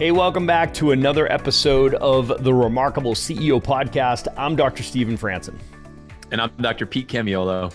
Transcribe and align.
Hey, 0.00 0.12
welcome 0.12 0.46
back 0.46 0.72
to 0.74 0.92
another 0.92 1.30
episode 1.30 1.92
of 1.92 2.42
the 2.42 2.54
Remarkable 2.54 3.12
CEO 3.12 3.62
Podcast. 3.62 4.28
I'm 4.34 4.56
Dr. 4.56 4.82
Stephen 4.82 5.18
Franson. 5.18 5.58
And 6.30 6.40
I'm 6.40 6.50
Dr. 6.58 6.86
Pete 6.86 7.06
Camiolo. 7.06 7.70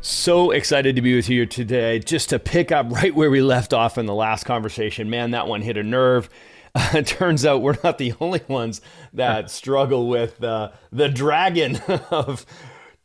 So 0.00 0.52
excited 0.52 0.96
to 0.96 1.02
be 1.02 1.14
with 1.14 1.28
you 1.28 1.44
today, 1.44 1.98
just 1.98 2.30
to 2.30 2.38
pick 2.38 2.72
up 2.72 2.90
right 2.90 3.14
where 3.14 3.30
we 3.30 3.42
left 3.42 3.74
off 3.74 3.98
in 3.98 4.06
the 4.06 4.14
last 4.14 4.44
conversation. 4.44 5.10
Man, 5.10 5.32
that 5.32 5.48
one 5.48 5.60
hit 5.60 5.76
a 5.76 5.82
nerve. 5.82 6.30
Uh, 6.74 6.90
it 6.92 7.06
turns 7.06 7.46
out 7.46 7.62
we're 7.62 7.74
not 7.82 7.96
the 7.96 8.12
only 8.20 8.42
ones 8.48 8.82
that 9.14 9.50
struggle 9.60 10.08
with 10.08 10.44
uh, 10.44 10.70
the 10.92 11.08
dragon 11.08 11.76
of 12.10 12.44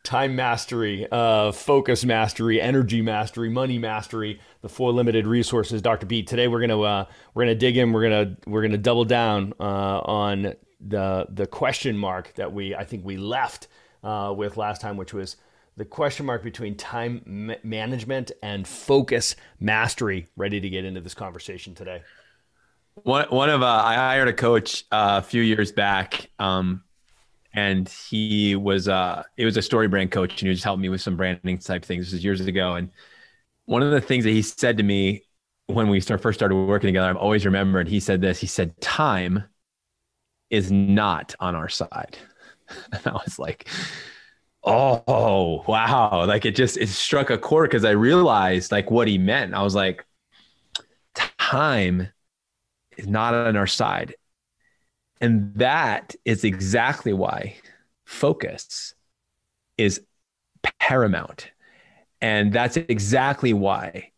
time 0.04 0.36
mastery, 0.36 1.08
uh, 1.10 1.54
focus 1.54 2.04
mastery, 2.04 2.60
energy 2.60 3.02
mastery, 3.02 3.50
money 3.50 3.78
mastery, 3.78 4.42
the 4.62 4.70
four 4.70 4.92
limited 4.92 5.28
resources. 5.28 5.82
Dr. 5.82 6.06
Pete, 6.06 6.28
today 6.28 6.48
we're 6.48 6.62
gonna 6.62 6.82
uh, 6.82 7.06
we're 7.34 7.44
gonna 7.44 7.56
dig 7.56 7.78
in. 7.78 7.92
We're 7.92 8.04
gonna 8.04 8.38
we're 8.46 8.62
gonna 8.62 8.78
double 8.78 9.06
down 9.06 9.54
uh, 9.60 10.00
on 10.00 10.54
the 10.80 11.28
the 11.30 11.48
question 11.48 11.98
mark 11.98 12.34
that 12.36 12.54
we 12.54 12.76
I 12.76 12.86
think 12.86 13.04
we 13.04 13.18
left 13.18 13.68
uh, 14.04 14.34
with 14.36 14.58
last 14.58 14.82
time, 14.82 14.98
which 14.98 15.14
was 15.14 15.38
the 15.78 15.86
question 15.86 16.26
mark 16.26 16.44
between 16.44 16.76
time 16.76 17.22
ma- 17.26 17.56
management 17.64 18.32
and 18.44 18.68
focus 18.68 19.36
mastery. 19.60 20.28
Ready 20.38 20.60
to 20.60 20.70
get 20.70 20.86
into 20.86 21.02
this 21.02 21.16
conversation 21.16 21.74
today. 21.74 22.04
One 23.04 23.26
one 23.30 23.50
of 23.50 23.64
uh, 23.64 23.82
I 23.84 23.96
hired 23.96 24.28
a 24.28 24.34
coach 24.34 24.86
uh, 24.92 25.22
a 25.24 25.26
few 25.26 25.42
years 25.42 25.72
back. 25.72 26.30
Um, 26.40 26.84
and 27.54 27.90
he 28.10 28.56
was 28.56 28.88
uh 28.88 29.24
it 29.36 29.44
was 29.44 29.58
a 29.58 29.60
StoryBrand 29.60 30.10
coach 30.10 30.32
and 30.32 30.40
he 30.40 30.50
was 30.50 30.64
helping 30.64 30.84
me 30.84 30.88
with 30.88 31.02
some 31.02 31.18
branding 31.18 31.58
type 31.58 31.84
things 31.84 32.06
this 32.06 32.14
was 32.14 32.24
years 32.24 32.40
ago 32.40 32.76
and 32.76 32.90
one 33.72 33.82
of 33.82 33.92
the 33.92 34.02
things 34.02 34.26
that 34.26 34.32
he 34.32 34.42
said 34.42 34.76
to 34.78 34.84
me 34.84 35.24
when 35.68 35.88
we 35.88 36.02
start 36.02 36.22
first 36.22 36.38
started 36.38 36.56
working 36.56 36.90
together 36.90 37.10
i've 37.10 37.16
always 37.16 37.46
remembered 37.46 37.88
he 37.88 38.02
said 38.02 38.20
this 38.20 38.40
he 38.40 38.48
said 38.48 38.80
time 38.82 39.44
is 40.50 40.70
not 40.72 41.34
on 41.40 41.56
our 41.56 41.70
side. 41.70 42.18
And 42.94 43.02
i 43.06 43.12
was 43.12 43.38
like 43.40 43.68
oh 44.64 45.64
wow. 45.68 46.26
Like 46.26 46.46
it 46.46 46.56
just 46.56 46.78
it 46.78 46.88
struck 46.90 47.30
a 47.30 47.38
chord 47.38 47.70
because 47.70 47.86
i 47.86 47.92
realized 47.92 48.72
like 48.72 48.92
what 48.92 49.08
he 49.08 49.18
meant. 49.18 49.54
I 49.54 49.64
was 49.64 49.76
like 49.76 50.06
time 51.16 52.08
is 52.98 53.08
not 53.08 53.34
on 53.34 53.56
our 53.56 53.68
side. 53.68 54.16
And 55.20 55.54
that 55.56 56.16
is 56.26 56.44
exactly 56.44 57.14
why 57.14 57.56
focus 58.06 58.94
is 59.78 60.02
paramount. 60.80 61.52
And 62.22 62.54
that's 62.54 62.78
exactly 62.78 63.54
why 63.54 64.12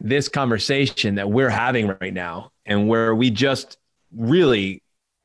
this 0.00 0.28
conversation 0.28 1.14
that 1.14 1.30
we're 1.30 1.50
having 1.50 1.86
right 1.86 2.12
now, 2.12 2.52
and 2.66 2.88
where 2.88 3.14
we 3.14 3.30
just 3.30 3.78
really, 4.14 4.82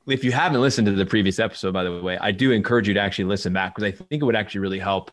if 0.07 0.23
you 0.23 0.31
haven't 0.31 0.61
listened 0.61 0.85
to 0.87 0.93
the 0.93 1.05
previous 1.05 1.39
episode, 1.39 1.73
by 1.73 1.83
the 1.83 2.01
way, 2.01 2.17
I 2.17 2.31
do 2.31 2.51
encourage 2.51 2.87
you 2.87 2.93
to 2.93 2.99
actually 2.99 3.25
listen 3.25 3.53
back 3.53 3.75
because 3.75 3.87
I 3.87 3.91
think 3.91 4.21
it 4.21 4.25
would 4.25 4.35
actually 4.35 4.61
really 4.61 4.79
help 4.79 5.11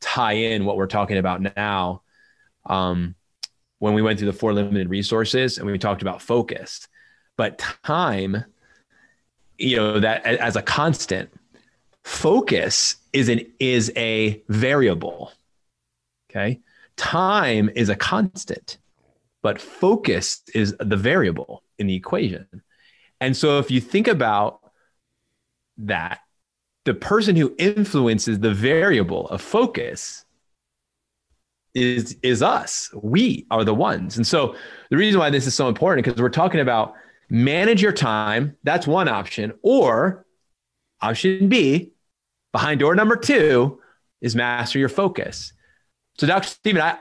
tie 0.00 0.32
in 0.32 0.64
what 0.64 0.76
we're 0.76 0.86
talking 0.86 1.18
about 1.18 1.40
now. 1.56 2.02
Um, 2.66 3.14
when 3.78 3.94
we 3.94 4.02
went 4.02 4.18
through 4.18 4.30
the 4.30 4.38
four 4.38 4.52
limited 4.52 4.90
resources 4.90 5.56
and 5.56 5.66
we 5.66 5.78
talked 5.78 6.02
about 6.02 6.20
focus, 6.20 6.86
but 7.36 7.58
time 7.82 8.44
you 9.58 9.76
know 9.76 10.00
that 10.00 10.24
as 10.24 10.56
a 10.56 10.62
constant 10.62 11.30
focus 12.04 12.96
is 13.12 13.28
an 13.28 13.40
is 13.58 13.92
a 13.96 14.42
variable 14.48 15.32
okay 16.30 16.60
time 16.96 17.70
is 17.74 17.88
a 17.88 17.96
constant 17.96 18.78
but 19.42 19.60
focus 19.60 20.42
is 20.54 20.74
the 20.78 20.96
variable 20.96 21.62
in 21.78 21.86
the 21.86 21.94
equation 21.94 22.46
and 23.20 23.36
so 23.36 23.58
if 23.58 23.70
you 23.70 23.80
think 23.80 24.08
about 24.08 24.60
that 25.78 26.20
the 26.84 26.94
person 26.94 27.36
who 27.36 27.54
influences 27.58 28.38
the 28.38 28.52
variable 28.52 29.28
of 29.28 29.40
focus 29.40 30.24
is 31.74 32.16
is 32.22 32.42
us 32.42 32.90
we 33.02 33.46
are 33.50 33.64
the 33.64 33.74
ones 33.74 34.16
and 34.16 34.26
so 34.26 34.54
the 34.90 34.96
reason 34.96 35.18
why 35.18 35.30
this 35.30 35.46
is 35.46 35.54
so 35.54 35.68
important 35.68 36.04
because 36.04 36.20
we're 36.20 36.28
talking 36.28 36.60
about 36.60 36.94
manage 37.30 37.80
your 37.80 37.92
time. 37.92 38.56
That's 38.64 38.86
one 38.86 39.08
option. 39.08 39.52
Or 39.62 40.26
option 41.00 41.48
B, 41.48 41.92
behind 42.52 42.80
door 42.80 42.94
number 42.94 43.16
two, 43.16 43.80
is 44.20 44.36
master 44.36 44.78
your 44.78 44.88
focus. 44.88 45.52
So, 46.20 46.26
Dr. 46.26 46.48
Stephen, 46.48 46.82
I 46.82 46.98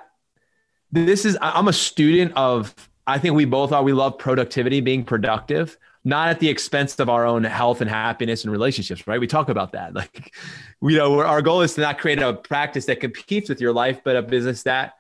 this 0.94 1.26
is 1.26 1.38
I'm 1.42 1.68
a 1.68 1.74
student 1.74 2.32
of 2.38 2.74
I 3.06 3.20
think 3.20 3.36
we 3.36 3.44
both 3.44 3.74
are. 3.74 3.84
We 3.84 3.92
love 3.92 4.18
productivity, 4.18 4.80
being 4.80 5.04
productive, 5.04 5.78
not 6.06 6.30
at 6.30 6.40
the 6.40 6.48
expense 6.48 6.98
of 7.00 7.10
our 7.10 7.26
own 7.26 7.44
health 7.44 7.82
and 7.82 7.90
happiness 7.90 8.46
and 8.46 8.52
relationships, 8.54 9.08
right? 9.08 9.20
We 9.20 9.28
talk 9.28 9.50
about 9.50 9.74
that. 9.74 9.94
Like, 9.94 10.34
you 10.82 10.96
know, 10.96 11.20
our 11.20 11.42
goal 11.42 11.64
is 11.64 11.74
to 11.74 11.82
not 11.82 12.00
create 12.00 12.22
a 12.22 12.34
practice 12.34 12.86
that 12.86 13.02
competes 13.02 13.50
with 13.50 13.60
your 13.60 13.74
life, 13.74 14.00
but 14.06 14.16
a 14.16 14.22
business 14.22 14.64
that 14.64 14.94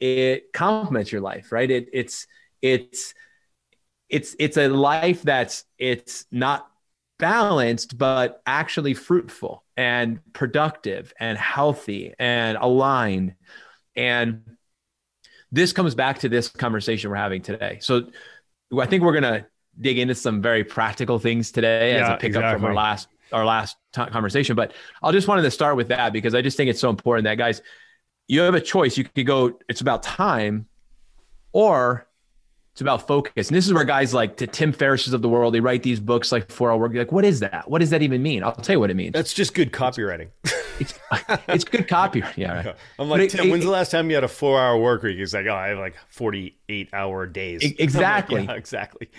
it 0.00 0.54
complements 0.54 1.12
your 1.12 1.20
life, 1.20 1.52
right? 1.52 1.70
It, 1.70 1.90
it's 1.92 2.26
it's 2.62 3.12
it's 4.08 4.34
it's 4.38 4.56
a 4.56 4.68
life 4.68 5.20
that's 5.20 5.64
it's 5.76 6.24
not 6.32 6.69
balanced 7.20 7.96
but 7.96 8.42
actually 8.46 8.94
fruitful 8.94 9.64
and 9.76 10.20
productive 10.32 11.12
and 11.20 11.38
healthy 11.38 12.14
and 12.18 12.58
aligned. 12.60 13.34
And 13.94 14.42
this 15.52 15.72
comes 15.72 15.94
back 15.94 16.20
to 16.20 16.28
this 16.28 16.48
conversation 16.48 17.10
we're 17.10 17.16
having 17.16 17.42
today. 17.42 17.78
So 17.80 18.08
i 18.78 18.86
think 18.86 19.02
we're 19.02 19.20
going 19.20 19.24
to 19.24 19.44
dig 19.80 19.98
into 19.98 20.14
some 20.14 20.40
very 20.40 20.62
practical 20.62 21.18
things 21.18 21.50
today 21.50 21.94
yeah, 21.94 22.04
as 22.04 22.08
a 22.10 22.16
pickup 22.18 22.42
exactly. 22.42 22.60
from 22.60 22.64
our 22.66 22.74
last 22.74 23.08
our 23.32 23.44
last 23.44 23.76
t- 23.92 24.06
conversation 24.06 24.54
but 24.54 24.72
i'll 25.02 25.10
just 25.10 25.26
wanted 25.26 25.42
to 25.42 25.50
start 25.50 25.74
with 25.74 25.88
that 25.88 26.12
because 26.12 26.36
i 26.36 26.40
just 26.42 26.56
think 26.56 26.70
it's 26.70 26.78
so 26.78 26.88
important 26.88 27.24
that 27.24 27.34
guys 27.34 27.62
you 28.30 28.42
have 28.42 28.54
a 28.54 28.60
choice. 28.60 28.96
You 28.96 29.02
could 29.02 29.26
go 29.26 29.58
it's 29.68 29.80
about 29.80 30.04
time 30.04 30.66
or 31.52 32.06
it's 32.80 32.82
about 32.82 33.06
focus. 33.06 33.48
And 33.48 33.56
this 33.56 33.66
is 33.66 33.74
where 33.74 33.84
guys 33.84 34.14
like 34.14 34.38
to 34.38 34.46
Tim 34.46 34.72
Ferriss's 34.72 35.12
of 35.12 35.20
the 35.20 35.28
world, 35.28 35.52
they 35.52 35.60
write 35.60 35.82
these 35.82 36.00
books 36.00 36.32
like 36.32 36.50
four 36.50 36.70
hour 36.70 36.78
work. 36.78 36.94
You're 36.94 37.02
Like, 37.02 37.12
what 37.12 37.26
is 37.26 37.40
that? 37.40 37.68
What 37.68 37.80
does 37.80 37.90
that 37.90 38.00
even 38.00 38.22
mean? 38.22 38.42
I'll 38.42 38.52
tell 38.52 38.76
you 38.76 38.80
what 38.80 38.90
it 38.90 38.94
means. 38.94 39.12
That's 39.12 39.34
just 39.34 39.52
good 39.52 39.70
copywriting. 39.70 40.28
It's, 40.78 40.94
it's 41.48 41.64
good 41.64 41.86
copywriting. 41.86 42.38
Yeah. 42.38 42.64
Right. 42.64 42.76
I'm 42.98 43.10
like, 43.10 43.20
it, 43.20 43.30
Tim, 43.32 43.48
it, 43.48 43.50
when's 43.50 43.64
it, 43.64 43.66
the 43.66 43.72
last 43.72 43.90
time 43.90 44.08
you 44.08 44.14
had 44.14 44.24
a 44.24 44.28
four 44.28 44.58
hour 44.58 44.78
work 44.78 45.02
week? 45.02 45.18
He's 45.18 45.34
like, 45.34 45.44
oh, 45.44 45.54
I 45.54 45.68
have 45.68 45.78
like 45.78 45.94
48 46.08 46.88
hour 46.94 47.26
days. 47.26 47.74
Exactly. 47.78 48.40
Like, 48.40 48.48
yeah, 48.48 48.54
exactly. 48.54 49.10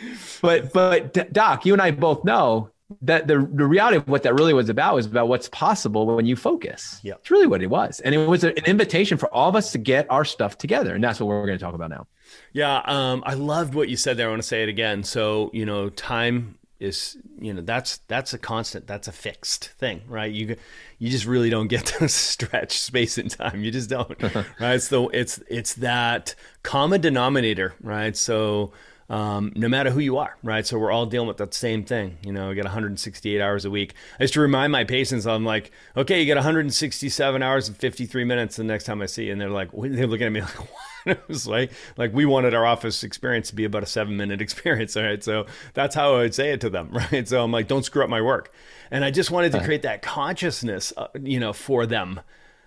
But, 0.42 0.74
but 0.74 1.32
Doc, 1.32 1.64
you 1.64 1.74
and 1.74 1.82
I 1.84 1.92
both 1.92 2.26
know 2.26 2.72
that 3.02 3.28
the, 3.28 3.36
the 3.54 3.66
reality 3.66 3.98
of 3.98 4.08
what 4.08 4.24
that 4.24 4.34
really 4.34 4.54
was 4.54 4.70
about 4.70 4.96
was 4.96 5.06
about 5.06 5.28
what's 5.28 5.50
possible 5.50 6.06
when 6.06 6.26
you 6.26 6.36
focus. 6.36 7.00
Yeah. 7.04 7.14
It's 7.20 7.32
really 7.32 7.48
what 7.48 7.62
it 7.62 7.68
was. 7.68 8.00
And 8.00 8.16
it 8.16 8.28
was 8.28 8.44
an 8.44 8.54
invitation 8.66 9.18
for 9.18 9.34
all 9.34 9.50
of 9.50 9.56
us 9.56 9.72
to 9.74 9.78
get 9.78 10.10
our 10.10 10.26
stuff 10.26 10.58
together. 10.58 10.96
And 10.96 11.04
that's 11.04 11.20
what 11.20 11.28
we're 11.28 11.46
going 11.46 11.58
to 11.58 11.64
talk 11.64 11.76
about 11.76 11.90
now. 11.90 12.08
Yeah, 12.54 12.82
um, 12.86 13.24
I 13.26 13.34
loved 13.34 13.74
what 13.76 13.90
you 13.90 13.98
said 13.98 14.18
there. 14.18 14.28
I 14.28 14.30
want 14.30 14.42
to 14.42 14.48
say 14.48 14.64
it 14.64 14.70
again. 14.70 15.04
So 15.04 15.50
you 15.54 15.66
know, 15.66 15.90
time 15.90 16.58
is 16.80 17.18
you 17.40 17.54
know 17.54 17.62
that's 17.62 17.98
that's 18.08 18.34
a 18.34 18.38
constant. 18.38 18.88
That's 18.88 19.08
a 19.08 19.12
fixed 19.12 19.70
thing, 19.78 20.02
right? 20.08 20.32
You 20.32 20.56
you 21.00 21.10
just 21.10 21.26
really 21.26 21.50
don't 21.50 21.68
get 21.68 21.86
to 21.98 22.08
stretch 22.10 22.80
space 22.80 23.18
and 23.18 23.30
time. 23.30 23.64
You 23.64 23.72
just 23.72 23.90
don't, 23.90 24.22
right? 24.60 24.82
So 24.82 25.10
it's 25.10 25.42
it's 25.50 25.76
that 25.76 26.36
common 26.64 27.02
denominator, 27.02 27.74
right? 27.82 28.16
So. 28.16 28.74
Um, 29.12 29.52
no 29.58 29.68
matter 29.68 29.90
who 29.90 30.00
you 30.00 30.20
are, 30.20 30.38
right? 30.42 30.66
So 30.66 30.80
we're 30.80 30.90
all 30.90 31.06
dealing 31.06 31.28
with 31.28 31.36
that 31.38 31.54
same 31.54 31.84
thing. 31.84 32.18
You 32.24 32.32
know, 32.32 32.50
I 32.50 32.54
get 32.54 32.64
168 32.64 33.42
hours 33.42 33.66
a 33.66 33.70
week. 33.70 33.94
I 34.18 34.24
used 34.24 34.36
to 34.36 34.40
remind 34.40 34.72
my 34.72 34.86
patients, 34.86 35.28
I'm 35.28 35.44
like, 35.44 35.70
okay, 35.98 36.22
you 36.22 36.26
get 36.26 36.38
167 36.38 37.44
hours 37.44 37.68
and 37.68 37.76
53 37.76 38.24
minutes 38.24 38.56
the 38.56 38.64
next 38.64 38.86
time 38.86 39.02
I 39.02 39.08
see 39.08 39.26
you. 39.26 39.34
And 39.34 39.42
they're 39.42 39.50
like, 39.50 39.70
they're 39.74 40.08
looking 40.08 40.28
at 40.28 40.32
me 40.32 40.40
like, 40.40 40.52
what? 40.60 40.70
it 41.06 41.28
was 41.28 41.48
like 41.48 41.72
like 41.98 42.14
we 42.14 42.26
wanted 42.26 42.54
our 42.54 42.66
office 42.66 43.04
experience 43.04 43.50
to 43.50 43.56
be 43.56 43.66
about 43.66 43.84
a 43.84 43.88
seven 43.88 44.16
minute 44.16 44.42
experience. 44.48 44.96
All 44.96 45.04
right, 45.04 45.22
so 45.22 45.46
that's 45.74 45.96
how 45.96 46.16
I 46.16 46.20
would 46.20 46.36
say 46.36 46.52
it 46.52 46.62
to 46.62 46.70
them, 46.70 46.90
right? 47.12 47.28
So 47.28 47.44
I'm 47.44 47.52
like, 47.52 47.68
don't 47.68 47.84
screw 47.84 48.04
up 48.04 48.10
my 48.10 48.22
work, 48.22 48.54
and 48.92 49.04
I 49.04 49.12
just 49.12 49.32
wanted 49.32 49.52
to 49.54 49.64
create 49.64 49.82
that 49.82 50.02
consciousness, 50.02 50.94
uh, 50.96 51.08
you 51.22 51.40
know, 51.40 51.54
for 51.54 51.86
them 51.86 52.22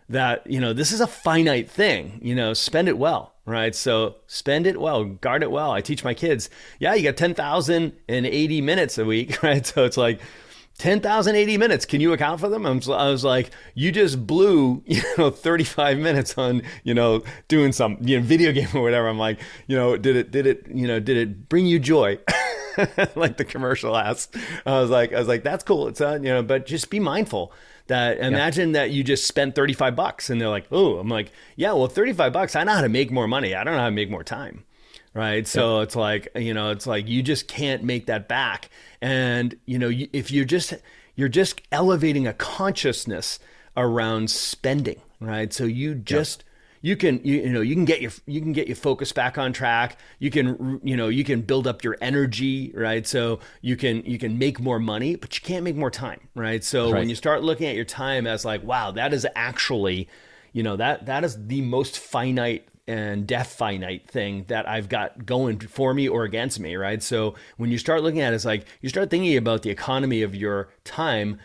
that 0.08 0.46
you 0.46 0.60
know 0.60 0.72
this 0.72 0.92
is 0.92 1.00
a 1.00 1.06
finite 1.06 1.70
thing. 1.70 2.18
You 2.22 2.34
know, 2.34 2.54
spend 2.54 2.88
it 2.88 2.98
well, 2.98 3.34
right? 3.46 3.74
So 3.74 4.16
spend 4.26 4.66
it 4.66 4.80
well, 4.80 5.04
guard 5.04 5.42
it 5.42 5.50
well. 5.50 5.72
I 5.72 5.80
teach 5.80 6.04
my 6.04 6.14
kids, 6.14 6.50
yeah, 6.78 6.94
you 6.94 7.02
got 7.02 7.16
ten 7.16 7.34
thousand 7.34 7.92
and 8.08 8.26
eighty 8.26 8.60
minutes 8.60 8.98
a 8.98 9.04
week, 9.04 9.42
right? 9.42 9.64
So 9.66 9.84
it's 9.84 9.96
like 9.96 10.20
10,080 10.78 11.56
minutes. 11.56 11.86
Can 11.86 12.00
you 12.00 12.12
account 12.12 12.40
for 12.40 12.48
them? 12.48 12.66
I 12.66 13.08
was 13.08 13.24
like, 13.24 13.50
you 13.74 13.92
just 13.92 14.26
blew, 14.26 14.82
you 14.86 15.02
know, 15.16 15.30
35 15.30 15.98
minutes 15.98 16.36
on, 16.36 16.62
you 16.82 16.94
know, 16.94 17.22
doing 17.48 17.72
some, 17.72 17.96
you 18.00 18.18
know, 18.18 18.26
video 18.26 18.52
game 18.52 18.68
or 18.74 18.82
whatever. 18.82 19.08
I'm 19.08 19.18
like, 19.18 19.38
you 19.66 19.76
know, 19.76 19.96
did 19.96 20.16
it, 20.16 20.30
did 20.30 20.46
it, 20.46 20.66
you 20.68 20.86
know, 20.86 21.00
did 21.00 21.16
it 21.16 21.48
bring 21.48 21.66
you 21.66 21.78
joy? 21.78 22.18
like 23.14 23.36
the 23.36 23.44
commercial 23.44 23.96
asked. 23.96 24.36
I 24.66 24.80
was 24.80 24.90
like, 24.90 25.12
I 25.12 25.18
was 25.20 25.28
like, 25.28 25.44
that's 25.44 25.62
cool. 25.62 25.86
It's, 25.86 26.00
uh, 26.00 26.18
you 26.20 26.28
know, 26.28 26.42
but 26.42 26.66
just 26.66 26.90
be 26.90 26.98
mindful 26.98 27.52
that 27.86 28.18
imagine 28.18 28.70
yeah. 28.70 28.80
that 28.80 28.90
you 28.90 29.04
just 29.04 29.26
spent 29.26 29.54
35 29.54 29.94
bucks 29.94 30.30
and 30.30 30.40
they're 30.40 30.48
like, 30.48 30.66
oh, 30.72 30.98
I'm 30.98 31.08
like, 31.08 31.30
yeah, 31.56 31.72
well, 31.72 31.86
35 31.86 32.32
bucks. 32.32 32.56
I 32.56 32.64
know 32.64 32.72
how 32.72 32.80
to 32.80 32.88
make 32.88 33.10
more 33.10 33.28
money. 33.28 33.54
I 33.54 33.64
don't 33.64 33.74
know 33.74 33.80
how 33.80 33.86
to 33.86 33.92
make 33.92 34.10
more 34.10 34.24
time 34.24 34.64
right? 35.14 35.46
So 35.46 35.80
it's 35.80 35.96
like 35.96 36.28
you 36.34 36.52
know, 36.52 36.70
it's 36.70 36.86
like 36.86 37.08
you 37.08 37.22
just 37.22 37.48
can't 37.48 37.82
make 37.82 38.06
that 38.06 38.28
back. 38.28 38.68
And 39.00 39.56
you 39.64 39.78
know, 39.78 39.90
if 40.12 40.30
you're 40.30 40.44
just 40.44 40.74
you're 41.14 41.28
just 41.28 41.62
elevating 41.72 42.26
a 42.26 42.34
consciousness 42.34 43.38
around 43.76 44.30
spending, 44.30 45.00
right? 45.20 45.52
So 45.52 45.64
you 45.64 45.94
just 45.94 46.44
you 46.84 46.96
can 46.96 47.18
you, 47.24 47.36
you 47.36 47.48
know 47.48 47.62
you 47.62 47.74
can 47.74 47.86
get 47.86 48.02
your 48.02 48.12
you 48.26 48.42
can 48.42 48.52
get 48.52 48.68
your 48.68 48.76
focus 48.76 49.10
back 49.10 49.38
on 49.38 49.54
track 49.54 49.98
you 50.18 50.30
can 50.30 50.78
you 50.84 50.94
know 50.94 51.08
you 51.08 51.24
can 51.24 51.40
build 51.40 51.66
up 51.66 51.82
your 51.82 51.96
energy 52.02 52.70
right 52.74 53.06
so 53.06 53.40
you 53.62 53.74
can 53.74 54.04
you 54.04 54.18
can 54.18 54.38
make 54.38 54.60
more 54.60 54.78
money 54.78 55.16
but 55.16 55.34
you 55.34 55.40
can't 55.42 55.64
make 55.64 55.76
more 55.76 55.90
time 55.90 56.20
right 56.34 56.62
so 56.62 56.92
right. 56.92 56.98
when 56.98 57.08
you 57.08 57.14
start 57.14 57.42
looking 57.42 57.66
at 57.66 57.74
your 57.74 57.86
time 57.86 58.26
as 58.26 58.44
like 58.44 58.62
wow 58.62 58.90
that 58.90 59.14
is 59.14 59.26
actually 59.34 60.06
you 60.52 60.62
know 60.62 60.76
that 60.76 61.06
that 61.06 61.24
is 61.24 61.46
the 61.46 61.62
most 61.62 61.98
finite 61.98 62.68
and 62.86 63.26
death 63.26 63.54
finite 63.54 64.06
thing 64.06 64.44
that 64.48 64.68
I've 64.68 64.90
got 64.90 65.24
going 65.24 65.58
for 65.58 65.94
me 65.94 66.06
or 66.06 66.24
against 66.24 66.60
me, 66.60 66.76
right? 66.76 67.02
So 67.02 67.34
when 67.56 67.70
you 67.70 67.78
start 67.78 68.02
looking 68.02 68.20
at 68.20 68.34
it, 68.34 68.36
it's 68.36 68.44
like 68.44 68.66
you 68.82 68.90
start 68.90 69.08
thinking 69.08 69.38
about 69.38 69.62
the 69.62 69.70
economy 69.70 70.20
of 70.20 70.34
your 70.34 70.68
time. 70.84 71.40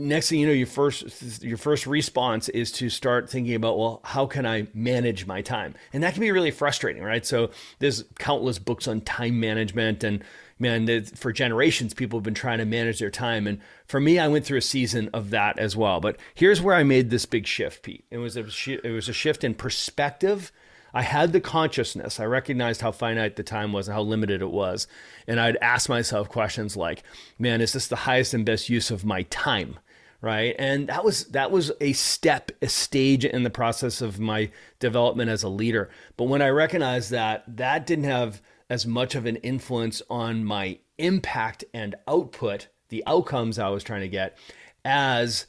Next 0.00 0.28
thing 0.28 0.40
you 0.40 0.46
know, 0.46 0.52
your 0.52 0.66
first 0.66 1.42
your 1.42 1.56
first 1.56 1.86
response 1.86 2.48
is 2.48 2.72
to 2.72 2.88
start 2.88 3.28
thinking 3.28 3.54
about, 3.54 3.78
well, 3.78 4.00
how 4.04 4.26
can 4.26 4.46
I 4.46 4.66
manage 4.74 5.26
my 5.26 5.42
time? 5.42 5.74
And 5.92 6.02
that 6.02 6.14
can 6.14 6.20
be 6.20 6.30
really 6.30 6.50
frustrating, 6.50 7.02
right? 7.02 7.24
So 7.24 7.50
there's 7.78 8.04
countless 8.18 8.58
books 8.58 8.88
on 8.88 9.00
time 9.02 9.38
management 9.40 10.04
and 10.04 10.24
man, 10.62 11.04
for 11.04 11.32
generations, 11.32 11.92
people 11.92 12.18
have 12.18 12.24
been 12.24 12.34
trying 12.34 12.58
to 12.58 12.64
manage 12.64 13.00
their 13.00 13.10
time. 13.10 13.46
And 13.46 13.60
for 13.84 14.00
me, 14.00 14.18
I 14.18 14.28
went 14.28 14.46
through 14.46 14.58
a 14.58 14.62
season 14.62 15.10
of 15.12 15.30
that 15.30 15.58
as 15.58 15.76
well. 15.76 16.00
But 16.00 16.18
here's 16.34 16.62
where 16.62 16.74
I 16.74 16.84
made 16.84 17.10
this 17.10 17.26
big 17.26 17.46
shift, 17.46 17.82
Pete. 17.82 18.04
It 18.10 18.18
was 18.18 18.36
a, 18.36 18.46
it 18.66 18.92
was 18.92 19.08
a 19.08 19.12
shift 19.12 19.44
in 19.44 19.54
perspective 19.54 20.52
I 20.94 21.02
had 21.02 21.32
the 21.32 21.40
consciousness. 21.40 22.20
I 22.20 22.24
recognized 22.24 22.82
how 22.82 22.92
finite 22.92 23.36
the 23.36 23.42
time 23.42 23.72
was 23.72 23.88
and 23.88 23.94
how 23.94 24.02
limited 24.02 24.42
it 24.42 24.50
was. 24.50 24.86
And 25.26 25.40
I'd 25.40 25.56
ask 25.56 25.88
myself 25.88 26.28
questions 26.28 26.76
like, 26.76 27.02
man, 27.38 27.60
is 27.60 27.72
this 27.72 27.88
the 27.88 27.96
highest 27.96 28.34
and 28.34 28.44
best 28.44 28.68
use 28.68 28.90
of 28.90 29.04
my 29.04 29.22
time? 29.24 29.78
Right. 30.20 30.54
And 30.56 30.88
that 30.88 31.04
was 31.04 31.24
that 31.28 31.50
was 31.50 31.72
a 31.80 31.94
step, 31.94 32.52
a 32.60 32.68
stage 32.68 33.24
in 33.24 33.42
the 33.42 33.50
process 33.50 34.00
of 34.00 34.20
my 34.20 34.50
development 34.78 35.30
as 35.30 35.42
a 35.42 35.48
leader. 35.48 35.90
But 36.16 36.24
when 36.24 36.40
I 36.40 36.50
recognized 36.50 37.10
that 37.10 37.42
that 37.56 37.86
didn't 37.86 38.04
have 38.04 38.40
as 38.70 38.86
much 38.86 39.16
of 39.16 39.26
an 39.26 39.36
influence 39.36 40.00
on 40.08 40.44
my 40.44 40.78
impact 40.96 41.64
and 41.74 41.96
output, 42.06 42.68
the 42.88 43.02
outcomes 43.04 43.58
I 43.58 43.68
was 43.70 43.82
trying 43.82 44.02
to 44.02 44.08
get, 44.08 44.38
as 44.84 45.46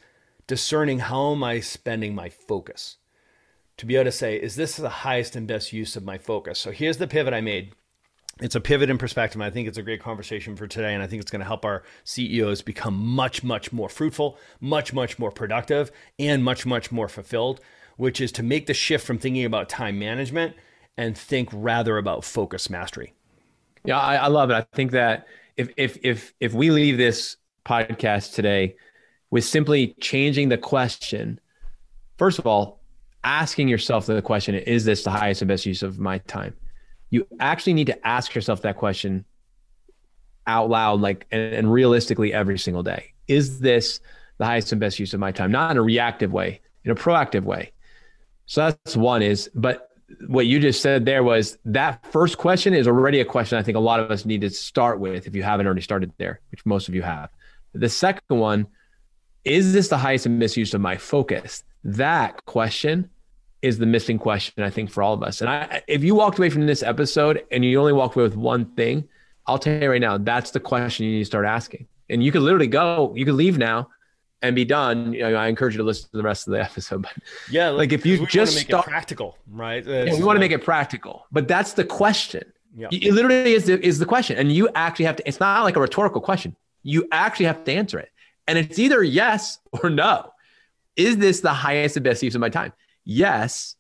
discerning 0.48 1.00
how 1.00 1.34
am 1.34 1.44
I 1.44 1.60
spending 1.60 2.16
my 2.16 2.30
focus 2.30 2.98
to 3.78 3.86
be 3.86 3.96
able 3.96 4.06
to 4.06 4.12
say, 4.12 4.36
is 4.36 4.56
this 4.56 4.78
the 4.78 4.90
highest 4.90 5.36
and 5.36 5.48
best 5.48 5.74
use 5.74 5.96
of 5.96 6.04
my 6.04 6.18
focus? 6.18 6.60
So 6.60 6.72
here's 6.72 6.98
the 6.98 7.08
pivot 7.08 7.34
I 7.34 7.42
made. 7.42 7.74
It's 8.42 8.56
a 8.56 8.62
pivot 8.62 8.90
in 8.90 8.98
perspective. 8.98 9.42
I 9.42 9.50
think 9.50 9.68
it's 9.68 9.78
a 9.78 9.84
great 9.84 10.02
conversation 10.02 10.56
for 10.56 10.68
today. 10.68 10.94
And 10.94 11.04
I 11.04 11.08
think 11.08 11.22
it's 11.22 11.32
going 11.32 11.42
to 11.42 11.46
help 11.46 11.66
our 11.66 11.84
CEOs 12.04 12.62
become 12.62 12.96
much, 12.96 13.44
much 13.44 13.72
more 13.72 13.90
fruitful, 13.90 14.38
much, 14.60 14.94
much 14.94 15.20
more 15.20 15.32
productive, 15.32 15.92
and 16.18 16.44
much, 16.44 16.66
much 16.66 16.92
more 16.92 17.08
fulfilled, 17.08 17.62
which 17.98 18.20
is 18.20 18.32
to 18.34 18.44
make 18.44 18.66
the 18.66 18.74
shift 18.74 19.06
from 19.06 19.20
thinking 19.20 19.46
about 19.46 19.70
time 19.70 20.00
management 20.00 20.56
and 20.98 21.18
think 21.18 21.50
rather 21.52 21.98
about 21.98 22.24
focus 22.24 22.70
mastery. 22.70 23.14
Yeah, 23.86 24.00
I, 24.00 24.16
I 24.16 24.28
love 24.28 24.50
it. 24.50 24.54
I 24.54 24.62
think 24.74 24.92
that 24.92 25.28
if 25.58 25.70
if 25.78 25.98
if 26.04 26.34
if 26.40 26.54
we 26.54 26.72
leave 26.72 26.98
this 26.98 27.38
podcast 27.66 28.34
today 28.34 28.76
with 29.30 29.44
simply 29.44 29.96
changing 30.00 30.50
the 30.50 30.58
question, 30.58 31.40
first 32.18 32.40
of 32.40 32.48
all, 32.48 32.83
asking 33.24 33.68
yourself 33.68 34.06
the 34.06 34.22
question 34.22 34.56
is 34.56 34.86
this 34.86 35.04
the 35.04 35.12
highest 35.12 35.42
and 35.42 35.50
best 35.50 35.66
use 35.66 35.84
of 35.84 36.00
my 36.00 36.18
time? 36.20 36.56
You 37.10 37.28
actually 37.40 37.74
need 37.74 37.88
to 37.88 38.08
ask 38.08 38.34
yourself 38.34 38.62
that 38.64 38.78
question 38.78 39.26
out 40.48 40.70
loud 40.70 41.00
like 41.00 41.26
and, 41.32 41.54
and, 41.54 41.72
realistically 41.72 42.34
every 42.34 42.58
single 42.58 42.84
day. 42.84 43.14
Is 43.28 43.60
this 43.60 44.00
the 44.40 44.46
highest 44.46 44.72
and 44.72 44.82
best 44.82 45.00
use 45.00 45.14
of 45.14 45.20
my 45.20 45.32
time? 45.32 45.52
Not 45.52 45.72
in 45.72 45.78
a 45.78 45.82
reactive 45.82 46.34
way 46.34 46.60
in 46.84 46.92
a 46.92 46.96
proactive 46.96 47.44
way. 47.44 47.72
So 48.46 48.62
that's 48.62 48.98
one 48.98 49.22
is 49.22 49.50
but 49.56 49.90
what 50.28 50.46
you 50.46 50.60
just 50.60 50.82
said 50.82 51.06
there 51.06 51.24
was 51.24 51.58
that 51.66 52.06
first 52.12 52.38
question 52.38 52.74
is 52.74 52.88
already 52.88 53.20
a 53.20 53.26
question 53.26 53.58
i 53.58 53.64
think 53.64 53.76
a 53.76 53.80
lot 53.80 54.00
of 54.00 54.12
us 54.12 54.26
need 54.26 54.42
to 54.42 54.50
start 54.50 55.00
with 55.00 55.26
if 55.26 55.36
you 55.36 55.42
haven't 55.42 55.66
already 55.66 55.82
started 55.82 56.12
there 56.20 56.40
which 56.52 56.66
most 56.66 56.88
of 56.88 56.94
you 56.94 57.02
have. 57.02 57.30
The 57.74 57.90
second 57.90 58.38
one 58.38 58.68
is 59.44 59.74
this 59.74 59.88
the 59.88 59.98
highest 59.98 60.26
and 60.26 60.40
best 60.40 60.56
use 60.56 60.74
of 60.74 60.82
my 60.82 60.98
focus? 60.98 61.64
That 61.84 62.46
question 62.46 63.10
is 63.64 63.80
the 63.80 63.86
missing 63.86 64.20
question 64.20 64.62
I 64.62 64.70
think 64.70 64.92
for 64.92 65.02
all 65.02 65.14
of 65.14 65.24
us. 65.24 65.40
And 65.40 65.50
I, 65.50 65.82
if 65.88 66.04
you 66.04 66.14
walked 66.14 66.38
away 66.38 66.50
from 66.50 66.68
this 66.68 66.84
episode 66.84 67.44
and 67.50 67.64
you 67.64 67.80
only 67.80 67.94
walked 67.94 68.16
away 68.16 68.24
with 68.24 68.36
one 68.36 68.66
thing, 68.66 69.08
I'll 69.48 69.58
tell 69.58 69.82
you 69.82 69.90
right 69.90 70.02
now, 70.02 70.18
that's 70.18 70.52
the 70.52 70.60
question 70.60 71.06
you 71.06 71.14
need 71.14 71.20
to 71.20 71.26
start 71.26 71.46
asking. 71.46 71.88
And 72.10 72.22
you 72.22 72.32
could 72.32 72.42
literally 72.42 72.68
go, 72.68 73.14
you 73.16 73.24
could 73.24 73.36
leave 73.36 73.58
now 73.58 73.90
and 74.42 74.54
be 74.54 74.66
done. 74.66 75.14
You 75.14 75.22
know, 75.22 75.36
I 75.36 75.48
encourage 75.48 75.76
you 75.76 75.78
to 75.78 75.84
listen 75.86 76.10
to 76.12 76.18
the 76.18 76.24
rest 76.24 76.46
of 76.46 76.52
the 76.52 76.62
episode. 76.70 77.04
But 77.04 77.14
yeah, 77.50 77.70
like 77.70 77.94
if 77.94 78.06
you 78.06 78.28
just 78.28 78.58
start 78.58 78.86
practical, 78.86 79.38
right? 79.50 79.84
Yeah, 79.86 80.14
we 80.14 80.24
want 80.24 80.36
to 80.36 80.42
make 80.42 80.52
it 80.52 80.64
practical, 80.64 81.26
but 81.32 81.48
that's 81.48 81.72
the 81.74 81.86
question. 81.86 82.44
Yeah. 82.76 82.90
It 82.92 83.14
literally 83.14 83.54
is 83.54 83.66
the, 83.66 83.84
is 83.86 83.98
the 83.98 84.06
question. 84.06 84.38
And 84.38 84.52
you 84.52 84.68
actually 84.76 85.06
have 85.06 85.16
to, 85.18 85.28
it's 85.28 85.40
not 85.40 85.64
like 85.64 85.78
a 85.78 85.80
rhetorical 85.80 86.20
question. 86.20 86.56
You 86.82 87.08
actually 87.14 87.46
have 87.46 87.64
to 87.64 87.72
answer 87.72 87.98
it. 87.98 88.10
And 88.46 88.58
it's 88.58 88.78
either 88.78 89.02
yes 89.02 89.60
or 89.72 89.90
no. 89.90 90.34
Is 90.98 91.18
this 91.18 91.40
the 91.40 91.54
highest 91.54 91.96
and 91.96 92.04
best 92.04 92.22
use 92.22 92.36
of 92.36 92.42
my 92.42 92.50
time? 92.50 92.74
Yes 93.06 93.76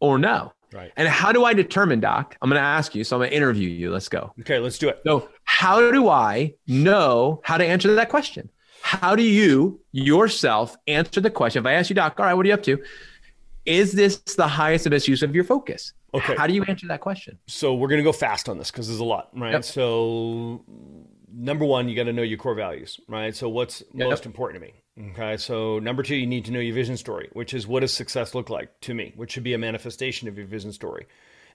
or 0.00 0.18
no. 0.18 0.52
Right. 0.72 0.92
And 0.96 1.08
how 1.08 1.32
do 1.32 1.44
I 1.44 1.54
determine, 1.54 2.00
Doc? 2.00 2.36
I'm 2.42 2.50
going 2.50 2.60
to 2.60 2.66
ask 2.66 2.94
you. 2.94 3.04
So 3.04 3.16
I'm 3.16 3.20
going 3.20 3.30
to 3.30 3.36
interview 3.36 3.68
you. 3.68 3.90
Let's 3.90 4.08
go. 4.08 4.32
Okay, 4.40 4.58
let's 4.58 4.78
do 4.78 4.88
it. 4.88 5.00
So, 5.06 5.28
how 5.44 5.90
do 5.90 6.08
I 6.08 6.54
know 6.66 7.40
how 7.42 7.56
to 7.56 7.64
answer 7.64 7.94
that 7.94 8.10
question? 8.10 8.50
How 8.82 9.16
do 9.16 9.22
you 9.22 9.80
yourself 9.92 10.76
answer 10.86 11.20
the 11.20 11.30
question? 11.30 11.60
If 11.62 11.66
I 11.66 11.72
ask 11.72 11.90
you, 11.90 11.94
Doc, 11.94 12.20
all 12.20 12.26
right, 12.26 12.34
what 12.34 12.44
are 12.44 12.48
you 12.48 12.54
up 12.54 12.62
to? 12.64 12.82
Is 13.64 13.92
this 13.92 14.18
the 14.18 14.46
highest 14.46 14.86
and 14.86 14.92
best 14.92 15.08
use 15.08 15.22
of 15.22 15.34
your 15.34 15.44
focus? 15.44 15.94
Okay. 16.14 16.34
How 16.36 16.46
do 16.46 16.54
you 16.54 16.64
answer 16.64 16.86
that 16.88 17.00
question? 17.00 17.38
So, 17.46 17.74
we're 17.74 17.88
going 17.88 17.98
to 17.98 18.04
go 18.04 18.12
fast 18.12 18.48
on 18.48 18.58
this 18.58 18.70
because 18.70 18.88
there's 18.88 19.00
a 19.00 19.04
lot, 19.04 19.30
right? 19.34 19.52
Yep. 19.52 19.64
So, 19.64 20.64
number 21.32 21.64
one, 21.64 21.88
you 21.88 21.96
got 21.96 22.04
to 22.04 22.12
know 22.12 22.22
your 22.22 22.38
core 22.38 22.54
values, 22.54 23.00
right? 23.08 23.34
So, 23.34 23.48
what's 23.48 23.82
yep. 23.94 24.08
most 24.08 24.26
important 24.26 24.62
to 24.62 24.66
me? 24.68 24.74
Okay, 25.00 25.36
so 25.36 25.78
number 25.78 26.02
two, 26.02 26.16
you 26.16 26.26
need 26.26 26.44
to 26.46 26.50
know 26.50 26.58
your 26.58 26.74
vision 26.74 26.96
story, 26.96 27.28
which 27.32 27.54
is 27.54 27.66
what 27.66 27.80
does 27.80 27.92
success 27.92 28.34
look 28.34 28.50
like 28.50 28.80
to 28.80 28.94
me, 28.94 29.12
which 29.14 29.32
should 29.32 29.44
be 29.44 29.54
a 29.54 29.58
manifestation 29.58 30.26
of 30.26 30.36
your 30.36 30.46
vision 30.46 30.72
story. 30.72 31.06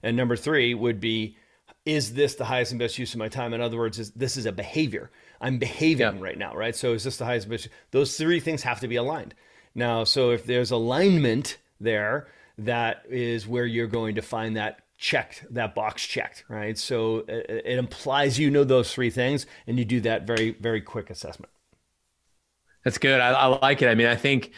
And 0.02 0.16
number 0.16 0.36
three 0.36 0.72
would 0.72 0.98
be, 0.98 1.36
is 1.84 2.14
this 2.14 2.36
the 2.36 2.46
highest 2.46 2.72
and 2.72 2.78
best 2.78 2.98
use 2.98 3.12
of 3.12 3.18
my 3.18 3.28
time? 3.28 3.52
In 3.52 3.60
other 3.60 3.76
words, 3.76 3.98
is 3.98 4.12
this 4.12 4.38
is 4.38 4.46
a 4.46 4.52
behavior. 4.52 5.10
I'm 5.40 5.58
behaving 5.58 6.16
yeah. 6.16 6.22
right 6.22 6.38
now, 6.38 6.54
right? 6.54 6.74
So 6.74 6.94
is 6.94 7.04
this 7.04 7.18
the 7.18 7.26
highest 7.26 7.48
best? 7.48 7.68
Those 7.90 8.16
three 8.16 8.40
things 8.40 8.62
have 8.62 8.80
to 8.80 8.88
be 8.88 8.96
aligned. 8.96 9.34
Now, 9.74 10.04
so 10.04 10.30
if 10.30 10.46
there's 10.46 10.70
alignment 10.70 11.58
there, 11.80 12.28
that 12.56 13.04
is 13.10 13.46
where 13.46 13.66
you're 13.66 13.86
going 13.86 14.14
to 14.14 14.22
find 14.22 14.56
that 14.56 14.80
checked, 14.96 15.44
that 15.50 15.74
box 15.74 16.06
checked, 16.06 16.44
right? 16.48 16.78
So 16.78 17.24
it, 17.28 17.64
it 17.66 17.78
implies 17.78 18.38
you 18.38 18.50
know 18.50 18.64
those 18.64 18.94
three 18.94 19.10
things, 19.10 19.44
and 19.66 19.78
you 19.78 19.84
do 19.84 20.00
that 20.02 20.26
very, 20.26 20.52
very 20.52 20.80
quick 20.80 21.10
assessment. 21.10 21.50
That's 22.84 22.98
good. 22.98 23.20
I, 23.20 23.30
I 23.32 23.46
like 23.46 23.82
it. 23.82 23.88
I 23.88 23.94
mean, 23.94 24.06
I 24.06 24.16
think, 24.16 24.52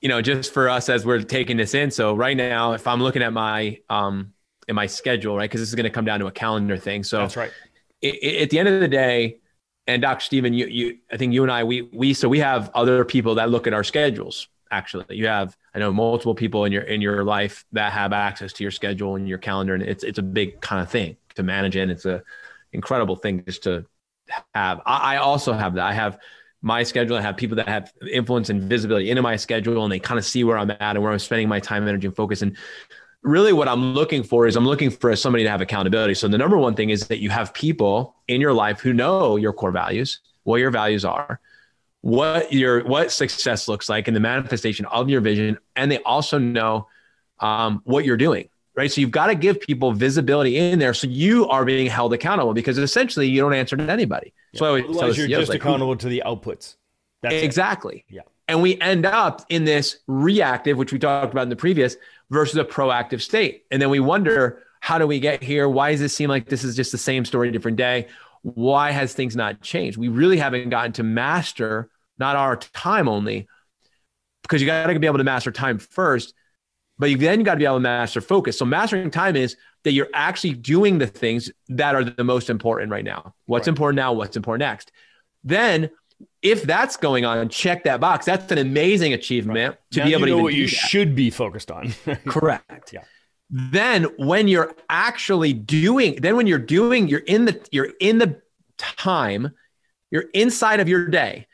you 0.00 0.08
know, 0.08 0.22
just 0.22 0.52
for 0.52 0.68
us 0.68 0.88
as 0.88 1.04
we're 1.04 1.20
taking 1.20 1.56
this 1.56 1.74
in. 1.74 1.90
So 1.90 2.14
right 2.14 2.36
now, 2.36 2.72
if 2.72 2.86
I'm 2.86 3.02
looking 3.02 3.22
at 3.22 3.32
my 3.32 3.78
um 3.88 4.32
in 4.68 4.74
my 4.74 4.86
schedule, 4.86 5.36
right, 5.36 5.48
because 5.48 5.60
this 5.60 5.68
is 5.68 5.74
going 5.74 5.84
to 5.84 5.90
come 5.90 6.04
down 6.04 6.20
to 6.20 6.26
a 6.26 6.32
calendar 6.32 6.76
thing. 6.76 7.04
So 7.04 7.18
that's 7.18 7.36
right. 7.36 7.52
It, 8.00 8.14
it, 8.22 8.42
at 8.42 8.50
the 8.50 8.58
end 8.58 8.68
of 8.68 8.80
the 8.80 8.88
day, 8.88 9.38
and 9.86 10.00
Dr. 10.00 10.24
Stephen, 10.24 10.54
you 10.54 10.66
you 10.66 10.98
I 11.10 11.16
think 11.16 11.34
you 11.34 11.42
and 11.42 11.52
I 11.52 11.64
we 11.64 11.82
we 11.92 12.14
so 12.14 12.28
we 12.28 12.38
have 12.38 12.70
other 12.74 13.04
people 13.04 13.36
that 13.36 13.50
look 13.50 13.66
at 13.66 13.74
our 13.74 13.84
schedules. 13.84 14.48
Actually, 14.70 15.04
you 15.10 15.26
have 15.26 15.56
I 15.74 15.78
know 15.78 15.92
multiple 15.92 16.34
people 16.34 16.64
in 16.64 16.72
your 16.72 16.82
in 16.82 17.02
your 17.02 17.24
life 17.24 17.64
that 17.72 17.92
have 17.92 18.12
access 18.12 18.52
to 18.54 18.64
your 18.64 18.70
schedule 18.70 19.16
and 19.16 19.28
your 19.28 19.38
calendar, 19.38 19.74
and 19.74 19.82
it's 19.82 20.04
it's 20.04 20.18
a 20.18 20.22
big 20.22 20.60
kind 20.60 20.80
of 20.80 20.90
thing 20.90 21.16
to 21.34 21.42
manage, 21.42 21.76
and 21.76 21.90
it's 21.90 22.06
a 22.06 22.22
incredible 22.72 23.16
thing 23.16 23.44
just 23.44 23.64
to 23.64 23.84
have. 24.54 24.80
I, 24.86 25.14
I 25.14 25.16
also 25.18 25.52
have 25.52 25.74
that. 25.74 25.84
I 25.84 25.92
have 25.92 26.18
my 26.62 26.82
schedule. 26.82 27.16
I 27.16 27.20
have 27.20 27.36
people 27.36 27.56
that 27.56 27.68
have 27.68 27.92
influence 28.10 28.48
and 28.48 28.62
visibility 28.62 29.10
into 29.10 29.22
my 29.22 29.36
schedule 29.36 29.84
and 29.84 29.92
they 29.92 29.98
kind 29.98 30.18
of 30.18 30.24
see 30.24 30.44
where 30.44 30.56
I'm 30.56 30.70
at 30.70 30.80
and 30.80 31.02
where 31.02 31.12
I'm 31.12 31.18
spending 31.18 31.48
my 31.48 31.60
time, 31.60 31.86
energy, 31.86 32.06
and 32.06 32.16
focus. 32.16 32.42
And 32.42 32.56
really 33.22 33.52
what 33.52 33.68
I'm 33.68 33.94
looking 33.94 34.22
for 34.22 34.46
is 34.46 34.56
I'm 34.56 34.66
looking 34.66 34.90
for 34.90 35.14
somebody 35.16 35.44
to 35.44 35.50
have 35.50 35.60
accountability. 35.60 36.14
So 36.14 36.28
the 36.28 36.38
number 36.38 36.56
one 36.56 36.74
thing 36.74 36.90
is 36.90 37.06
that 37.08 37.18
you 37.18 37.30
have 37.30 37.52
people 37.52 38.16
in 38.28 38.40
your 38.40 38.52
life 38.52 38.80
who 38.80 38.92
know 38.92 39.36
your 39.36 39.52
core 39.52 39.72
values, 39.72 40.20
what 40.44 40.56
your 40.56 40.70
values 40.70 41.04
are, 41.04 41.40
what 42.00 42.52
your 42.52 42.84
what 42.84 43.12
success 43.12 43.68
looks 43.68 43.88
like 43.88 44.08
and 44.08 44.16
the 44.16 44.20
manifestation 44.20 44.86
of 44.86 45.08
your 45.08 45.20
vision, 45.20 45.56
and 45.76 45.90
they 45.90 45.98
also 45.98 46.36
know 46.38 46.88
um, 47.38 47.80
what 47.84 48.04
you're 48.04 48.16
doing. 48.16 48.48
Right. 48.74 48.90
So 48.90 49.02
you've 49.02 49.10
got 49.10 49.26
to 49.26 49.34
give 49.34 49.60
people 49.60 49.92
visibility 49.92 50.56
in 50.56 50.78
there 50.78 50.94
so 50.94 51.06
you 51.06 51.46
are 51.48 51.64
being 51.64 51.88
held 51.88 52.14
accountable 52.14 52.54
because 52.54 52.78
essentially 52.78 53.28
you 53.28 53.40
don't 53.40 53.52
answer 53.52 53.76
to 53.76 53.90
anybody. 53.90 54.32
Yeah. 54.52 54.58
So 54.58 54.76
Otherwise, 54.76 55.18
you're 55.18 55.28
just 55.28 55.50
like, 55.50 55.60
accountable 55.60 55.94
to 55.96 56.08
the 56.08 56.22
outputs. 56.24 56.76
That's 57.20 57.34
exactly. 57.34 58.06
It. 58.08 58.14
Yeah. 58.14 58.22
And 58.48 58.62
we 58.62 58.80
end 58.80 59.04
up 59.04 59.44
in 59.50 59.64
this 59.64 59.98
reactive, 60.06 60.78
which 60.78 60.92
we 60.92 60.98
talked 60.98 61.32
about 61.32 61.42
in 61.42 61.48
the 61.48 61.56
previous, 61.56 61.96
versus 62.30 62.56
a 62.56 62.64
proactive 62.64 63.20
state. 63.20 63.64
And 63.70 63.80
then 63.80 63.90
we 63.90 64.00
wonder, 64.00 64.62
how 64.80 64.98
do 64.98 65.06
we 65.06 65.20
get 65.20 65.42
here? 65.42 65.68
Why 65.68 65.92
does 65.92 66.00
it 66.00 66.08
seem 66.08 66.30
like 66.30 66.48
this 66.48 66.64
is 66.64 66.74
just 66.74 66.92
the 66.92 66.98
same 66.98 67.24
story, 67.24 67.50
different 67.50 67.76
day? 67.76 68.08
Why 68.42 68.90
has 68.90 69.12
things 69.12 69.36
not 69.36 69.60
changed? 69.60 69.96
We 69.98 70.08
really 70.08 70.38
haven't 70.38 70.70
gotten 70.70 70.92
to 70.94 71.02
master 71.02 71.90
not 72.18 72.36
our 72.36 72.56
time 72.56 73.08
only, 73.08 73.48
because 74.42 74.60
you 74.60 74.66
got 74.66 74.86
to 74.86 74.98
be 74.98 75.06
able 75.06 75.18
to 75.18 75.24
master 75.24 75.52
time 75.52 75.78
first, 75.78 76.34
but 76.98 77.10
you 77.10 77.16
then 77.16 77.42
got 77.42 77.54
to 77.54 77.58
be 77.58 77.64
able 77.64 77.76
to 77.76 77.80
master 77.80 78.20
focus. 78.20 78.58
So 78.58 78.64
mastering 78.64 79.10
time 79.10 79.36
is 79.36 79.56
that 79.84 79.92
you're 79.92 80.08
actually 80.14 80.54
doing 80.54 80.98
the 80.98 81.06
things 81.06 81.50
that 81.68 81.94
are 81.94 82.04
the 82.04 82.24
most 82.24 82.50
important 82.50 82.90
right 82.92 83.04
now. 83.04 83.34
What's 83.46 83.66
right. 83.66 83.72
important 83.72 83.96
now? 83.96 84.12
What's 84.12 84.36
important 84.36 84.60
next? 84.60 84.92
Then 85.44 85.90
if 86.42 86.62
that's 86.62 86.96
going 86.96 87.24
on, 87.24 87.48
check 87.48 87.84
that 87.84 88.00
box. 88.00 88.26
That's 88.26 88.50
an 88.52 88.58
amazing 88.58 89.12
achievement 89.12 89.70
right. 89.70 89.78
to 89.92 90.00
now 90.00 90.04
be 90.06 90.12
able 90.12 90.28
you 90.28 90.32
know 90.34 90.38
to 90.38 90.42
what 90.44 90.54
you 90.54 90.66
that. 90.66 90.74
should 90.74 91.14
be 91.14 91.30
focused 91.30 91.70
on. 91.70 91.92
Correct. 92.26 92.92
Yeah. 92.92 93.04
Then 93.50 94.04
when 94.16 94.48
you're 94.48 94.74
actually 94.88 95.52
doing, 95.52 96.16
then 96.16 96.36
when 96.36 96.46
you're 96.46 96.58
doing, 96.58 97.08
you're 97.08 97.20
in 97.20 97.44
the 97.44 97.60
you're 97.70 97.92
in 98.00 98.18
the 98.18 98.40
time, 98.78 99.50
you're 100.10 100.26
inside 100.32 100.80
of 100.80 100.88
your 100.88 101.08
day. 101.08 101.46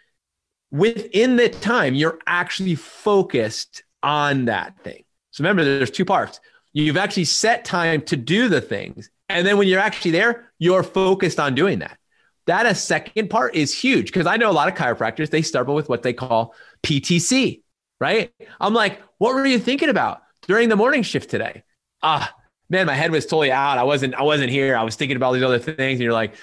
Within 0.70 1.36
the 1.36 1.48
time, 1.48 1.94
you're 1.94 2.18
actually 2.26 2.74
focused 2.74 3.82
on 4.02 4.44
that 4.44 4.78
thing. 4.84 5.04
So 5.38 5.44
remember, 5.44 5.62
there's 5.62 5.92
two 5.92 6.04
parts. 6.04 6.40
You've 6.72 6.96
actually 6.96 7.26
set 7.26 7.64
time 7.64 8.02
to 8.02 8.16
do 8.16 8.48
the 8.48 8.60
things. 8.60 9.08
And 9.28 9.46
then 9.46 9.56
when 9.56 9.68
you're 9.68 9.78
actually 9.78 10.10
there, 10.10 10.50
you're 10.58 10.82
focused 10.82 11.38
on 11.38 11.54
doing 11.54 11.78
that. 11.78 11.96
That 12.46 12.66
a 12.66 12.74
second 12.74 13.30
part 13.30 13.54
is 13.54 13.72
huge 13.72 14.06
because 14.06 14.26
I 14.26 14.36
know 14.36 14.50
a 14.50 14.52
lot 14.52 14.66
of 14.66 14.74
chiropractors, 14.74 15.30
they 15.30 15.42
start 15.42 15.68
with 15.68 15.88
what 15.88 16.02
they 16.02 16.12
call 16.12 16.56
PTC, 16.82 17.62
right? 18.00 18.32
I'm 18.60 18.74
like, 18.74 19.00
what 19.18 19.32
were 19.32 19.46
you 19.46 19.60
thinking 19.60 19.90
about 19.90 20.22
during 20.48 20.68
the 20.68 20.74
morning 20.74 21.04
shift 21.04 21.30
today? 21.30 21.62
Ah, 22.02 22.34
man, 22.68 22.86
my 22.86 22.94
head 22.94 23.12
was 23.12 23.24
totally 23.24 23.52
out. 23.52 23.78
I 23.78 23.84
wasn't, 23.84 24.16
I 24.16 24.22
wasn't 24.22 24.50
here. 24.50 24.76
I 24.76 24.82
was 24.82 24.96
thinking 24.96 25.16
about 25.16 25.26
all 25.28 25.32
these 25.34 25.44
other 25.44 25.60
things. 25.60 25.78
And 25.78 26.00
you're 26.00 26.12
like, 26.12 26.34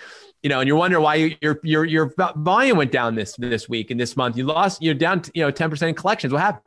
you 0.41 0.47
know, 0.47 0.61
and 0.61 0.69
you're 0.69 0.77
wondering 0.77 1.03
why 1.03 1.35
your 1.41 1.59
your 1.63 1.83
your 1.83 2.13
volume 2.37 2.77
went 2.77 2.93
down 2.93 3.15
this 3.15 3.35
this 3.35 3.67
week 3.67 3.91
and 3.91 3.99
this 3.99 4.15
month. 4.15 4.37
You 4.37 4.45
lost, 4.45 4.81
you're 4.81 4.93
down, 4.93 5.23
you 5.33 5.41
know, 5.41 5.51
10% 5.51 5.89
in 5.89 5.95
collections. 5.95 6.31
What 6.31 6.41
happened? 6.43 6.63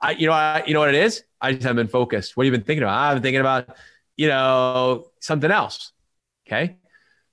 I, 0.00 0.12
you 0.12 0.26
know, 0.26 0.32
I, 0.32 0.62
you 0.66 0.74
know 0.74 0.80
what 0.80 0.88
it 0.88 1.02
is? 1.02 1.22
I 1.40 1.52
just 1.52 1.62
haven't 1.62 1.76
been 1.76 1.88
focused. 1.88 2.36
What 2.36 2.44
have 2.44 2.52
you 2.52 2.58
been 2.58 2.66
thinking 2.66 2.82
about? 2.82 2.98
I've 2.98 3.16
been 3.16 3.22
thinking 3.22 3.40
about, 3.40 3.76
you 4.16 4.28
know, 4.28 5.10
something 5.20 5.50
else. 5.50 5.92
Okay. 6.46 6.76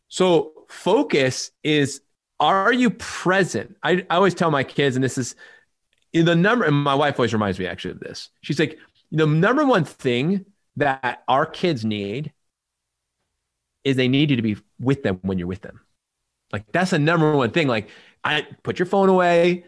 So 0.08 0.54
focus 0.70 1.52
is 1.64 2.02
are 2.40 2.72
you 2.72 2.92
present? 2.92 3.76
I, 3.82 4.06
I 4.10 4.16
always 4.16 4.36
tell 4.36 4.52
my 4.52 4.64
kids, 4.64 4.96
and 4.96 5.04
this 5.04 5.18
is 5.18 5.36
in 6.14 6.26
the 6.26 6.36
number, 6.36 6.66
and 6.66 6.76
my 6.76 6.96
wife 6.96 7.20
always 7.20 7.34
reminds 7.34 7.58
me 7.58 7.66
actually 7.66 7.92
of 7.92 8.00
this. 8.00 8.30
She's 8.42 8.60
like, 8.60 8.78
the 9.12 9.26
number 9.26 9.66
one 9.66 9.86
thing 9.86 10.46
that 10.76 11.24
our 11.28 11.46
kids 11.46 11.84
need 11.84 12.32
is 13.84 13.96
they 13.96 14.08
need 14.08 14.30
you 14.30 14.36
to 14.36 14.42
be 14.42 14.58
with 14.80 15.02
them 15.02 15.20
when 15.22 15.40
you're 15.40 15.48
with 15.48 15.62
them. 15.62 15.82
Like 16.52 16.72
that's 16.72 16.92
the 16.92 17.00
number 17.00 17.36
one 17.36 17.52
thing. 17.52 17.68
Like 17.68 17.90
I 18.24 18.46
put 18.64 18.80
your 18.80 18.86
phone 18.86 19.10
away, 19.10 19.66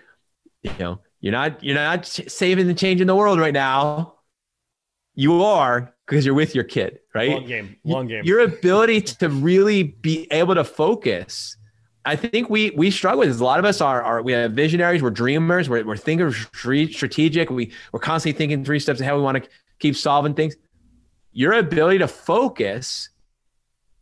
you 0.62 0.72
know, 0.80 1.00
you're 1.22 1.32
not 1.32 1.64
you're 1.64 1.76
not 1.76 2.06
saving 2.06 2.68
and 2.70 2.78
changing 2.78 3.08
the 3.08 3.16
world 3.16 3.40
right 3.40 3.54
now. 3.54 4.16
You 5.16 5.44
are 5.44 5.94
because 6.06 6.26
you're 6.26 6.36
with 6.36 6.56
your 6.56 6.64
kid, 6.64 7.00
right? 7.14 7.32
Long 7.32 7.46
game, 7.46 7.76
long 7.84 8.08
game. 8.08 8.24
Your 8.24 8.40
ability 8.40 9.02
to 9.02 9.30
really 9.30 9.84
be 9.84 10.28
able 10.32 10.56
to 10.56 10.64
focus. 10.64 11.58
I 12.06 12.16
think 12.16 12.50
we 12.50 12.72
we 12.72 12.90
struggle 12.90 13.20
with 13.20 13.30
this. 13.30 13.42
A 13.42 13.44
lot 13.44 13.60
of 13.60 13.66
us 13.66 13.82
are, 13.82 14.02
are 14.02 14.22
we 14.22 14.32
have 14.32 14.54
visionaries, 14.54 15.04
we're 15.04 15.10
dreamers, 15.10 15.68
we're, 15.68 15.86
we're 15.86 15.98
thinkers, 15.98 16.48
strategic. 16.54 17.50
We 17.50 17.74
we're 17.92 18.00
constantly 18.00 18.38
thinking 18.38 18.64
three 18.64 18.80
steps 18.80 19.02
ahead. 19.02 19.16
We 19.16 19.22
want 19.22 19.44
to 19.44 19.50
keep 19.80 19.98
solving 19.98 20.34
things. 20.34 20.56
Your 21.34 21.54
ability 21.54 22.00
to 22.00 22.08
focus 22.08 23.10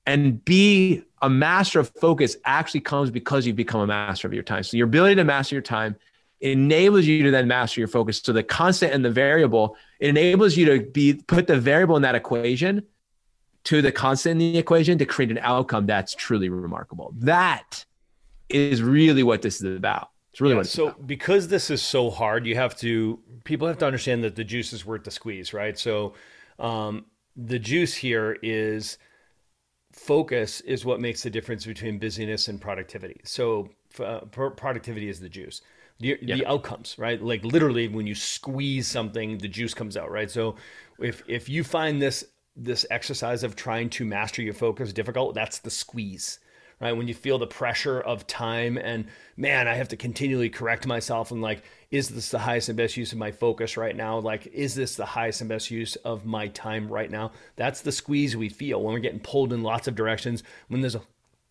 and 0.06 0.44
be 0.46 1.04
a 1.22 1.30
master 1.30 1.80
of 1.80 1.90
focus 1.90 2.38
actually 2.46 2.82
comes 2.82 3.10
because 3.10 3.48
you've 3.48 3.56
become 3.56 3.82
a 3.82 3.88
master 3.88 4.28
of 4.28 4.34
your 4.34 4.44
time. 4.44 4.64
So 4.64 4.78
your 4.78 4.88
ability 4.88 5.16
to 5.16 5.24
master 5.24 5.56
your 5.56 5.64
time 5.64 5.96
enables 6.42 7.06
you 7.06 7.24
to 7.24 7.32
then 7.32 7.48
master 7.48 7.82
your 7.82 7.88
focus. 7.88 8.22
So 8.24 8.34
the 8.34 8.44
constant 8.44 8.94
and 8.94 9.04
the 9.04 9.12
variable, 9.12 9.76
it 10.00 10.10
enables 10.10 10.56
you 10.56 10.66
to 10.66 10.86
be 10.86 11.14
put 11.14 11.48
the 11.48 11.60
variable 11.60 11.96
in 11.96 12.04
that 12.04 12.16
equation 12.16 12.84
to 13.66 13.82
the 13.82 13.92
constant 13.92 14.34
in 14.34 14.54
the 14.54 14.58
equation 14.58 14.98
to 14.98 15.06
create 15.06 15.32
an 15.32 15.40
outcome 15.40 15.86
that's 15.86 16.14
truly 16.14 16.50
remarkable. 16.50 17.14
That 17.18 17.86
is 18.50 18.82
really 18.82 19.24
what 19.24 19.42
this 19.42 19.62
is 19.62 19.76
about. 19.76 20.12
It's 20.32 20.40
really 20.40 20.54
yeah, 20.54 20.60
what 20.60 20.68
so 20.68 20.88
about. 20.88 21.08
because 21.08 21.48
this 21.48 21.70
is 21.70 21.82
so 21.82 22.10
hard, 22.10 22.46
you 22.46 22.56
have 22.56 22.78
to 22.78 23.20
people 23.44 23.68
have 23.68 23.80
to 23.80 23.88
understand 23.88 24.24
that 24.24 24.36
the 24.36 24.44
juice 24.44 24.72
is 24.72 24.86
worth 24.86 25.04
the 25.04 25.12
squeeze, 25.12 25.54
right? 25.54 25.78
So 25.78 26.14
um, 26.60 27.06
the 27.36 27.60
juice 27.60 27.94
here 27.94 28.38
is 28.44 29.00
focus 29.92 30.62
is 30.62 30.86
what 30.86 31.00
makes 31.00 31.24
the 31.24 31.30
difference 31.30 31.66
between 31.66 31.98
busyness 31.98 32.50
and 32.50 32.62
productivity. 32.62 33.20
So 33.24 33.70
uh, 34.00 34.20
productivity 34.20 35.10
is 35.10 35.20
the 35.20 35.30
juice 35.30 35.62
the, 36.00 36.18
yeah. 36.22 36.36
the 36.36 36.46
outcomes, 36.46 36.96
right? 36.98 37.22
Like 37.22 37.44
literally 37.44 37.88
when 37.88 38.08
you 38.08 38.16
squeeze 38.16 38.88
something, 38.88 39.38
the 39.38 39.48
juice 39.48 39.74
comes 39.74 39.98
out, 39.98 40.12
right? 40.12 40.30
So 40.30 40.56
if 41.00 41.24
if 41.28 41.50
you 41.50 41.64
find 41.64 42.02
this 42.02 42.26
this 42.56 42.86
exercise 42.90 43.44
of 43.44 43.56
trying 43.56 43.90
to 43.92 44.06
master 44.06 44.42
your 44.42 44.54
focus 44.54 44.94
difficult, 44.94 45.36
that's 45.36 45.60
the 45.60 45.70
squeeze. 45.70 46.40
Right. 46.80 46.92
When 46.92 47.08
you 47.08 47.16
feel 47.16 47.40
the 47.40 47.48
pressure 47.48 48.00
of 48.00 48.28
time 48.28 48.78
and 48.78 49.08
man, 49.36 49.68
I 49.68 49.74
have 49.74 49.88
to 49.88 49.98
continually 49.98 50.52
correct 50.52 50.86
myself 50.86 51.32
and 51.32 51.42
like, 51.42 51.64
is 51.90 52.10
this 52.10 52.30
the 52.30 52.38
highest 52.38 52.70
and 52.70 52.78
best 52.78 52.96
use 52.96 53.12
of 53.12 53.18
my 53.18 53.32
focus 53.32 53.78
right 53.78 53.96
now? 53.96 54.20
Like, 54.20 54.46
is 54.46 54.76
this 54.76 54.96
the 54.96 55.06
highest 55.06 55.42
and 55.42 55.50
best 55.50 55.72
use 55.72 55.96
of 55.96 56.24
my 56.24 56.50
time 56.50 56.88
right 56.88 57.10
now? 57.10 57.32
That's 57.56 57.82
the 57.82 57.92
squeeze 57.92 58.38
we 58.38 58.50
feel 58.50 58.84
when 58.84 58.94
we're 58.94 59.00
getting 59.00 59.20
pulled 59.20 59.54
in 59.54 59.64
lots 59.64 59.88
of 59.88 59.96
directions, 59.96 60.44
when 60.68 60.82
there's 60.82 60.94
a 60.94 61.02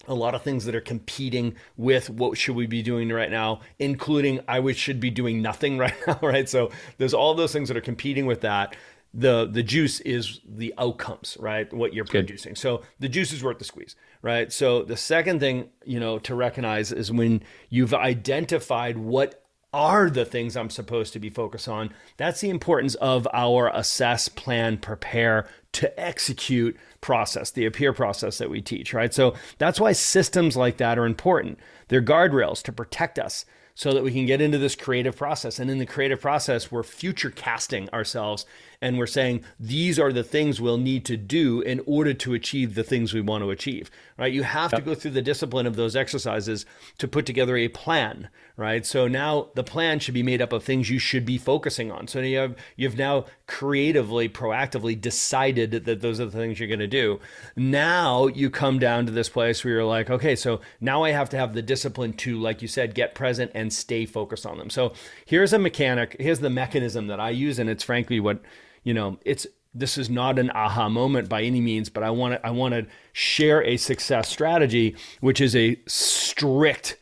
a 0.08 0.14
lot 0.14 0.34
of 0.34 0.42
things 0.42 0.64
that 0.64 0.74
are 0.74 0.80
competing 0.80 1.54
with 1.76 2.10
what 2.10 2.36
should 2.38 2.56
we 2.56 2.66
be 2.66 2.82
doing 2.82 3.08
right 3.10 3.30
now 3.30 3.60
including 3.78 4.40
i 4.48 4.58
would 4.58 4.76
should 4.76 5.00
be 5.00 5.10
doing 5.10 5.42
nothing 5.42 5.78
right 5.86 5.94
now 6.06 6.18
right 6.22 6.48
so 6.48 6.70
there's 6.98 7.14
all 7.14 7.34
those 7.34 7.52
things 7.52 7.68
that 7.68 7.76
are 7.76 7.82
competing 7.82 8.26
with 8.26 8.40
that 8.40 8.76
the 9.14 9.46
the 9.46 9.62
juice 9.62 10.00
is 10.00 10.40
the 10.46 10.74
outcomes 10.78 11.36
right 11.40 11.72
what 11.72 11.94
you're 11.94 12.04
Good. 12.04 12.26
producing 12.26 12.54
so 12.54 12.82
the 12.98 13.08
juice 13.08 13.32
is 13.32 13.42
worth 13.42 13.58
the 13.58 13.64
squeeze 13.64 13.96
right 14.20 14.52
so 14.52 14.82
the 14.82 14.96
second 14.96 15.40
thing 15.40 15.70
you 15.84 15.98
know 16.00 16.18
to 16.20 16.34
recognize 16.34 16.92
is 16.92 17.10
when 17.10 17.42
you've 17.70 17.94
identified 17.94 18.98
what 18.98 19.42
are 19.76 20.08
the 20.08 20.24
things 20.24 20.56
I'm 20.56 20.70
supposed 20.70 21.12
to 21.12 21.18
be 21.18 21.28
focused 21.28 21.68
on. 21.68 21.92
That's 22.16 22.40
the 22.40 22.48
importance 22.48 22.94
of 22.94 23.28
our 23.34 23.68
assess, 23.68 24.26
plan, 24.26 24.78
prepare 24.78 25.46
to 25.76 26.00
execute 26.00 26.76
process, 27.02 27.50
the 27.50 27.66
appear 27.66 27.92
process 27.92 28.38
that 28.38 28.48
we 28.48 28.62
teach, 28.62 28.94
right? 28.94 29.12
So 29.12 29.34
that's 29.58 29.78
why 29.78 29.92
systems 29.92 30.56
like 30.56 30.78
that 30.78 30.98
are 30.98 31.04
important. 31.04 31.58
They're 31.88 32.02
guardrails 32.02 32.62
to 32.62 32.72
protect 32.72 33.18
us 33.18 33.44
so 33.74 33.92
that 33.92 34.02
we 34.02 34.10
can 34.10 34.24
get 34.24 34.40
into 34.40 34.56
this 34.56 34.74
creative 34.74 35.16
process. 35.16 35.58
And 35.58 35.70
in 35.70 35.78
the 35.78 35.84
creative 35.84 36.18
process, 36.18 36.72
we're 36.72 36.82
future 36.82 37.30
casting 37.30 37.90
ourselves 37.90 38.46
and 38.86 38.98
we're 38.98 39.06
saying 39.06 39.42
these 39.58 39.98
are 39.98 40.12
the 40.12 40.22
things 40.22 40.60
we'll 40.60 40.78
need 40.78 41.04
to 41.04 41.16
do 41.16 41.60
in 41.62 41.82
order 41.86 42.14
to 42.14 42.34
achieve 42.34 42.76
the 42.76 42.84
things 42.84 43.12
we 43.12 43.20
want 43.20 43.42
to 43.42 43.50
achieve 43.50 43.90
right? 44.18 44.32
You 44.32 44.44
have 44.44 44.72
yep. 44.72 44.80
to 44.80 44.84
go 44.84 44.94
through 44.94 45.10
the 45.10 45.22
discipline 45.22 45.66
of 45.66 45.76
those 45.76 45.96
exercises 45.96 46.64
to 46.98 47.08
put 47.08 47.26
together 47.26 47.56
a 47.56 47.68
plan 47.68 48.28
right? 48.58 48.86
So 48.86 49.06
now 49.06 49.48
the 49.54 49.62
plan 49.62 49.98
should 49.98 50.14
be 50.14 50.22
made 50.22 50.40
up 50.40 50.50
of 50.50 50.64
things 50.64 50.88
you 50.88 50.98
should 50.98 51.26
be 51.26 51.36
focusing 51.36 51.92
on. 51.92 52.08
So 52.08 52.20
you 52.20 52.38
have 52.38 52.56
you've 52.76 52.96
now 52.96 53.26
creatively 53.46 54.28
proactively 54.28 54.98
decided 54.98 55.72
that 55.72 56.00
those 56.00 56.20
are 56.20 56.24
the 56.24 56.30
things 56.30 56.58
you're 56.58 56.68
going 56.68 56.78
to 56.78 56.86
do. 56.86 57.20
Now 57.54 58.28
you 58.28 58.48
come 58.48 58.78
down 58.78 59.04
to 59.06 59.12
this 59.12 59.28
place 59.28 59.62
where 59.62 59.74
you're 59.74 59.84
like 59.84 60.08
okay 60.08 60.34
so 60.34 60.60
now 60.80 61.04
i 61.04 61.10
have 61.10 61.28
to 61.30 61.36
have 61.36 61.52
the 61.52 61.62
discipline 61.62 62.12
to 62.14 62.38
like 62.38 62.62
you 62.62 62.68
said 62.68 62.94
get 62.94 63.14
present 63.14 63.50
and 63.54 63.72
stay 63.72 64.06
focused 64.06 64.46
on 64.46 64.58
them. 64.58 64.70
So 64.70 64.92
here's 65.26 65.52
a 65.52 65.58
mechanic 65.58 66.16
here's 66.18 66.40
the 66.40 66.50
mechanism 66.50 67.08
that 67.08 67.20
i 67.20 67.30
use 67.30 67.58
and 67.58 67.68
it's 67.68 67.84
frankly 67.84 68.20
what 68.20 68.40
you 68.86 68.94
know, 68.94 69.18
it's 69.24 69.48
this 69.74 69.98
is 69.98 70.08
not 70.08 70.38
an 70.38 70.50
aha 70.54 70.88
moment 70.88 71.28
by 71.28 71.42
any 71.42 71.60
means, 71.60 71.90
but 71.90 72.04
I 72.04 72.10
want 72.10 72.34
to 72.34 72.46
I 72.46 72.50
want 72.50 72.72
to 72.72 72.86
share 73.12 73.62
a 73.64 73.76
success 73.76 74.28
strategy, 74.28 74.94
which 75.20 75.40
is 75.40 75.56
a 75.56 75.76
strict 75.88 76.96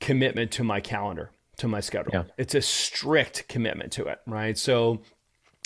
commitment 0.00 0.50
to 0.52 0.64
my 0.64 0.80
calendar, 0.80 1.30
to 1.58 1.68
my 1.68 1.80
schedule. 1.80 2.10
Yeah. 2.14 2.24
It's 2.38 2.54
a 2.54 2.62
strict 2.62 3.48
commitment 3.48 3.92
to 3.92 4.06
it, 4.06 4.18
right? 4.26 4.56
So 4.56 5.02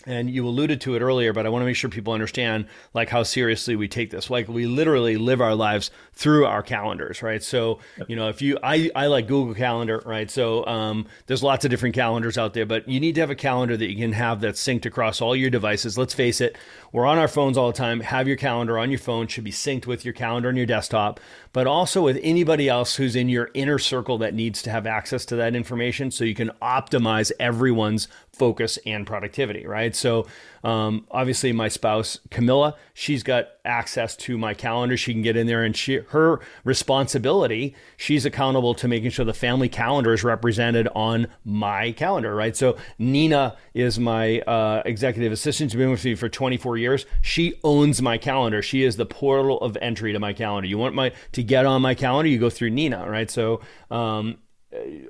and 0.07 0.31
you 0.31 0.47
alluded 0.47 0.81
to 0.81 0.95
it 0.95 1.03
earlier 1.03 1.33
but 1.33 1.47
i 1.47 1.49
want 1.49 1.63
to 1.63 1.67
make 1.67 1.77
sure 1.77 1.91
people 1.91 2.13
understand 2.13 2.67
like 2.95 3.09
how 3.09 3.23
seriously 3.23 3.77
we 3.77 3.89
take 3.89 4.11
this. 4.11 4.31
Like 4.31 4.49
we 4.49 4.67
literally 4.67 5.17
live 5.17 5.41
our 5.41 5.55
lives 5.55 5.91
through 6.13 6.47
our 6.47 6.63
calendars 6.63 7.23
right? 7.23 7.43
So 7.43 7.79
you 8.09 8.17
know 8.17 8.29
if 8.29 8.43
you 8.43 8.59
i, 8.63 8.91
I 8.95 9.07
like 9.07 9.27
google 9.27 9.55
calendar 9.55 10.03
right? 10.05 10.31
So 10.31 10.67
um, 10.67 11.07
there's 11.27 11.43
lots 11.43 11.65
of 11.65 11.71
different 11.71 11.95
calendars 11.95 12.39
out 12.39 12.55
there 12.55 12.67
but 12.67 12.89
you 12.89 13.01
need 13.01 13.15
to 13.17 13.21
have 13.21 13.31
a 13.31 13.35
calendar 13.35 13.77
that 13.77 13.91
you 13.91 13.97
can 13.97 14.13
have 14.13 14.41
that's 14.41 14.63
synced 14.63 14.87
across 14.87 15.21
all 15.21 15.35
your 15.37 15.51
devices. 15.51 15.97
Let's 15.99 16.15
face 16.15 16.41
it 16.41 16.57
we're 16.93 17.07
on 17.07 17.19
our 17.19 17.29
phones 17.29 17.57
all 17.57 17.69
the 17.69 17.79
time. 17.79 18.01
Have 18.01 18.27
your 18.27 18.37
calendar 18.37 18.79
on 18.79 18.91
your 18.91 18.99
phone 18.99 19.29
should 19.29 19.45
be 19.45 19.53
synced 19.53 19.87
with 19.87 20.05
your 20.05 20.15
calendar 20.15 20.49
on 20.49 20.57
your 20.57 20.67
desktop 20.67 21.21
but 21.53 21.67
also 21.67 22.03
with 22.03 22.19
anybody 22.23 22.69
else 22.69 22.97
who's 22.97 23.17
in 23.17 23.29
your 23.29 23.51
inner 23.55 23.79
circle 23.79 24.19
that 24.19 24.35
needs 24.35 24.63
to 24.63 24.71
have 24.71 24.87
access 24.87 25.25
to 25.27 25.37
that 25.37 25.55
information 25.55 26.11
so 26.11 26.25
you 26.25 26.35
can 26.35 26.51
optimize 26.63 27.33
everyone's 27.41 28.09
focus 28.33 28.79
and 28.87 29.07
productivity, 29.07 29.67
right? 29.67 29.95
So, 29.95 30.27
um, 30.63 31.07
obviously, 31.11 31.53
my 31.53 31.69
spouse 31.69 32.19
Camilla, 32.31 32.75
she's 32.95 33.23
got 33.23 33.49
access 33.65 34.17
to 34.17 34.39
my 34.39 34.55
calendar. 34.55 34.97
She 34.97 35.13
can 35.13 35.23
get 35.23 35.37
in 35.37 35.47
there, 35.47 35.63
and 35.63 35.77
she 35.77 35.97
her 36.09 36.41
responsibility, 36.65 37.75
she's 37.97 38.25
accountable 38.25 38.75
to 38.75 38.89
making 38.89 39.11
sure 39.11 39.25
the 39.25 39.35
family 39.35 39.69
calendar 39.69 40.13
is 40.13 40.25
represented 40.25 40.89
on 40.95 41.27
my 41.45 41.93
calendar, 41.93 42.35
right? 42.35 42.57
So, 42.57 42.77
Nina 42.99 43.57
is 43.75 43.99
my 43.99 44.41
uh, 44.41 44.83
executive 44.85 45.33
assistant. 45.33 45.71
She's 45.71 45.79
been 45.79 45.91
with 45.91 46.05
me 46.05 46.15
for 46.15 46.29
24 46.29 46.79
years. 46.79 47.07
She 47.21 47.55
owns 47.63 48.01
my 48.01 48.17
calendar. 48.17 48.63
She 48.63 48.85
is 48.85 48.97
the 48.97 49.07
portal 49.07 49.61
of 49.61 49.77
entry 49.83 50.13
to 50.13 50.19
my 50.19 50.33
calendar. 50.33 50.69
You 50.69 50.79
want 50.79 50.95
my 50.95 51.13
to 51.33 51.40
get 51.43 51.67
on 51.67 51.83
my 51.83 51.95
calendar, 51.95 52.29
you 52.29 52.39
go 52.39 52.51
through 52.51 52.71
Nina, 52.71 53.09
right? 53.09 53.31
So. 53.31 53.61
Um, 53.91 54.39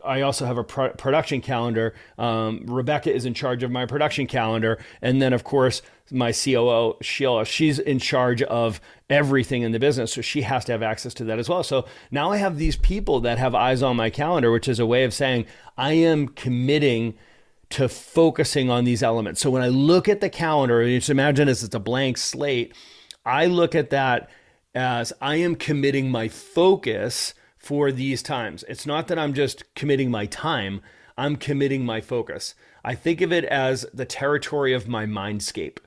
I 0.05 0.23
also 0.23 0.47
have 0.47 0.57
a 0.57 0.65
pro- 0.65 0.93
production 0.93 1.43
calendar. 1.43 1.95
Um, 2.17 2.65
Rebecca 2.67 3.13
is 3.13 3.27
in 3.27 3.35
charge 3.35 3.63
of 3.63 3.71
my 3.71 3.85
production 3.85 4.27
calendar. 4.27 4.79
And 5.03 5.21
then, 5.21 5.35
of 5.35 5.45
course, 5.45 5.83
my 6.11 6.33
COO, 6.33 6.97
Sheila, 7.03 7.45
she's 7.45 7.79
in 7.79 7.99
charge 7.99 8.43
of 8.43 8.81
everything 9.11 9.63
in 9.63 9.73
the 9.73 9.79
business. 9.79 10.15
So 10.15 10.23
she 10.23 10.43
has 10.43 10.65
to 10.65 10.73
have 10.73 10.83
access 10.83 11.13
to 11.15 11.25
that 11.25 11.39
as 11.39 11.49
well. 11.49 11.63
So 11.63 11.85
now 12.11 12.31
I 12.31 12.39
have 12.39 12.57
these 12.57 12.77
people 12.77 13.21
that 13.21 13.39
have 13.39 13.55
eyes 13.55 13.83
on 13.83 13.97
my 13.97 14.09
calendar, 14.09 14.51
which 14.51 14.67
is 14.67 14.79
a 14.79 14.87
way 14.87 15.05
of 15.05 15.13
saying 15.13 15.45
I 15.77 15.93
am 15.93 16.29
committing 16.29 17.15
to 17.71 17.89
focusing 17.89 18.71
on 18.71 18.85
these 18.85 19.03
elements. 19.03 19.41
So 19.41 19.51
when 19.51 19.63
I 19.63 19.69
look 19.69 20.09
at 20.09 20.21
the 20.21 20.31
calendar, 20.31 20.83
you 20.83 20.99
just 20.99 21.11
imagine 21.11 21.49
as 21.49 21.63
it's 21.63 21.75
a 21.75 21.79
blank 21.79 22.17
slate, 22.17 22.75
I 23.25 23.47
look 23.47 23.75
at 23.75 23.91
that 23.91 24.31
as 24.75 25.13
I 25.21 25.37
am 25.37 25.57
committing 25.57 26.11
my 26.11 26.29
focus 26.29 27.35
for 27.57 27.93
these 27.93 28.23
times. 28.23 28.65
It's 28.69 28.87
not 28.87 29.09
that 29.09 29.19
I'm 29.19 29.35
just 29.35 29.75
committing 29.75 30.11
my 30.11 30.27
time, 30.27 30.81
I'm 31.17 31.37
committing 31.37 31.85
my 31.85 32.01
focus. 32.01 32.55
I 32.85 32.95
think 32.95 33.21
of 33.21 33.33
it 33.33 33.45
as 33.45 33.85
the 33.93 34.07
territory 34.07 34.73
of 34.73 34.89
my 34.89 35.05
mindscape, 35.05 35.79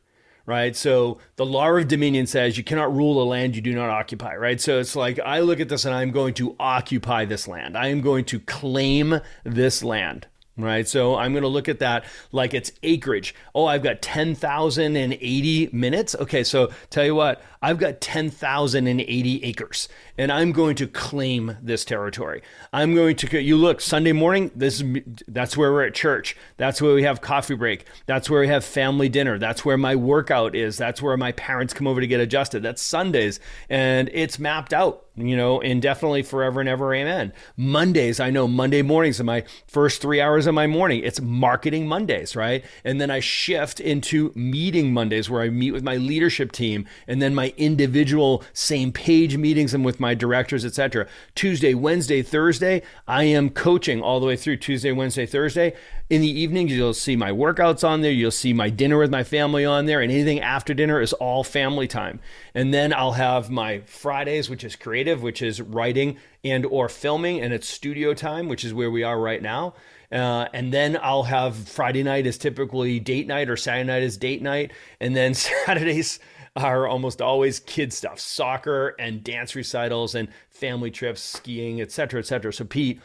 right? 0.45 0.75
So 0.75 1.17
the 1.37 1.45
law 1.45 1.69
of 1.71 1.87
dominion 1.87 2.27
says 2.27 2.57
you 2.57 2.63
cannot 2.63 2.95
rule 2.95 3.21
a 3.21 3.25
land 3.25 3.55
you 3.55 3.61
do 3.61 3.73
not 3.73 3.89
occupy, 3.89 4.35
right? 4.35 4.61
So 4.61 4.79
it's 4.79 4.95
like 4.95 5.19
I 5.19 5.39
look 5.39 5.59
at 5.59 5.69
this 5.69 5.85
and 5.85 5.95
I'm 5.95 6.11
going 6.11 6.35
to 6.35 6.55
occupy 6.59 7.25
this 7.25 7.47
land. 7.47 7.75
I 7.75 7.87
am 7.87 8.01
going 8.01 8.25
to 8.25 8.39
claim 8.39 9.19
this 9.43 9.83
land 9.83 10.27
right? 10.57 10.87
So 10.87 11.15
I'm 11.15 11.33
going 11.33 11.43
to 11.43 11.47
look 11.47 11.67
at 11.67 11.79
that 11.79 12.05
like 12.31 12.53
it's 12.53 12.71
acreage. 12.83 13.33
Oh, 13.55 13.65
I've 13.65 13.83
got 13.83 14.01
10,080 14.01 15.69
minutes. 15.71 16.15
Okay, 16.15 16.43
so 16.43 16.69
tell 16.89 17.05
you 17.05 17.15
what, 17.15 17.41
I've 17.63 17.77
got 17.77 18.01
10,080 18.01 19.43
acres 19.45 19.87
and 20.17 20.31
I'm 20.31 20.51
going 20.51 20.75
to 20.75 20.85
claim 20.85 21.57
this 21.61 21.85
territory. 21.85 22.43
I'm 22.73 22.93
going 22.93 23.15
to 23.15 23.41
you 23.41 23.55
look 23.55 23.79
Sunday 23.79 24.11
morning, 24.11 24.51
this 24.53 24.81
is 24.81 25.01
that's 25.29 25.55
where 25.55 25.71
we're 25.71 25.85
at 25.87 25.93
church. 25.95 26.35
That's 26.57 26.81
where 26.81 26.93
we 26.93 27.03
have 27.03 27.21
coffee 27.21 27.55
break. 27.55 27.85
That's 28.05 28.29
where 28.29 28.41
we 28.41 28.49
have 28.49 28.65
family 28.65 29.07
dinner. 29.07 29.39
That's 29.39 29.63
where 29.63 29.77
my 29.77 29.95
workout 29.95 30.55
is. 30.55 30.77
That's 30.77 31.01
where 31.01 31.15
my 31.15 31.31
parents 31.31 31.73
come 31.73 31.87
over 31.87 32.01
to 32.01 32.05
get 32.05 32.19
adjusted. 32.19 32.63
That's 32.63 32.81
Sundays 32.81 33.39
and 33.69 34.09
it's 34.11 34.37
mapped 34.37 34.73
out, 34.73 35.05
you 35.15 35.37
know, 35.37 35.61
indefinitely 35.61 36.23
forever 36.23 36.59
and 36.59 36.67
ever 36.67 36.93
amen. 36.93 37.31
Mondays, 37.55 38.19
I 38.19 38.29
know 38.29 38.45
Monday 38.45 38.81
mornings 38.81 39.21
are 39.21 39.23
my 39.23 39.45
first 39.67 40.01
3 40.01 40.19
hours 40.19 40.47
of 40.47 40.53
my 40.53 40.67
morning. 40.67 41.01
It's 41.01 41.21
marketing 41.21 41.87
Mondays, 41.87 42.35
right? 42.35 42.65
And 42.83 42.99
then 42.99 43.09
I 43.09 43.21
shift 43.21 43.79
into 43.79 44.33
meeting 44.35 44.93
Mondays 44.93 45.29
where 45.29 45.41
I 45.41 45.49
meet 45.49 45.71
with 45.71 45.83
my 45.83 45.95
leadership 45.95 46.51
team 46.51 46.85
and 47.07 47.21
then 47.21 47.33
my 47.33 47.52
individual 47.57 48.43
same 48.53 48.91
page 48.91 49.37
meetings 49.37 49.73
and 49.73 49.85
with 49.85 49.99
my 49.99 50.13
directors, 50.13 50.65
etc. 50.65 51.07
Tuesday, 51.35 51.73
Wednesday, 51.73 52.21
Thursday, 52.21 52.81
I 53.07 53.23
am 53.23 53.49
coaching 53.49 54.01
all 54.01 54.19
the 54.19 54.25
way 54.25 54.35
through 54.35 54.57
Tuesday, 54.57 54.91
Wednesday, 54.91 55.25
Thursday. 55.25 55.73
In 56.09 56.21
the 56.21 56.39
evenings, 56.39 56.71
you'll 56.71 56.93
see 56.93 57.15
my 57.15 57.31
workouts 57.31 57.87
on 57.87 58.01
there. 58.01 58.11
You'll 58.11 58.31
see 58.31 58.53
my 58.53 58.69
dinner 58.69 58.97
with 58.97 59.11
my 59.11 59.23
family 59.23 59.65
on 59.65 59.85
there, 59.85 60.01
and 60.01 60.11
anything 60.11 60.39
after 60.39 60.73
dinner 60.73 61.01
is 61.01 61.13
all 61.13 61.43
family 61.43 61.87
time. 61.87 62.19
And 62.53 62.73
then 62.73 62.93
I'll 62.93 63.13
have 63.13 63.49
my 63.49 63.79
Fridays, 63.81 64.49
which 64.49 64.63
is 64.63 64.75
creative, 64.75 65.23
which 65.23 65.41
is 65.41 65.61
writing 65.61 66.17
and 66.43 66.65
or 66.65 66.89
filming, 66.89 67.39
and 67.41 67.53
it's 67.53 67.67
studio 67.67 68.13
time, 68.13 68.47
which 68.47 68.63
is 68.65 68.73
where 68.73 68.91
we 68.91 69.03
are 69.03 69.19
right 69.19 69.41
now. 69.41 69.73
Uh, 70.13 70.47
and 70.53 70.71
then 70.71 70.97
I'll 71.01 71.23
have 71.23 71.55
Friday 71.55 72.03
night 72.03 72.27
is 72.27 72.37
typically 72.37 72.99
date 72.99 73.25
night 73.25 73.49
or 73.49 73.57
Saturday 73.57 73.87
night 73.87 74.03
is 74.03 74.15
date 74.15 74.43
night. 74.43 74.71
And 74.99 75.15
then 75.15 75.33
Saturdays 75.65 76.19
are 76.55 76.87
almost 76.87 77.21
always 77.21 77.59
kid 77.59 77.91
stuff, 77.91 78.19
soccer 78.19 78.95
and 78.99 79.23
dance 79.23 79.55
recitals 79.55 80.15
and 80.15 80.27
family 80.49 80.91
trips, 80.91 81.21
skiing, 81.21 81.81
etc., 81.81 82.19
etc. 82.19 82.53
So 82.53 82.65
Pete, 82.65 83.01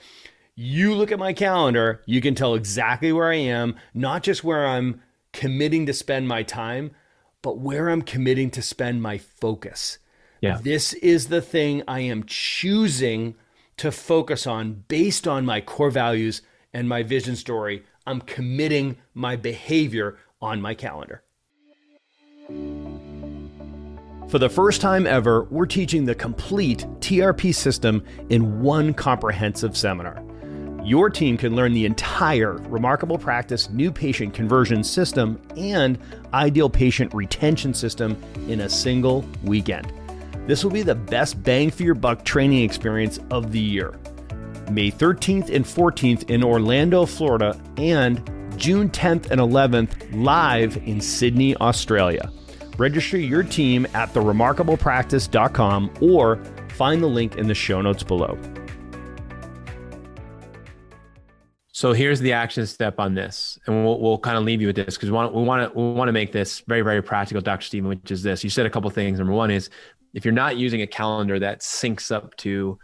you 0.55 0.95
look 0.95 1.13
at 1.13 1.19
my 1.19 1.33
calendar, 1.33 2.03
you 2.05 2.21
can 2.21 2.35
tell 2.35 2.55
exactly 2.55 3.13
where 3.13 3.31
I 3.31 3.37
am, 3.37 3.77
not 3.95 4.23
just 4.23 4.45
where 4.45 4.67
I'm 4.67 5.01
committing 5.33 5.87
to 5.87 5.93
spend 5.93 6.29
my 6.29 6.43
time, 6.43 6.91
but 7.43 7.59
where 7.59 7.89
I'm 7.89 8.03
committing 8.03 8.51
to 8.51 8.63
spend 8.63 9.01
my 9.01 9.19
focus. 9.19 9.99
Yeah. 10.41 10.59
This 10.61 10.93
is 10.95 11.29
the 11.29 11.43
thing 11.43 11.83
I 11.89 12.01
am 12.01 12.25
choosing 12.25 13.35
to 13.79 13.93
focus 13.93 14.47
on 14.47 14.85
based 14.89 15.27
on 15.27 15.47
my 15.47 15.61
core 15.61 15.91
values 15.91 16.43
and 16.73 16.89
my 16.89 17.03
vision 17.03 17.37
story. 17.37 17.85
I'm 18.07 18.21
committing 18.21 18.99
my 19.15 19.37
behavior 19.37 20.19
on 20.41 20.61
my 20.61 20.75
calendar. 20.75 21.23
For 24.29 24.39
the 24.39 24.51
first 24.51 24.83
time 24.83 25.07
ever, 25.07 25.45
we're 25.45 25.65
teaching 25.65 26.05
the 26.05 26.15
complete 26.15 26.81
TRP 27.01 27.55
system 27.55 28.05
in 28.29 28.61
one 28.61 28.93
comprehensive 28.93 29.75
seminar. 29.75 30.23
Your 30.85 31.09
team 31.09 31.39
can 31.39 31.57
learn 31.57 31.73
the 31.73 31.87
entire 31.87 32.53
Remarkable 32.69 33.17
Practice 33.17 33.71
new 33.71 33.91
patient 33.91 34.35
conversion 34.35 34.85
system 34.85 35.41
and 35.57 35.99
ideal 36.35 36.69
patient 36.69 37.15
retention 37.15 37.73
system 37.73 38.23
in 38.49 38.61
a 38.61 38.69
single 38.69 39.25
weekend. 39.45 39.91
This 40.47 40.63
will 40.63 40.73
be 40.73 40.83
the 40.83 40.95
best 40.95 41.43
bang 41.43 41.71
for 41.71 41.85
your 41.85 41.95
buck 41.95 42.23
training 42.23 42.63
experience 42.65 43.19
of 43.31 43.51
the 43.51 43.59
year. 43.59 43.95
May 44.71 44.91
13th 44.91 45.49
and 45.49 45.65
14th 45.65 46.29
in 46.29 46.45
Orlando, 46.45 47.07
Florida, 47.07 47.59
and 47.79 48.19
June 48.59 48.91
10th 48.91 49.31
and 49.31 49.41
11th 49.41 50.23
live 50.23 50.77
in 50.87 51.01
Sydney, 51.01 51.57
Australia. 51.57 52.31
Register 52.79 53.19
your 53.19 53.43
team 53.43 53.87
at 53.93 54.15
theremarkablepractice.com 54.15 55.91
or 56.01 56.37
find 56.71 57.03
the 57.03 57.09
link 57.09 57.37
in 57.37 57.49
the 57.49 57.55
show 57.55 57.83
notes 57.83 58.05
below. 58.05 58.39
So 61.73 61.93
here's 61.93 62.21
the 62.21 62.33
action 62.33 62.67
step 62.67 62.99
on 62.99 63.15
this, 63.15 63.59
and 63.67 63.85
we'll, 63.85 64.01
we'll 64.01 64.19
kind 64.19 64.37
of 64.37 64.43
leave 64.45 64.61
you 64.61 64.67
with 64.69 64.77
this 64.77 64.97
because 64.97 65.11
we 65.11 65.17
want 65.17 65.33
to 65.33 65.79
we 65.79 65.93
want 65.93 66.09
to 66.09 66.13
make 66.13 66.33
this 66.33 66.61
very 66.67 66.83
very 66.83 67.03
practical, 67.03 67.41
Dr. 67.41 67.65
Stephen. 67.65 67.89
Which 67.89 68.11
is 68.11 68.25
this: 68.25 68.43
you 68.43 68.51
said 68.51 68.67
a 68.67 68.71
couple 68.71 68.91
things. 68.91 69.19
Number 69.19 69.33
one 69.33 69.53
is 69.53 69.71
if 70.13 70.25
you're 70.25 70.35
not 70.35 70.57
using 70.57 70.83
a 70.83 70.89
calendar 70.89 71.39
that 71.39 71.61
syncs 71.61 72.11
up 72.11 72.37
to 72.39 72.81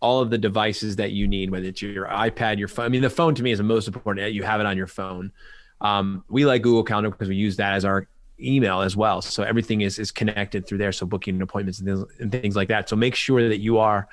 all 0.00 0.20
of 0.20 0.28
the 0.28 0.36
devices 0.36 0.96
that 0.96 1.12
you 1.12 1.26
need, 1.26 1.50
whether 1.50 1.64
it's 1.64 1.80
your 1.80 2.06
iPad, 2.08 2.58
your 2.58 2.68
phone. 2.68 2.84
I 2.84 2.88
mean, 2.90 3.00
the 3.00 3.08
phone 3.08 3.34
to 3.34 3.42
me 3.42 3.52
is 3.52 3.58
the 3.58 3.64
most 3.64 3.88
important. 3.88 4.32
You 4.34 4.42
have 4.42 4.60
it 4.60 4.66
on 4.66 4.76
your 4.76 4.86
phone. 4.86 5.32
Um, 5.80 6.22
we 6.28 6.44
like 6.44 6.60
Google 6.60 6.84
Calendar 6.84 7.10
because 7.10 7.28
we 7.28 7.36
use 7.36 7.56
that 7.56 7.72
as 7.72 7.86
our 7.86 8.06
email 8.40 8.80
as 8.80 8.96
well. 8.96 9.22
So 9.22 9.42
everything 9.42 9.80
is 9.80 9.98
is 9.98 10.10
connected 10.10 10.66
through 10.66 10.78
there. 10.78 10.92
So 10.92 11.06
booking 11.06 11.40
appointments 11.40 11.80
and 11.80 11.88
things, 11.88 12.04
and 12.20 12.32
things 12.32 12.56
like 12.56 12.68
that. 12.68 12.88
So 12.88 12.96
make 12.96 13.14
sure 13.14 13.48
that 13.48 13.58
you 13.58 13.78
are 13.78 14.08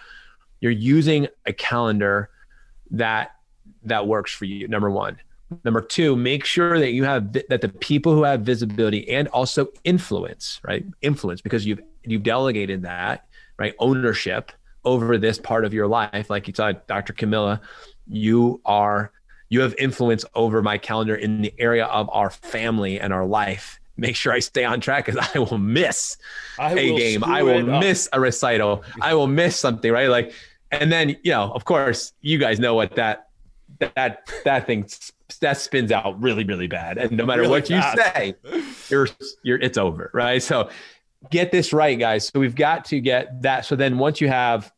you're 0.62 0.72
using 0.72 1.28
a 1.46 1.54
calendar 1.54 2.30
that 2.92 3.36
that 3.84 4.08
works 4.08 4.34
for 4.34 4.46
you. 4.46 4.68
Number 4.68 4.90
one. 4.90 5.18
Number 5.64 5.82
two, 5.82 6.16
make 6.16 6.46
sure 6.46 6.80
that 6.80 6.92
you 6.92 7.04
have 7.04 7.34
that 7.34 7.62
the 7.62 7.70
people 7.70 8.14
who 8.16 8.24
have 8.24 8.42
visibility 8.42 9.08
and 9.10 9.28
also 9.28 9.68
influence, 9.84 10.60
right? 10.64 10.84
Influence 11.02 11.42
because 11.42 11.66
you've 11.66 11.82
you've 12.04 12.24
delegated 12.24 12.82
that, 12.84 13.28
right? 13.60 13.76
Ownership 13.78 14.52
over 14.86 15.18
this 15.18 15.38
part 15.38 15.64
of 15.66 15.74
your 15.74 15.88
life. 15.88 16.30
Like 16.30 16.48
you 16.48 16.54
saw 16.56 16.72
Dr. 16.72 17.14
Camilla, 17.14 17.62
you 18.08 18.62
are 18.66 19.12
you 19.50 19.62
have 19.62 19.76
influence 19.78 20.26
over 20.34 20.64
my 20.64 20.80
calendar 20.80 21.16
in 21.16 21.42
the 21.42 21.54
area 21.60 21.86
of 21.86 22.10
our 22.12 22.32
family 22.32 23.00
and 23.00 23.14
our 23.14 23.26
life 23.26 23.80
make 23.98 24.16
sure 24.16 24.34
I 24.34 24.40
stay 24.40 24.64
on 24.64 24.80
track 24.80 25.06
because 25.06 25.30
I 25.36 25.40
will 25.40 25.58
miss 25.58 26.18
I 26.58 26.74
a 26.74 26.98
game. 26.98 27.24
I 27.24 27.44
will 27.44 27.64
miss 27.64 28.10
a 28.14 28.20
recital. 28.20 28.84
I 29.02 29.14
will 29.14 29.28
miss 29.28 29.58
something, 29.58 29.92
right? 29.92 30.10
Like, 30.10 30.34
and 30.72 30.92
then, 30.92 31.10
you 31.24 31.32
know, 31.32 31.52
of 31.54 31.66
course, 31.66 32.14
you 32.22 32.38
guys 32.38 32.60
know 32.60 32.74
what 32.76 32.96
that 32.96 33.30
that 33.96 34.30
that 34.46 34.66
thing 34.66 34.88
that 35.42 35.58
spins 35.58 35.92
out 35.92 36.22
really 36.22 36.44
really 36.44 36.68
bad, 36.68 36.98
and 36.98 37.12
no 37.12 37.26
matter 37.26 37.42
really 37.42 37.52
what 37.52 37.68
fast. 37.68 37.98
you 38.46 38.62
say, 38.62 38.72
you're 38.90 39.08
you're 39.44 39.60
it's 39.60 39.78
over, 39.78 40.10
right? 40.14 40.42
So 40.42 40.70
get 41.30 41.52
this 41.52 41.74
right, 41.74 41.98
guys. 41.98 42.28
So 42.28 42.40
we've 42.40 42.56
got 42.56 42.86
to 42.86 43.00
get 43.00 43.42
that. 43.42 43.66
So 43.66 43.76
then 43.76 43.98
once 43.98 44.22
you 44.22 44.28
have 44.30 44.72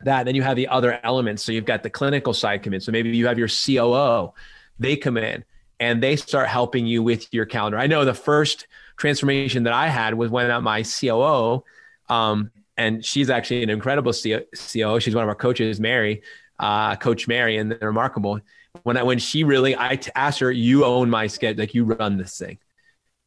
that, 0.00 0.24
then 0.24 0.34
you 0.34 0.42
have 0.42 0.56
the 0.56 0.68
other 0.68 1.00
elements. 1.04 1.42
So 1.42 1.52
you've 1.52 1.64
got 1.64 1.82
the 1.82 1.90
clinical 1.90 2.32
side 2.32 2.62
come 2.62 2.74
in. 2.74 2.80
So 2.80 2.92
maybe 2.92 3.16
you 3.16 3.26
have 3.26 3.38
your 3.38 3.48
COO, 3.48 4.32
they 4.78 4.96
come 4.96 5.16
in 5.16 5.44
and 5.82 6.00
they 6.00 6.14
start 6.14 6.48
helping 6.48 6.86
you 6.86 7.02
with 7.02 7.26
your 7.34 7.44
calendar. 7.44 7.76
I 7.76 7.88
know 7.88 8.04
the 8.04 8.14
first 8.14 8.68
transformation 8.96 9.64
that 9.64 9.72
I 9.72 9.88
had 9.88 10.14
was 10.14 10.30
when 10.30 10.62
my 10.62 10.84
COO, 10.84 11.64
um, 12.08 12.52
and 12.76 13.04
she's 13.04 13.28
actually 13.28 13.64
an 13.64 13.70
incredible 13.70 14.12
COO. 14.12 15.00
She's 15.00 15.14
one 15.14 15.24
of 15.24 15.28
our 15.28 15.34
coaches, 15.34 15.80
Mary, 15.80 16.22
uh, 16.60 16.94
Coach 16.94 17.26
Mary, 17.26 17.56
and 17.56 17.76
remarkable. 17.82 18.38
When 18.84 18.96
I 18.96 19.02
when 19.02 19.18
she 19.18 19.42
really, 19.42 19.74
I 19.74 19.98
asked 20.14 20.38
her, 20.38 20.52
"You 20.52 20.84
own 20.84 21.10
my 21.10 21.26
schedule, 21.26 21.60
like 21.60 21.74
you 21.74 21.84
run 21.84 22.16
this 22.16 22.38
thing." 22.38 22.58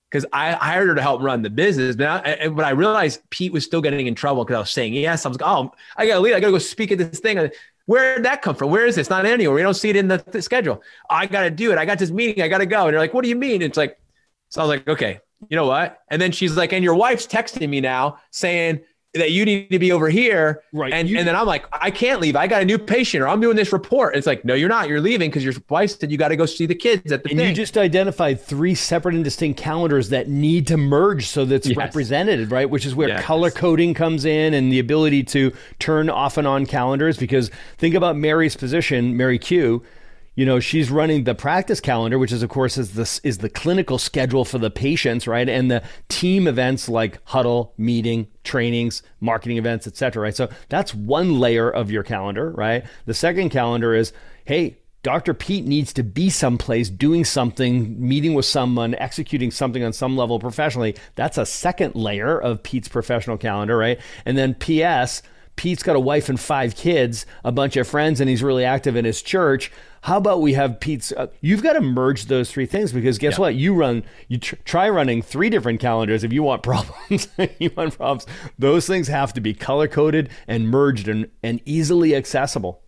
because 0.10 0.26
I 0.32 0.54
hired 0.54 0.88
her 0.88 0.96
to 0.96 1.02
help 1.02 1.22
run 1.22 1.42
the 1.42 1.50
business. 1.50 1.98
But 1.98 2.26
I, 2.26 2.48
but 2.48 2.64
I 2.64 2.70
realized 2.70 3.20
Pete 3.32 3.52
was 3.52 3.66
still 3.66 3.82
getting 3.82 4.08
in 4.08 4.16
trouble 4.16 4.46
because 4.46 4.56
I 4.56 4.60
was 4.60 4.72
saying 4.72 4.94
yes. 4.94 5.26
I 5.26 5.30
was 5.30 5.42
like, 5.42 5.50
oh, 5.50 5.72
I 5.98 6.08
got 6.08 6.14
to 6.14 6.20
leave. 6.22 6.36
I 6.36 6.40
got 6.40 6.48
to 6.48 6.54
go 6.54 6.60
speak 6.60 6.94
at 6.94 7.00
this 7.00 7.20
thing. 7.20 7.38
Where 7.86 8.16
did 8.16 8.26
that 8.26 8.42
come 8.42 8.56
from? 8.56 8.72
Where 8.72 8.86
is 8.86 8.96
this? 8.96 9.10
Not 9.10 9.26
anywhere. 9.26 9.56
We 9.56 9.62
don't 9.62 9.76
see 9.76 9.90
it 9.90 9.96
in 9.96 10.08
the, 10.08 10.24
the 10.32 10.42
schedule. 10.42 10.82
I 11.10 11.28
got 11.28 11.44
to 11.44 11.52
do 11.52 11.72
it. 11.72 11.78
I 11.78 11.86
got 11.86 12.00
this 12.00 12.12
meeting. 12.12 12.44
I 12.44 12.48
got 12.48 12.58
to 12.60 12.66
go. 12.66 12.86
And 12.86 12.94
they're 12.94 13.00
like, 13.00 13.14
what 13.14 13.24
do 13.24 13.30
you 13.30 13.36
mean? 13.36 13.62
It's 13.62 13.78
like, 13.78 14.00
so 14.50 14.62
I 14.62 14.66
was 14.66 14.70
like, 14.70 14.88
okay, 14.88 15.20
you 15.50 15.56
know 15.56 15.68
what? 15.68 16.00
And 16.10 16.22
then 16.22 16.32
she's 16.32 16.56
like, 16.56 16.74
and 16.74 16.84
your 16.84 16.96
wife's 16.96 17.28
texting 17.28 17.70
me 17.70 17.82
now 17.82 18.18
saying 18.32 18.82
that 19.16 19.32
you 19.32 19.46
need 19.46 19.70
to 19.70 19.80
be 19.80 19.92
over 19.92 20.10
here. 20.10 20.64
Right. 20.74 20.94
And, 20.94 21.10
you, 21.10 21.18
and 21.18 21.28
then 21.28 21.36
I'm 21.36 21.48
like, 21.48 21.66
I 21.72 21.92
can't 21.92 22.22
leave. 22.22 22.36
I 22.36 22.48
got 22.48 22.62
a 22.62 22.66
new 22.66 22.78
patient 22.78 23.24
or 23.24 23.28
I'm 23.28 23.42
doing 23.42 23.56
this 23.56 23.72
report. 23.74 24.14
And 24.14 24.18
it's 24.18 24.28
like, 24.28 24.46
no, 24.46 24.54
you're 24.54 24.70
not. 24.70 24.90
You're 24.90 25.02
leaving 25.02 25.30
because 25.30 25.44
your 25.44 25.54
wife 25.70 25.98
said 26.00 26.12
you 26.12 26.18
got 26.18 26.30
to 26.30 26.36
go 26.36 26.46
see 26.46 26.66
the 26.66 26.76
kids 26.76 27.12
at 27.12 27.24
the 27.24 27.30
and 27.30 27.40
thing. 27.40 27.50
you 27.50 27.56
just 27.56 27.78
identified 27.78 28.42
three 28.42 28.76
separate 28.76 29.16
and 29.16 29.24
distinct 29.24 29.60
calendars 29.60 30.10
that 30.10 30.28
need 30.28 30.68
to 30.68 30.78
merge 30.78 31.28
so 31.28 31.46
that's 31.46 31.68
yes. 31.68 31.78
represented, 31.78 32.52
right? 32.52 32.70
Which 32.70 32.86
is 32.86 32.94
where 32.94 33.10
yes. 33.10 33.24
color 33.24 33.52
coding 33.52 33.94
comes 33.94 34.26
in 34.26 34.54
and 34.54 34.72
the 34.72 34.80
ability 34.80 35.24
to 35.24 35.54
turn 35.80 36.10
off 36.10 36.38
and 36.38 36.48
on 36.48 36.66
calendars. 36.66 37.18
Because 37.18 37.50
think 37.78 37.96
about 37.96 38.16
Mary's 38.18 38.56
position, 38.56 39.16
Mary 39.18 39.40
Q 39.40 39.84
you 40.36 40.46
know 40.46 40.60
she's 40.60 40.92
running 40.92 41.24
the 41.24 41.34
practice 41.34 41.80
calendar 41.80 42.20
which 42.20 42.32
is 42.32 42.44
of 42.44 42.50
course 42.50 42.78
is 42.78 42.94
the 42.94 43.28
is 43.28 43.40
the 43.40 43.50
clinical 43.50 43.98
schedule 43.98 44.46
for 44.46 44.58
the 44.58 44.70
patients 44.70 45.28
right 45.28 45.50
and 45.50 45.72
the 45.72 45.82
team 46.10 46.48
events 46.48 46.88
like 46.88 47.20
huddle 47.24 47.74
meeting 47.78 48.28
trainings 48.44 49.02
marketing 49.20 49.58
events 49.58 49.88
etc 49.88 50.22
right 50.22 50.36
so 50.36 50.50
that's 50.70 50.94
one 50.94 51.40
layer 51.40 51.70
of 51.70 51.90
your 51.90 52.04
calendar 52.04 52.52
right 52.52 52.86
the 53.06 53.14
second 53.14 53.50
calendar 53.50 53.96
is 53.96 54.14
hey 54.46 54.78
Dr. 55.06 55.36
Pete 55.36 55.66
needs 55.66 55.94
to 55.94 56.02
be 56.02 56.32
someplace 56.32 56.90
doing 56.90 57.26
something, 57.26 57.96
meeting 58.02 58.34
with 58.34 58.46
someone, 58.48 58.96
executing 58.96 59.52
something 59.52 59.84
on 59.84 59.94
some 59.94 60.18
level 60.18 60.40
professionally. 60.40 60.96
That's 61.14 61.38
a 61.38 61.46
second 61.46 61.94
layer 61.94 62.42
of 62.42 62.64
Pete's 62.64 62.88
professional 62.88 63.38
calendar, 63.38 63.78
right? 63.78 64.00
And 64.26 64.36
then 64.36 64.56
PS, 64.56 65.22
Pete's 65.56 65.84
got 65.84 65.96
a 65.96 66.00
wife 66.00 66.30
and 66.30 66.40
five 66.40 66.76
kids, 66.76 67.26
a 67.44 67.52
bunch 67.52 67.78
of 67.78 67.88
friends, 67.88 68.20
and 68.20 68.30
he's 68.30 68.44
really 68.44 68.66
active 68.66 68.96
in 68.96 69.06
his 69.06 69.22
church. 69.22 69.72
How 70.02 70.18
about 70.18 70.42
we 70.42 70.54
have 70.54 70.80
Pete's? 70.80 71.12
Uh, 71.12 71.28
you've 71.42 71.64
got 71.64 71.74
to 71.74 71.82
merge 71.82 72.26
those 72.26 72.52
three 72.52 72.66
things 72.66 72.92
because 72.92 73.18
guess 73.18 73.34
yeah. 73.34 73.40
what? 73.40 73.56
You 73.56 73.74
run, 73.74 74.04
you 74.28 74.38
tr- 74.38 74.56
try 74.66 74.90
running 74.90 75.22
three 75.22 75.50
different 75.50 75.80
calendars 75.80 76.24
if 76.24 76.34
you 76.34 76.44
want 76.44 76.62
problems. 76.64 77.28
you 77.60 77.72
want 77.76 77.98
problems. 77.98 78.28
Those 78.60 78.86
things 78.86 79.08
have 79.08 79.34
to 79.34 79.42
be 79.42 79.54
color 79.54 79.88
coded 79.88 80.30
and 80.48 80.70
merged 80.70 81.08
and, 81.08 81.30
and 81.42 81.62
easily 81.66 82.16
accessible. 82.16 82.82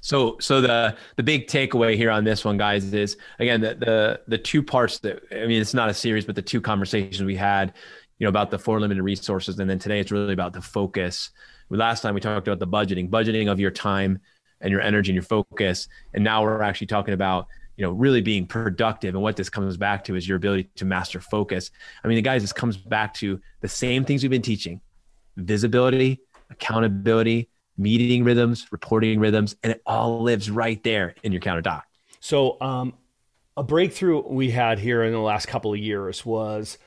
So, 0.00 0.36
so 0.38 0.60
the 0.60 0.96
the 1.16 1.22
big 1.22 1.48
takeaway 1.48 1.96
here 1.96 2.10
on 2.10 2.22
this 2.22 2.44
one, 2.44 2.56
guys, 2.56 2.94
is 2.94 3.16
again 3.40 3.60
the 3.60 3.74
the 3.74 4.20
the 4.28 4.38
two 4.38 4.62
parts 4.62 5.00
that 5.00 5.20
I 5.32 5.46
mean, 5.46 5.60
it's 5.60 5.74
not 5.74 5.88
a 5.88 5.94
series, 5.94 6.24
but 6.24 6.36
the 6.36 6.42
two 6.42 6.60
conversations 6.60 7.22
we 7.24 7.34
had, 7.34 7.74
you 8.18 8.24
know, 8.24 8.28
about 8.28 8.50
the 8.52 8.58
four 8.58 8.78
limited 8.78 9.02
resources, 9.02 9.58
and 9.58 9.68
then 9.68 9.80
today 9.80 9.98
it's 9.98 10.12
really 10.12 10.32
about 10.32 10.52
the 10.52 10.62
focus 10.62 11.30
last 11.70 12.02
time 12.02 12.14
we 12.14 12.20
talked 12.20 12.46
about 12.46 12.58
the 12.58 12.66
budgeting, 12.66 13.08
budgeting 13.08 13.50
of 13.50 13.58
your 13.58 13.70
time 13.70 14.18
and 14.60 14.70
your 14.70 14.80
energy 14.80 15.10
and 15.10 15.16
your 15.16 15.22
focus. 15.22 15.88
And 16.14 16.22
now 16.22 16.42
we're 16.42 16.62
actually 16.62 16.86
talking 16.86 17.14
about, 17.14 17.46
you 17.76 17.84
know, 17.84 17.90
really 17.90 18.20
being 18.20 18.46
productive. 18.46 19.14
And 19.14 19.22
what 19.22 19.36
this 19.36 19.50
comes 19.50 19.76
back 19.76 20.04
to 20.04 20.14
is 20.14 20.26
your 20.26 20.36
ability 20.36 20.70
to 20.76 20.84
master 20.84 21.20
focus. 21.20 21.70
I 22.02 22.08
mean, 22.08 22.16
the 22.16 22.22
guys, 22.22 22.42
this 22.42 22.52
comes 22.52 22.76
back 22.76 23.14
to 23.14 23.40
the 23.60 23.68
same 23.68 24.04
things 24.04 24.22
we've 24.22 24.30
been 24.30 24.42
teaching 24.42 24.80
visibility, 25.36 26.20
accountability, 26.50 27.48
meeting 27.76 28.24
rhythms, 28.24 28.66
reporting 28.70 29.20
rhythms, 29.20 29.54
and 29.62 29.72
it 29.72 29.82
all 29.84 30.22
lives 30.22 30.50
right 30.50 30.82
there 30.82 31.14
in 31.22 31.32
your 31.32 31.40
counter 31.40 31.60
doc. 31.60 31.84
So, 32.20 32.58
um, 32.62 32.94
a 33.58 33.62
breakthrough 33.62 34.22
we 34.22 34.50
had 34.50 34.78
here 34.78 35.02
in 35.04 35.12
the 35.12 35.18
last 35.18 35.46
couple 35.46 35.72
of 35.72 35.78
years 35.78 36.24
was 36.26 36.78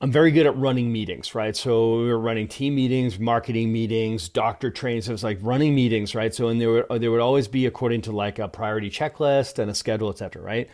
I'm 0.00 0.12
very 0.12 0.30
good 0.30 0.46
at 0.46 0.56
running 0.56 0.92
meetings, 0.92 1.34
right? 1.34 1.56
So 1.56 1.98
we 1.98 2.06
were 2.06 2.20
running 2.20 2.46
team 2.46 2.76
meetings, 2.76 3.18
marketing 3.18 3.72
meetings, 3.72 4.28
doctor 4.28 4.70
trainings. 4.70 5.06
So 5.06 5.10
it 5.10 5.14
was 5.14 5.24
like 5.24 5.38
running 5.42 5.74
meetings, 5.74 6.14
right? 6.14 6.32
So 6.32 6.48
and 6.48 6.60
there 6.60 6.70
would 6.70 7.00
there 7.00 7.10
would 7.10 7.20
always 7.20 7.48
be 7.48 7.66
according 7.66 8.02
to 8.02 8.12
like 8.12 8.38
a 8.38 8.46
priority 8.46 8.90
checklist 8.90 9.58
and 9.58 9.68
a 9.70 9.74
schedule, 9.74 10.08
et 10.08 10.18
cetera, 10.18 10.40
right? 10.40 10.68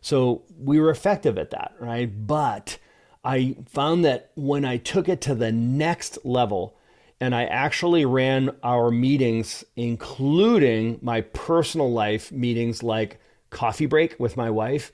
So 0.00 0.42
we 0.56 0.78
were 0.78 0.90
effective 0.90 1.38
at 1.38 1.50
that, 1.50 1.74
right? 1.80 2.06
But 2.26 2.78
I 3.24 3.56
found 3.66 4.04
that 4.04 4.30
when 4.36 4.64
I 4.64 4.76
took 4.76 5.08
it 5.08 5.20
to 5.22 5.34
the 5.34 5.50
next 5.50 6.24
level 6.24 6.78
and 7.20 7.34
I 7.34 7.46
actually 7.46 8.04
ran 8.04 8.54
our 8.62 8.92
meetings, 8.92 9.64
including 9.74 11.00
my 11.02 11.22
personal 11.22 11.90
life 11.92 12.30
meetings 12.30 12.84
like 12.84 13.18
coffee 13.50 13.86
break 13.86 14.14
with 14.20 14.36
my 14.36 14.50
wife, 14.50 14.92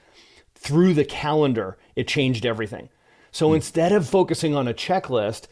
through 0.55 0.95
the 0.95 1.05
calendar, 1.05 1.77
it 1.95 2.09
changed 2.09 2.47
everything. 2.47 2.89
So 3.35 3.51
mm. 3.51 3.57
instead 3.57 3.91
of 3.91 4.09
focusing 4.09 4.55
on 4.55 4.69
a 4.69 4.73
checklist, 4.73 5.49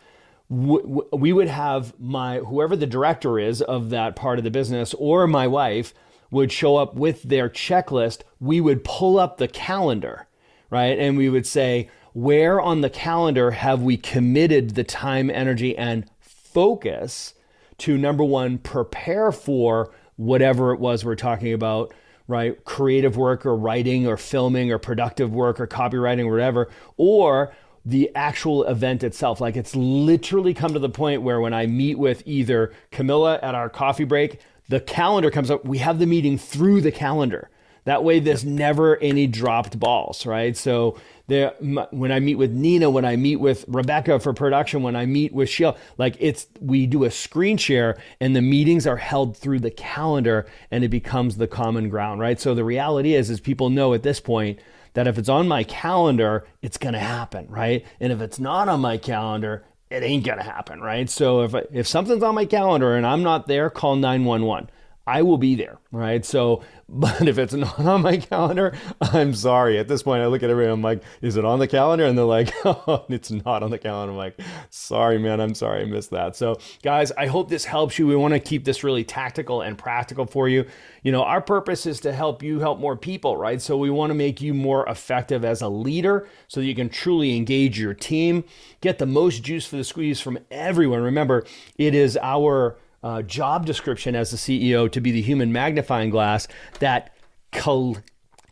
w- 0.49 1.05
we 1.13 1.33
would 1.33 1.49
have 1.49 1.99
my 1.99 2.39
whoever 2.39 2.77
the 2.77 2.87
director 2.87 3.41
is 3.41 3.61
of 3.61 3.91
that 3.91 4.15
part 4.15 4.39
of 4.39 4.45
the 4.45 4.53
business 4.53 4.95
or 4.95 5.27
my 5.27 5.49
wife 5.49 5.93
would 6.31 6.53
show 6.53 6.77
up 6.77 6.95
with 6.95 7.25
their 7.25 7.49
checklist. 7.51 8.23
We 8.41 8.61
would 8.61 8.85
pull 8.85 9.19
up 9.19 9.37
the 9.37 9.49
calendar, 9.49 10.29
right? 10.71 10.97
And 10.97 11.19
we 11.19 11.29
would 11.29 11.47
say, 11.47 11.91
where 12.13 12.61
on 12.61 12.83
the 12.83 12.91
calendar 12.91 13.51
have 13.51 13.83
we 13.83 13.97
committed 13.97 14.71
the 14.71 14.85
time, 14.85 15.29
energy, 15.29 15.77
and 15.77 16.09
focus 16.21 17.35
to 17.79 17.99
number 17.99 18.23
one, 18.23 18.59
prepare 18.59 19.33
for 19.33 19.93
whatever 20.17 20.73
it 20.73 20.79
was 20.79 21.05
we're 21.05 21.17
talking 21.17 21.53
about, 21.53 21.93
right? 22.29 22.63
Creative 22.65 23.17
work 23.17 23.45
or 23.45 23.57
writing 23.57 24.07
or 24.07 24.17
filming 24.17 24.71
or 24.71 24.79
productive 24.79 25.33
work 25.33 25.59
or 25.59 25.67
copywriting 25.67 26.27
or 26.27 26.33
whatever, 26.33 26.71
or 26.97 27.53
the 27.85 28.11
actual 28.15 28.65
event 28.65 29.03
itself. 29.03 29.41
Like 29.41 29.57
it's 29.57 29.75
literally 29.75 30.55
come 30.55 30.73
to 30.73 30.79
the 30.79 30.89
point 30.89 31.23
where 31.23 31.41
when 31.41 31.53
I 31.55 31.67
meet 31.67 31.99
with 31.99 32.23
either 32.27 32.73
Camilla 32.91 33.39
at 33.43 33.55
our 33.55 33.69
coffee 33.69 34.05
break, 34.05 34.41
the 34.69 34.81
calendar 34.81 35.31
comes 35.31 35.51
up. 35.51 35.65
We 35.65 35.79
have 35.79 35.99
the 35.99 36.07
meeting 36.07 36.39
through 36.39 36.81
the 36.81 36.93
calendar. 36.93 37.51
That 37.85 38.05
way, 38.05 38.21
there's 38.21 38.45
never 38.45 38.97
any 38.99 39.27
dropped 39.27 39.79
balls, 39.79 40.25
right? 40.25 40.57
So 40.57 40.97
there, 41.33 41.55
when 41.91 42.13
I 42.13 42.21
meet 42.21 42.37
with 42.37 42.53
Nina, 42.53 42.91
when 42.91 43.05
I 43.05 43.17
meet 43.17 43.37
with 43.37 43.65
Rebecca 43.67 44.21
for 44.21 44.33
production, 44.33 44.83
when 44.83 44.95
I 44.95 45.07
meet 45.07 45.33
with 45.33 45.49
Sheila, 45.49 45.77
like 45.99 46.17
it's 46.21 46.47
we 46.61 46.87
do 46.87 47.05
a 47.05 47.11
screen 47.11 47.57
share, 47.57 47.99
and 48.21 48.37
the 48.37 48.43
meetings 48.43 48.87
are 48.87 48.99
held 48.99 49.37
through 49.37 49.61
the 49.61 49.71
calendar, 49.71 50.47
and 50.71 50.85
it 50.85 50.89
becomes 50.89 51.37
the 51.37 51.49
common 51.49 51.89
ground, 51.89 52.21
right? 52.21 52.39
So 52.39 52.55
the 52.55 52.65
reality 52.65 53.15
is, 53.15 53.31
is 53.31 53.41
people 53.41 53.71
know 53.71 53.95
at 53.95 54.03
this 54.03 54.21
point 54.21 54.59
that 54.95 55.07
if 55.07 55.19
it's 55.19 55.29
on 55.29 55.49
my 55.49 55.65
calendar, 55.65 56.47
it's 56.61 56.77
going 56.77 56.93
to 56.95 57.01
happen, 57.01 57.47
right? 57.49 57.85
And 57.99 58.13
if 58.13 58.21
it's 58.21 58.39
not 58.39 58.69
on 58.69 58.81
my 58.81 58.99
calendar, 58.99 59.65
it 59.91 60.03
ain't 60.03 60.25
going 60.25 60.39
to 60.39 60.45
happen, 60.45 60.81
right? 60.81 61.09
So 61.09 61.43
if 61.43 61.55
if 61.73 61.87
something's 61.87 62.23
on 62.23 62.35
my 62.35 62.45
calendar 62.45 62.95
and 62.95 63.07
I'm 63.07 63.23
not 63.23 63.47
there, 63.47 63.71
call 63.71 63.97
911. 63.97 64.71
I 65.07 65.23
will 65.23 65.39
be 65.39 65.57
there, 65.57 65.79
right? 65.91 66.25
So, 66.25 66.63
but 66.89 67.27
if 67.27 67.39
it's 67.39 67.55
not 67.55 67.79
on 67.81 68.03
my 68.03 68.19
calendar, 68.19 68.77
I'm 69.01 69.35
sorry. 69.35 69.79
At 69.79 69.89
this 69.89 70.03
point, 70.03 70.23
I 70.23 70.27
look 70.27 70.43
at 70.43 70.51
everyone, 70.51 70.75
I'm 70.75 70.83
like, 70.83 71.03
is 71.23 71.37
it 71.37 71.45
on 71.45 71.59
the 71.59 71.67
calendar? 71.67 72.05
And 72.05 72.17
they're 72.17 72.25
like, 72.25 72.53
oh, 72.65 73.05
it's 73.09 73.31
not 73.31 73.63
on 73.63 73.71
the 73.71 73.79
calendar. 73.79 74.13
I'm 74.13 74.19
like, 74.19 74.39
sorry, 74.71 75.19
man, 75.19 75.41
I'm 75.41 75.55
sorry, 75.55 75.83
I 75.83 75.85
missed 75.87 76.11
that. 76.11 76.37
So, 76.37 76.59
guys, 76.83 77.11
I 77.13 77.27
hope 77.27 77.49
this 77.49 77.65
helps 77.65 77.99
you. 77.99 78.07
We 78.07 78.17
want 78.17 78.35
to 78.35 78.41
keep 78.41 78.65
this 78.65 78.85
really 78.85 79.05
tactical 79.05 79.63
and 79.63 79.77
practical 79.77 80.27
for 80.27 80.49
you. 80.49 80.67
You 81.03 81.13
know, 81.13 81.23
our 81.25 81.41
purpose 81.41 81.87
is 81.87 82.01
to 82.01 82.13
help 82.13 82.43
you 82.43 82.61
help 82.61 82.79
more 82.79 82.97
people, 82.97 83.37
right? 83.37 83.61
So, 83.61 83.77
we 83.77 83.91
want 83.91 84.11
to 84.11 84.15
make 84.15 84.41
you 84.41 84.55
more 84.55 84.87
effective 84.89 85.45
as 85.45 85.63
a 85.63 85.69
leader 85.69 86.29
so 86.47 86.61
that 86.61 86.67
you 86.67 86.75
can 86.75 86.89
truly 86.89 87.37
engage 87.37 87.79
your 87.79 87.95
team, 87.95 88.45
get 88.81 88.99
the 88.99 89.07
most 89.07 89.43
juice 89.43 89.67
for 89.67 89.77
the 89.77 89.85
squeeze 89.85 90.21
from 90.21 90.39
everyone. 90.51 91.03
Remember, 91.03 91.45
it 91.77 91.95
is 91.95 92.19
our 92.23 92.77
uh, 93.03 93.23
job 93.23 93.67
description 93.67 94.15
as 94.15 94.31
the 94.31 94.37
CEO 94.37 94.91
to 94.91 95.01
be 95.01 95.11
the 95.11 95.23
human 95.23 95.53
magnifying 95.53 96.11
glass 96.11 96.49
that 96.79 97.15
col- 97.53 97.97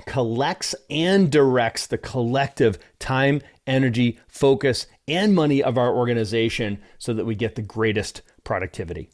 collects 0.07 0.75
and 0.89 1.31
directs 1.31 1.87
the 1.87 1.99
collective 1.99 2.79
time, 2.99 3.41
energy, 3.67 4.19
focus, 4.29 4.87
and 5.07 5.35
money 5.35 5.63
of 5.63 5.79
our 5.79 5.95
organization 5.95 6.81
so 6.99 7.13
that 7.13 7.25
we 7.25 7.35
get 7.35 7.55
the 7.55 7.63
greatest 7.63 8.23
productivity. 8.45 9.11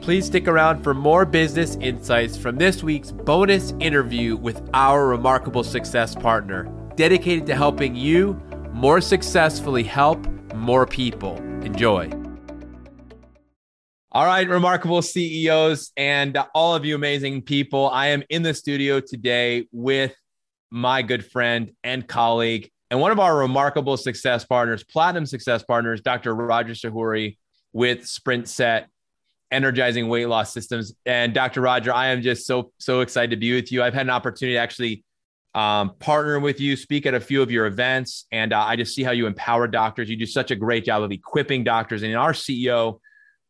Please 0.00 0.26
stick 0.26 0.48
around 0.48 0.82
for 0.82 0.94
more 0.94 1.24
business 1.24 1.76
insights 1.76 2.36
from 2.36 2.56
this 2.56 2.82
week's 2.82 3.10
bonus 3.10 3.74
interview 3.80 4.36
with 4.36 4.68
our 4.72 5.06
remarkable 5.06 5.64
success 5.64 6.14
partner, 6.14 6.64
dedicated 6.96 7.46
to 7.46 7.54
helping 7.54 7.94
you 7.94 8.40
more 8.72 9.00
successfully 9.00 9.82
help 9.82 10.26
more 10.54 10.86
people. 10.86 11.36
Enjoy. 11.62 12.10
All 14.18 14.26
right, 14.26 14.48
remarkable 14.48 15.00
CEOs 15.00 15.92
and 15.96 16.36
all 16.52 16.74
of 16.74 16.84
you 16.84 16.96
amazing 16.96 17.42
people. 17.42 17.88
I 17.88 18.08
am 18.08 18.24
in 18.28 18.42
the 18.42 18.52
studio 18.52 18.98
today 18.98 19.68
with 19.70 20.12
my 20.72 21.02
good 21.02 21.24
friend 21.24 21.70
and 21.84 22.04
colleague 22.04 22.68
and 22.90 23.00
one 23.00 23.12
of 23.12 23.20
our 23.20 23.36
remarkable 23.36 23.96
success 23.96 24.44
partners, 24.44 24.82
platinum 24.82 25.24
success 25.24 25.62
partners, 25.62 26.00
Dr. 26.00 26.34
Roger 26.34 26.72
Sahoury 26.72 27.36
with 27.72 28.00
SprintSet 28.00 28.86
energizing 29.52 30.08
weight 30.08 30.26
loss 30.26 30.52
systems. 30.52 30.94
And 31.06 31.32
Dr. 31.32 31.60
Roger, 31.60 31.94
I 31.94 32.08
am 32.08 32.20
just 32.20 32.44
so, 32.44 32.72
so 32.78 33.02
excited 33.02 33.30
to 33.30 33.36
be 33.36 33.54
with 33.54 33.70
you. 33.70 33.84
I've 33.84 33.94
had 33.94 34.06
an 34.06 34.10
opportunity 34.10 34.56
to 34.56 34.60
actually 34.60 35.04
um, 35.54 35.94
partner 36.00 36.40
with 36.40 36.60
you, 36.60 36.74
speak 36.74 37.06
at 37.06 37.14
a 37.14 37.20
few 37.20 37.40
of 37.40 37.52
your 37.52 37.66
events, 37.66 38.26
and 38.32 38.52
uh, 38.52 38.64
I 38.64 38.74
just 38.74 38.96
see 38.96 39.04
how 39.04 39.12
you 39.12 39.28
empower 39.28 39.68
doctors. 39.68 40.10
You 40.10 40.16
do 40.16 40.26
such 40.26 40.50
a 40.50 40.56
great 40.56 40.84
job 40.84 41.04
of 41.04 41.12
equipping 41.12 41.62
doctors. 41.62 42.02
And 42.02 42.10
in 42.10 42.18
our 42.18 42.32
CEO 42.32 42.98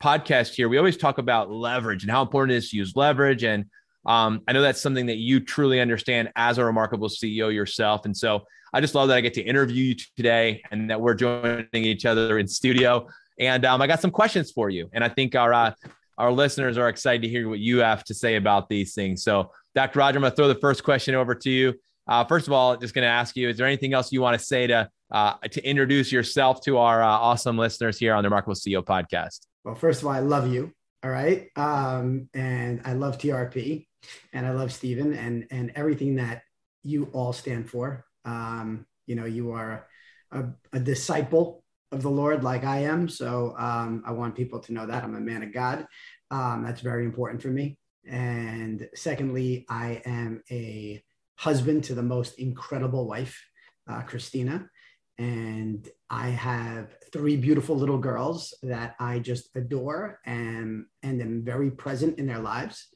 podcast 0.03 0.55
here, 0.55 0.69
we 0.69 0.79
always 0.79 0.97
talk 0.97 1.19
about 1.19 1.51
leverage 1.51 2.03
and 2.03 2.11
how 2.11 2.23
important 2.23 2.55
it 2.55 2.59
is 2.59 2.71
to 2.71 2.77
use 2.77 2.95
leverage. 2.97 3.45
And 3.45 3.67
um, 4.07 4.43
I 4.49 4.53
know 4.53 4.63
that's 4.63 4.81
something 4.81 5.07
that 5.07 5.17
you 5.17 5.41
truly 5.41 5.81
understand 5.81 6.31
as 6.37 6.59
a 6.59 6.65
remarkable 6.65 7.09
CEO 7.09 7.53
yourself. 7.53 8.05
And 8.05 8.17
so 8.17 8.45
I 8.73 8.81
just 8.81 8.95
love 8.95 9.09
that 9.09 9.17
I 9.17 9.21
get 9.21 9.35
to 9.35 9.43
interview 9.43 9.85
you 9.85 9.97
today 10.17 10.63
and 10.71 10.91
that 10.91 11.01
we're 11.01 11.15
joining 11.15 11.69
each 11.73 12.07
other 12.07 12.39
in 12.39 12.47
studio. 12.47 13.09
And 13.39 13.65
um, 13.65 13.81
I 13.81 13.87
got 13.87 14.01
some 14.01 14.11
questions 14.11 14.51
for 14.51 14.71
you. 14.71 14.89
And 14.93 15.03
I 15.03 15.09
think 15.09 15.35
our 15.35 15.53
uh, 15.53 15.73
our 16.19 16.33
listeners 16.33 16.77
are 16.77 16.89
excited 16.89 17.23
to 17.23 17.29
hear 17.29 17.49
what 17.49 17.61
you 17.61 17.79
have 17.79 18.03
to 18.05 18.15
say 18.15 18.35
about 18.35 18.69
these 18.69 18.93
things. 18.93 19.23
So, 19.23 19.53
Dr. 19.77 20.01
Roger, 20.01 20.19
I'm 20.19 20.23
going 20.23 20.33
to 20.33 20.37
throw 20.37 20.49
the 20.49 20.57
first 20.57 20.83
question 20.83 21.15
over 21.15 21.35
to 21.37 21.51
you. 21.51 21.75
Uh, 22.09 22.25
first 22.25 22.49
of 22.49 22.53
all, 22.53 22.77
just 22.77 22.95
going 22.95 23.05
to 23.05 23.09
ask 23.09 23.37
you: 23.37 23.49
Is 23.49 23.57
there 23.57 23.67
anything 23.67 23.95
else 23.95 24.11
you 24.11 24.21
want 24.21 24.39
to 24.39 24.45
say 24.45 24.67
to 24.67 24.91
uh, 25.13 25.35
to 25.51 25.65
introduce 25.65 26.11
yourself 26.11 26.61
to 26.63 26.79
our 26.79 27.03
uh, 27.03 27.07
awesome 27.07 27.57
listeners 27.57 27.99
here 27.99 28.15
on 28.15 28.23
the 28.23 28.29
Remarkable 28.29 28.55
CEO 28.55 28.83
podcast? 28.83 29.47
Well, 29.69 29.77
first 29.77 30.01
of 30.01 30.07
all, 30.07 30.15
I 30.15 30.21
love 30.21 30.51
you. 30.51 30.73
All 31.05 31.11
right, 31.11 31.51
um, 31.55 32.31
and 32.33 32.81
I 32.87 32.95
love 32.95 33.19
TRP, 33.19 33.87
and 34.33 34.47
I 34.47 34.53
love 34.53 34.73
Stephen, 34.73 35.13
and 35.13 35.47
and 35.51 35.73
everything 35.77 36.17
that 36.17 36.41
you 36.83 37.11
all 37.13 37.35
stand 37.35 37.69
for. 37.69 38.07
Um, 38.25 38.87
you 39.07 39.15
know, 39.15 39.27
you 39.27 39.53
are 39.53 39.87
a, 40.33 40.45
a 40.73 40.81
disciple 40.81 41.63
of 41.93 42.01
the 42.01 42.09
Lord 42.09 42.43
like 42.45 42.65
I 42.65 42.79
am. 42.85 43.11
So 43.11 43.55
um, 43.59 44.03
I 44.07 44.13
want 44.13 44.37
people 44.37 44.59
to 44.61 44.73
know 44.73 44.87
that 44.87 45.05
I'm 45.05 45.15
a 45.15 45.21
man 45.21 45.43
of 45.43 45.53
God. 45.53 45.87
Um, 46.31 46.63
that's 46.65 46.81
very 46.81 47.05
important 47.05 47.43
for 47.43 47.49
me. 47.49 47.77
And 48.09 48.89
secondly, 48.95 49.67
I 49.69 50.01
am 50.07 50.43
a 50.51 51.03
husband 51.37 51.85
to 51.85 51.95
the 51.95 52.03
most 52.03 52.39
incredible 52.39 53.07
wife, 53.07 53.39
uh, 53.87 54.01
Christina. 54.01 54.71
And 55.19 55.89
I 56.09 56.29
have 56.29 56.97
three 57.13 57.37
beautiful 57.37 57.77
little 57.77 57.99
girls 57.99 58.55
that 58.63 58.95
I 59.01 59.19
just 59.19 59.51
adore 59.57 60.21
and, 60.25 60.87
and 61.03 61.21
am 61.21 61.45
very 61.45 61.71
present 61.71 62.19
in 62.19 62.27
their 62.27 62.39
lives. 62.39 62.87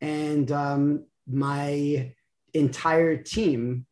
And 0.00 0.50
um, 0.50 1.06
my 1.28 2.12
entire 2.52 3.16
team 3.16 3.86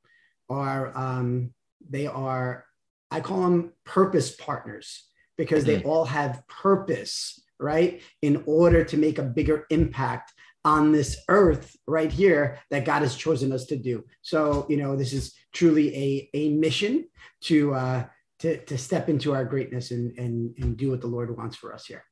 are, 0.48 0.96
um, 0.96 1.52
they 1.88 2.06
are 2.06 2.66
I 3.10 3.20
call 3.20 3.42
them 3.42 3.72
purpose 3.84 4.34
partners 4.34 5.04
because 5.36 5.64
they 5.64 5.80
mm. 5.80 5.86
all 5.86 6.04
have 6.04 6.42
purpose, 6.48 7.40
right? 7.58 8.02
In 8.22 8.42
order 8.46 8.84
to 8.84 8.96
make 8.96 9.18
a 9.18 9.22
bigger 9.22 9.66
impact 9.70 10.32
on 10.66 10.90
this 10.90 11.16
earth 11.28 11.76
right 11.86 12.10
here 12.10 12.58
that 12.70 12.84
God 12.84 13.02
has 13.02 13.14
chosen 13.14 13.52
us 13.52 13.66
to 13.66 13.76
do. 13.76 14.04
So, 14.22 14.66
you 14.68 14.76
know, 14.76 14.96
this 14.96 15.12
is 15.12 15.32
truly 15.54 15.94
a, 15.94 16.30
a 16.34 16.48
mission 16.50 17.06
to, 17.42 17.72
uh, 17.72 18.04
to, 18.40 18.58
to 18.64 18.76
step 18.76 19.08
into 19.08 19.32
our 19.32 19.44
greatness 19.44 19.92
and, 19.92 20.18
and, 20.18 20.54
and 20.58 20.76
do 20.76 20.90
what 20.90 21.00
the 21.00 21.06
Lord 21.06 21.34
wants 21.36 21.54
for 21.54 21.72
us 21.72 21.86
here. 21.86 22.02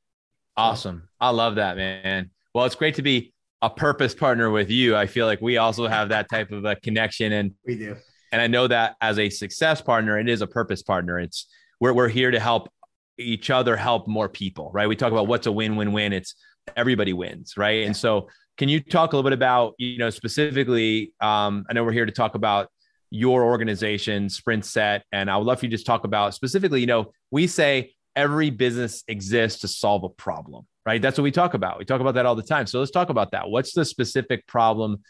Awesome. 0.55 1.09
I 1.19 1.31
love 1.31 1.55
that, 1.55 1.75
man. 1.75 2.31
Well, 2.53 2.63
it's 2.63 2.75
great 2.75 2.95
to 2.95 3.01
be 3.01 3.33
a 3.61 3.69
purpose 3.69 4.15
partner 4.15 4.49
with 4.49 4.69
you. 4.69 4.95
I 4.95 5.05
feel 5.05 5.25
like 5.25 5.41
we 5.41 5.57
also 5.57 5.85
have 5.87 6.07
that 6.09 6.29
type 6.29 6.53
of 6.53 6.63
a 6.63 6.77
connection 6.77 7.33
and 7.33 7.51
we 7.65 7.75
do. 7.75 7.97
And 8.31 8.41
I 8.41 8.47
know 8.47 8.67
that 8.67 8.95
as 9.01 9.19
a 9.19 9.29
success 9.29 9.81
partner, 9.81 10.17
it 10.17 10.29
is 10.29 10.41
a 10.41 10.47
purpose 10.47 10.81
partner. 10.81 11.19
It's 11.19 11.47
we're, 11.81 11.93
we're 11.93 12.07
here 12.07 12.31
to 12.31 12.39
help 12.39 12.69
each 13.17 13.49
other 13.49 13.75
help 13.75 14.07
more 14.07 14.29
people, 14.29 14.71
right? 14.73 14.87
We 14.87 14.95
talk 14.95 15.11
about 15.11 15.27
what's 15.27 15.45
a 15.45 15.51
win 15.51 15.75
win 15.75 15.91
win. 15.91 16.13
It's 16.13 16.35
everybody 16.75 17.13
wins, 17.13 17.57
right? 17.57 17.85
And 17.85 17.95
so, 17.95 18.29
can 18.57 18.69
you 18.69 18.79
talk 18.79 19.13
a 19.13 19.15
little 19.15 19.29
bit 19.29 19.35
about, 19.35 19.73
you 19.77 19.97
know, 19.97 20.09
specifically? 20.09 21.13
Um, 21.21 21.65
I 21.69 21.73
know 21.73 21.83
we're 21.83 21.91
here 21.91 22.05
to 22.05 22.11
talk 22.11 22.35
about 22.35 22.69
your 23.09 23.43
organization, 23.43 24.27
SprintSet, 24.27 25.01
and 25.11 25.29
I 25.29 25.37
would 25.37 25.45
love 25.45 25.59
for 25.59 25.65
you 25.65 25.69
to 25.69 25.75
just 25.75 25.85
talk 25.85 26.03
about 26.03 26.33
specifically. 26.33 26.79
You 26.81 26.87
know, 26.87 27.11
we 27.31 27.47
say 27.47 27.93
every 28.15 28.49
business 28.49 29.03
exists 29.07 29.61
to 29.61 29.67
solve 29.67 30.03
a 30.03 30.09
problem, 30.09 30.65
right? 30.85 31.01
That's 31.01 31.17
what 31.17 31.23
we 31.23 31.31
talk 31.31 31.53
about. 31.53 31.77
We 31.77 31.85
talk 31.85 32.01
about 32.01 32.15
that 32.15 32.25
all 32.25 32.35
the 32.35 32.43
time. 32.43 32.65
So 32.67 32.79
let's 32.79 32.91
talk 32.91 33.09
about 33.09 33.31
that. 33.31 33.49
What's 33.49 33.73
the 33.73 33.85
specific 33.85 34.47
problem 34.47 35.01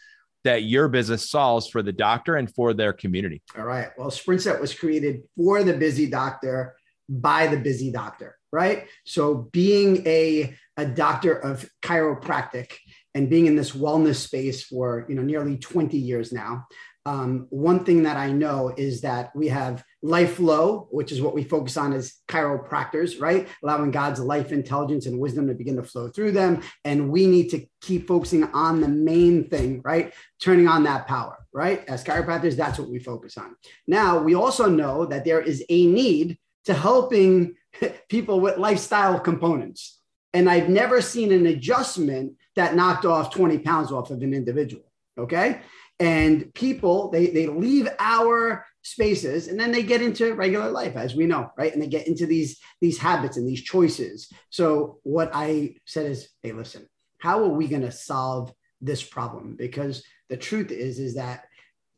that 0.44 0.64
your 0.64 0.88
business 0.88 1.30
solves 1.30 1.68
for 1.68 1.82
the 1.82 1.92
doctor 1.92 2.36
and 2.36 2.52
for 2.54 2.74
their 2.74 2.92
community? 2.92 3.42
All 3.56 3.64
right. 3.64 3.88
Well, 3.96 4.10
SprintSet 4.10 4.60
was 4.60 4.74
created 4.74 5.22
for 5.36 5.62
the 5.62 5.74
busy 5.74 6.06
doctor 6.06 6.76
by 7.08 7.46
the 7.46 7.56
busy 7.56 7.90
doctor, 7.90 8.36
right? 8.52 8.86
So 9.04 9.48
being 9.52 10.06
a, 10.06 10.54
a 10.76 10.86
doctor 10.86 11.34
of 11.34 11.68
chiropractic 11.82 12.72
and 13.16 13.30
being 13.30 13.46
in 13.46 13.56
this 13.56 13.72
wellness 13.72 14.16
space 14.16 14.62
for 14.62 15.06
you 15.08 15.14
know 15.14 15.22
nearly 15.22 15.56
20 15.56 15.96
years 15.96 16.34
now, 16.34 16.66
um, 17.06 17.46
one 17.48 17.82
thing 17.82 18.02
that 18.02 18.18
I 18.18 18.30
know 18.30 18.74
is 18.76 19.00
that 19.00 19.34
we 19.34 19.48
have 19.48 19.82
life 20.02 20.34
flow, 20.34 20.88
which 20.90 21.12
is 21.12 21.22
what 21.22 21.34
we 21.34 21.42
focus 21.44 21.78
on 21.78 21.94
as 21.94 22.14
chiropractors, 22.28 23.18
right? 23.20 23.48
Allowing 23.62 23.90
God's 23.90 24.20
life 24.20 24.52
intelligence 24.52 25.06
and 25.06 25.18
wisdom 25.18 25.46
to 25.46 25.54
begin 25.54 25.76
to 25.76 25.82
flow 25.82 26.08
through 26.08 26.32
them. 26.32 26.62
And 26.84 27.10
we 27.10 27.26
need 27.26 27.48
to 27.50 27.64
keep 27.80 28.06
focusing 28.06 28.44
on 28.44 28.80
the 28.80 28.88
main 28.88 29.48
thing, 29.48 29.80
right? 29.82 30.12
Turning 30.42 30.68
on 30.68 30.82
that 30.82 31.06
power, 31.06 31.38
right? 31.52 31.84
As 31.88 32.04
chiropractors, 32.04 32.56
that's 32.56 32.78
what 32.78 32.90
we 32.90 32.98
focus 32.98 33.38
on. 33.38 33.54
Now, 33.86 34.18
we 34.18 34.34
also 34.34 34.68
know 34.68 35.06
that 35.06 35.24
there 35.24 35.40
is 35.40 35.64
a 35.70 35.86
need 35.86 36.38
to 36.66 36.74
helping 36.74 37.54
people 38.10 38.40
with 38.40 38.58
lifestyle 38.58 39.18
components. 39.20 40.00
And 40.34 40.50
I've 40.50 40.68
never 40.68 41.00
seen 41.00 41.32
an 41.32 41.46
adjustment 41.46 42.32
that 42.56 42.74
knocked 42.74 43.04
off 43.04 43.32
20 43.32 43.58
pounds 43.58 43.92
off 43.92 44.10
of 44.10 44.22
an 44.22 44.34
individual. 44.34 44.84
Okay? 45.18 45.60
And 45.98 46.52
people 46.54 47.10
they 47.10 47.28
they 47.28 47.46
leave 47.46 47.88
our 47.98 48.66
spaces 48.82 49.48
and 49.48 49.58
then 49.58 49.72
they 49.72 49.82
get 49.82 50.02
into 50.02 50.34
regular 50.34 50.70
life 50.70 50.94
as 50.94 51.16
we 51.16 51.26
know 51.26 51.50
right? 51.58 51.72
And 51.72 51.82
they 51.82 51.88
get 51.88 52.06
into 52.06 52.26
these 52.26 52.58
these 52.80 52.98
habits 52.98 53.36
and 53.36 53.48
these 53.48 53.62
choices. 53.62 54.30
So 54.50 54.98
what 55.02 55.30
i 55.32 55.74
said 55.86 56.06
is 56.06 56.28
hey 56.42 56.52
listen 56.52 56.86
how 57.18 57.42
are 57.42 57.48
we 57.48 57.66
going 57.66 57.82
to 57.82 57.90
solve 57.90 58.52
this 58.80 59.02
problem? 59.02 59.56
Because 59.56 60.04
the 60.28 60.36
truth 60.36 60.70
is 60.70 60.98
is 60.98 61.14
that 61.14 61.44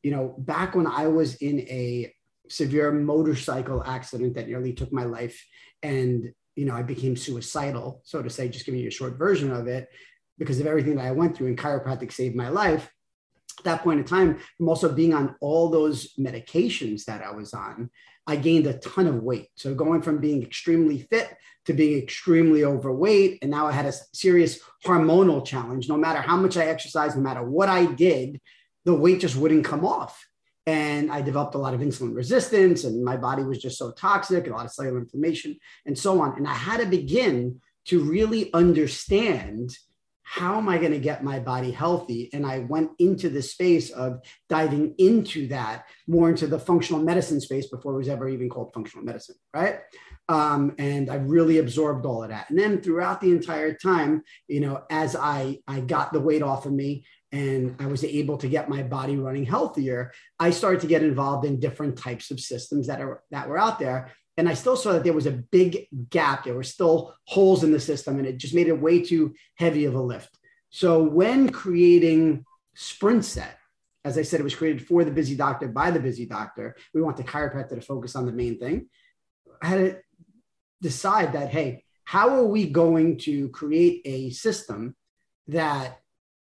you 0.02 0.10
know 0.10 0.34
back 0.38 0.74
when 0.74 0.86
i 0.86 1.06
was 1.06 1.36
in 1.36 1.60
a 1.60 2.12
severe 2.48 2.92
motorcycle 2.92 3.82
accident 3.84 4.34
that 4.34 4.48
nearly 4.48 4.72
took 4.72 4.92
my 4.92 5.04
life 5.04 5.44
and 5.82 6.32
you 6.56 6.64
know 6.64 6.74
i 6.74 6.82
became 6.82 7.16
suicidal 7.16 8.00
so 8.04 8.22
to 8.22 8.30
say 8.30 8.48
just 8.48 8.64
giving 8.64 8.80
you 8.80 8.88
a 8.88 8.92
short 8.92 9.18
version 9.18 9.50
of 9.50 9.66
it 9.66 9.88
because 10.38 10.60
of 10.60 10.66
everything 10.66 10.96
that 10.96 11.06
i 11.06 11.10
went 11.10 11.36
through 11.36 11.48
and 11.48 11.58
chiropractic 11.58 12.12
saved 12.12 12.36
my 12.36 12.48
life 12.48 12.90
At 13.58 13.64
that 13.64 13.82
point 13.82 13.98
in 14.00 14.06
time, 14.06 14.38
from 14.56 14.68
also 14.68 14.92
being 14.92 15.14
on 15.14 15.34
all 15.40 15.68
those 15.68 16.14
medications 16.14 17.04
that 17.06 17.22
I 17.24 17.32
was 17.32 17.52
on, 17.54 17.90
I 18.24 18.36
gained 18.36 18.66
a 18.66 18.78
ton 18.78 19.06
of 19.08 19.22
weight. 19.22 19.48
So 19.56 19.74
going 19.74 20.02
from 20.02 20.18
being 20.20 20.42
extremely 20.42 21.00
fit 21.10 21.34
to 21.66 21.72
being 21.72 22.00
extremely 22.00 22.64
overweight. 22.64 23.38
And 23.42 23.50
now 23.50 23.66
I 23.66 23.72
had 23.72 23.86
a 23.86 23.92
serious 24.12 24.60
hormonal 24.86 25.44
challenge. 25.44 25.88
No 25.88 25.96
matter 25.96 26.20
how 26.20 26.36
much 26.36 26.56
I 26.56 26.66
exercised, 26.66 27.16
no 27.16 27.22
matter 27.22 27.42
what 27.42 27.68
I 27.68 27.86
did, 27.86 28.40
the 28.84 28.94
weight 28.94 29.20
just 29.20 29.36
wouldn't 29.36 29.64
come 29.64 29.84
off. 29.84 30.24
And 30.66 31.10
I 31.10 31.22
developed 31.22 31.54
a 31.54 31.58
lot 31.58 31.74
of 31.74 31.80
insulin 31.80 32.14
resistance, 32.14 32.84
and 32.84 33.02
my 33.02 33.16
body 33.16 33.42
was 33.42 33.58
just 33.58 33.78
so 33.78 33.90
toxic, 33.92 34.46
a 34.46 34.50
lot 34.50 34.66
of 34.66 34.72
cellular 34.72 34.98
inflammation, 34.98 35.56
and 35.86 35.98
so 35.98 36.20
on. 36.20 36.36
And 36.36 36.46
I 36.46 36.52
had 36.54 36.80
to 36.80 36.86
begin 36.86 37.60
to 37.86 38.00
really 38.00 38.52
understand 38.52 39.76
how 40.30 40.58
am 40.58 40.68
I 40.68 40.76
going 40.76 40.92
to 40.92 40.98
get 40.98 41.24
my 41.24 41.38
body 41.38 41.70
healthy? 41.70 42.28
And 42.34 42.44
I 42.44 42.58
went 42.58 42.90
into 42.98 43.30
the 43.30 43.40
space 43.40 43.88
of 43.88 44.20
diving 44.50 44.94
into 44.98 45.48
that 45.48 45.86
more 46.06 46.28
into 46.28 46.46
the 46.46 46.58
functional 46.58 47.02
medicine 47.02 47.40
space 47.40 47.68
before 47.68 47.94
it 47.94 47.98
was 47.98 48.08
ever 48.08 48.28
even 48.28 48.50
called 48.50 48.74
functional 48.74 49.06
medicine, 49.06 49.36
right? 49.54 49.80
Um, 50.28 50.74
and 50.76 51.08
I 51.08 51.14
really 51.14 51.58
absorbed 51.58 52.04
all 52.04 52.22
of 52.22 52.28
that. 52.28 52.50
And 52.50 52.58
then 52.58 52.82
throughout 52.82 53.22
the 53.22 53.30
entire 53.30 53.72
time, 53.72 54.22
you 54.48 54.60
know, 54.60 54.82
as 54.90 55.16
I 55.16 55.60
I 55.66 55.80
got 55.80 56.12
the 56.12 56.20
weight 56.20 56.42
off 56.42 56.66
of 56.66 56.72
me 56.72 57.06
and 57.32 57.76
I 57.78 57.86
was 57.86 58.04
able 58.04 58.36
to 58.36 58.48
get 58.48 58.68
my 58.68 58.82
body 58.82 59.16
running 59.16 59.46
healthier, 59.46 60.12
I 60.38 60.50
started 60.50 60.82
to 60.82 60.86
get 60.88 61.02
involved 61.02 61.46
in 61.46 61.58
different 61.58 61.96
types 61.96 62.30
of 62.30 62.38
systems 62.38 62.88
that 62.88 63.00
are 63.00 63.22
that 63.30 63.48
were 63.48 63.58
out 63.58 63.78
there 63.78 64.12
And 64.38 64.48
I 64.48 64.54
still 64.54 64.76
saw 64.76 64.92
that 64.92 65.04
there 65.04 65.12
was 65.12 65.26
a 65.26 65.32
big 65.32 65.88
gap. 66.08 66.44
There 66.44 66.54
were 66.54 66.62
still 66.62 67.12
holes 67.24 67.64
in 67.64 67.72
the 67.72 67.80
system, 67.80 68.18
and 68.18 68.26
it 68.26 68.38
just 68.38 68.54
made 68.54 68.68
it 68.68 68.80
way 68.80 69.02
too 69.02 69.34
heavy 69.56 69.84
of 69.84 69.94
a 69.96 70.00
lift. 70.00 70.38
So 70.70 71.02
when 71.02 71.50
creating 71.50 72.44
SprintSet, 72.76 73.54
as 74.04 74.16
I 74.16 74.22
said, 74.22 74.38
it 74.38 74.44
was 74.44 74.54
created 74.54 74.86
for 74.86 75.04
the 75.04 75.10
busy 75.10 75.34
doctor 75.34 75.66
by 75.66 75.90
the 75.90 75.98
busy 75.98 76.24
doctor. 76.24 76.76
We 76.94 77.02
want 77.02 77.16
the 77.16 77.24
chiropractor 77.24 77.74
to 77.74 77.80
focus 77.80 78.14
on 78.14 78.26
the 78.26 78.32
main 78.32 78.58
thing. 78.58 78.88
I 79.60 79.66
had 79.66 79.78
to 79.78 79.96
decide 80.80 81.32
that, 81.32 81.50
hey, 81.50 81.84
how 82.04 82.30
are 82.36 82.46
we 82.46 82.70
going 82.70 83.18
to 83.18 83.48
create 83.48 84.02
a 84.04 84.30
system 84.30 84.94
that 85.48 86.00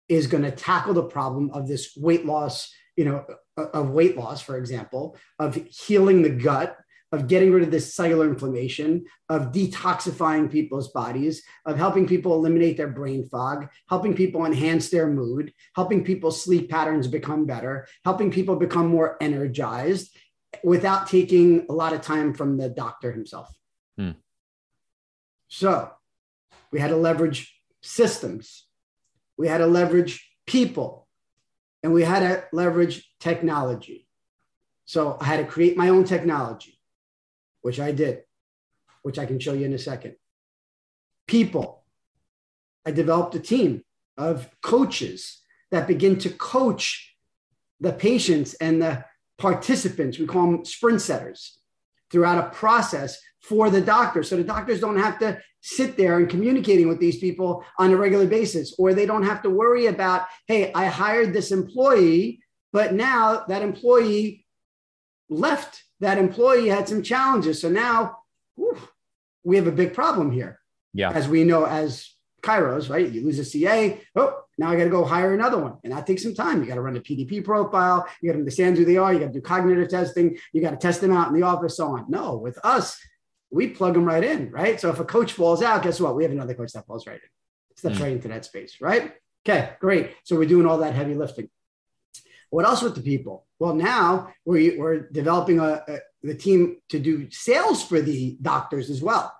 is 0.08 0.26
going 0.26 0.44
to 0.44 0.50
tackle 0.50 0.92
the 0.92 1.04
problem 1.04 1.50
of 1.52 1.66
this 1.66 1.96
weight 1.96 2.26
loss, 2.26 2.70
you 2.96 3.06
know, 3.06 3.24
of 3.56 3.90
weight 3.90 4.16
loss, 4.16 4.42
for 4.42 4.58
example, 4.58 5.16
of 5.38 5.54
healing 5.54 6.22
the 6.22 6.30
gut, 6.30 6.76
of 7.12 7.26
getting 7.26 7.52
rid 7.52 7.62
of 7.62 7.70
this 7.70 7.94
cellular 7.94 8.28
inflammation, 8.28 9.04
of 9.28 9.52
detoxifying 9.52 10.50
people's 10.50 10.90
bodies, 10.92 11.42
of 11.64 11.76
helping 11.76 12.06
people 12.06 12.34
eliminate 12.34 12.76
their 12.76 12.88
brain 12.88 13.24
fog, 13.24 13.68
helping 13.88 14.14
people 14.14 14.44
enhance 14.44 14.90
their 14.90 15.08
mood, 15.08 15.52
helping 15.74 16.04
people's 16.04 16.42
sleep 16.42 16.68
patterns 16.68 17.06
become 17.06 17.46
better, 17.46 17.86
helping 18.04 18.30
people 18.30 18.56
become 18.56 18.88
more 18.88 19.16
energized 19.22 20.14
without 20.62 21.08
taking 21.08 21.66
a 21.68 21.72
lot 21.72 21.92
of 21.92 22.00
time 22.00 22.34
from 22.34 22.56
the 22.56 22.68
doctor 22.68 23.12
himself. 23.12 23.48
Hmm. 23.96 24.12
So 25.48 25.90
we 26.70 26.80
had 26.80 26.88
to 26.88 26.96
leverage 26.96 27.54
systems, 27.80 28.66
we 29.36 29.48
had 29.48 29.58
to 29.58 29.66
leverage 29.66 30.30
people, 30.46 31.08
and 31.82 31.92
we 31.92 32.02
had 32.02 32.20
to 32.20 32.44
leverage 32.52 33.10
technology. 33.20 34.06
So 34.84 35.16
I 35.20 35.24
had 35.24 35.38
to 35.38 35.44
create 35.44 35.76
my 35.76 35.88
own 35.90 36.04
technology, 36.04 36.77
which 37.68 37.78
I 37.78 37.92
did, 37.92 38.22
which 39.02 39.18
I 39.18 39.26
can 39.26 39.38
show 39.38 39.52
you 39.52 39.66
in 39.66 39.74
a 39.74 39.78
second. 39.78 40.14
People. 41.26 41.84
I 42.86 42.92
developed 42.92 43.34
a 43.34 43.40
team 43.40 43.84
of 44.16 44.48
coaches 44.62 45.42
that 45.70 45.86
begin 45.86 46.18
to 46.20 46.30
coach 46.30 47.14
the 47.78 47.92
patients 47.92 48.54
and 48.54 48.80
the 48.80 49.04
participants. 49.36 50.18
We 50.18 50.24
call 50.24 50.46
them 50.50 50.64
sprint 50.64 51.02
setters 51.02 51.58
throughout 52.10 52.42
a 52.42 52.48
process 52.56 53.18
for 53.42 53.68
the 53.68 53.82
doctor. 53.82 54.22
So 54.22 54.38
the 54.38 54.44
doctors 54.44 54.80
don't 54.80 54.96
have 54.96 55.18
to 55.18 55.38
sit 55.60 55.98
there 55.98 56.16
and 56.16 56.30
communicating 56.30 56.88
with 56.88 57.00
these 57.00 57.18
people 57.18 57.66
on 57.78 57.90
a 57.92 57.98
regular 57.98 58.26
basis, 58.26 58.74
or 58.78 58.94
they 58.94 59.04
don't 59.04 59.24
have 59.24 59.42
to 59.42 59.50
worry 59.50 59.88
about, 59.88 60.22
hey, 60.46 60.72
I 60.72 60.86
hired 60.86 61.34
this 61.34 61.52
employee, 61.52 62.40
but 62.72 62.94
now 62.94 63.44
that 63.48 63.60
employee 63.60 64.46
left. 65.28 65.84
That 66.00 66.18
employee 66.18 66.68
had 66.68 66.88
some 66.88 67.02
challenges. 67.02 67.60
So 67.60 67.68
now 67.68 68.18
whew, 68.56 68.78
we 69.44 69.56
have 69.56 69.66
a 69.66 69.72
big 69.72 69.94
problem 69.94 70.30
here. 70.30 70.60
Yeah. 70.92 71.10
As 71.10 71.28
we 71.28 71.44
know, 71.44 71.64
as 71.64 72.10
chiros, 72.42 72.90
right? 72.90 73.08
You 73.08 73.24
lose 73.24 73.38
a 73.38 73.44
CA. 73.44 74.00
Oh, 74.16 74.40
now 74.56 74.70
I 74.70 74.76
got 74.76 74.84
to 74.84 74.90
go 74.90 75.04
hire 75.04 75.34
another 75.34 75.58
one. 75.58 75.78
And 75.84 75.92
that 75.92 76.06
takes 76.06 76.22
some 76.22 76.34
time. 76.34 76.60
You 76.60 76.66
got 76.66 76.76
to 76.76 76.80
run 76.80 76.96
a 76.96 77.00
PDP 77.00 77.44
profile. 77.44 78.06
You 78.20 78.28
got 78.28 78.34
to 78.34 78.38
understand 78.40 78.76
who 78.76 78.84
they 78.84 78.96
are. 78.96 79.12
You 79.12 79.20
got 79.20 79.26
to 79.26 79.32
do 79.32 79.40
cognitive 79.40 79.88
testing. 79.88 80.38
You 80.52 80.60
got 80.60 80.70
to 80.70 80.76
test 80.76 81.00
them 81.00 81.12
out 81.12 81.28
in 81.28 81.34
the 81.34 81.42
office, 81.42 81.76
so 81.76 81.88
on. 81.88 82.06
No, 82.08 82.36
with 82.36 82.58
us, 82.64 82.98
we 83.50 83.68
plug 83.68 83.94
them 83.94 84.04
right 84.04 84.24
in, 84.24 84.50
right? 84.50 84.80
So 84.80 84.90
if 84.90 84.98
a 84.98 85.04
coach 85.04 85.32
falls 85.32 85.62
out, 85.62 85.82
guess 85.82 86.00
what? 86.00 86.16
We 86.16 86.24
have 86.24 86.32
another 86.32 86.54
coach 86.54 86.72
that 86.72 86.86
falls 86.86 87.06
right 87.06 87.16
in. 87.16 87.76
Steps 87.76 87.98
mm. 87.98 88.02
right 88.02 88.12
into 88.12 88.28
that 88.28 88.44
space, 88.44 88.76
right? 88.80 89.14
Okay, 89.48 89.70
great. 89.80 90.14
So 90.24 90.36
we're 90.36 90.48
doing 90.48 90.66
all 90.66 90.78
that 90.78 90.94
heavy 90.94 91.14
lifting. 91.14 91.48
What 92.50 92.64
else 92.64 92.82
with 92.82 92.94
the 92.94 93.02
people? 93.02 93.46
Well, 93.58 93.74
now 93.74 94.32
we're, 94.44 94.78
we're 94.78 95.10
developing 95.10 95.58
a, 95.58 95.82
a, 95.86 95.98
the 96.22 96.34
team 96.34 96.76
to 96.88 96.98
do 96.98 97.30
sales 97.30 97.82
for 97.82 98.00
the 98.00 98.38
doctors 98.40 98.90
as 98.90 99.02
well. 99.02 99.34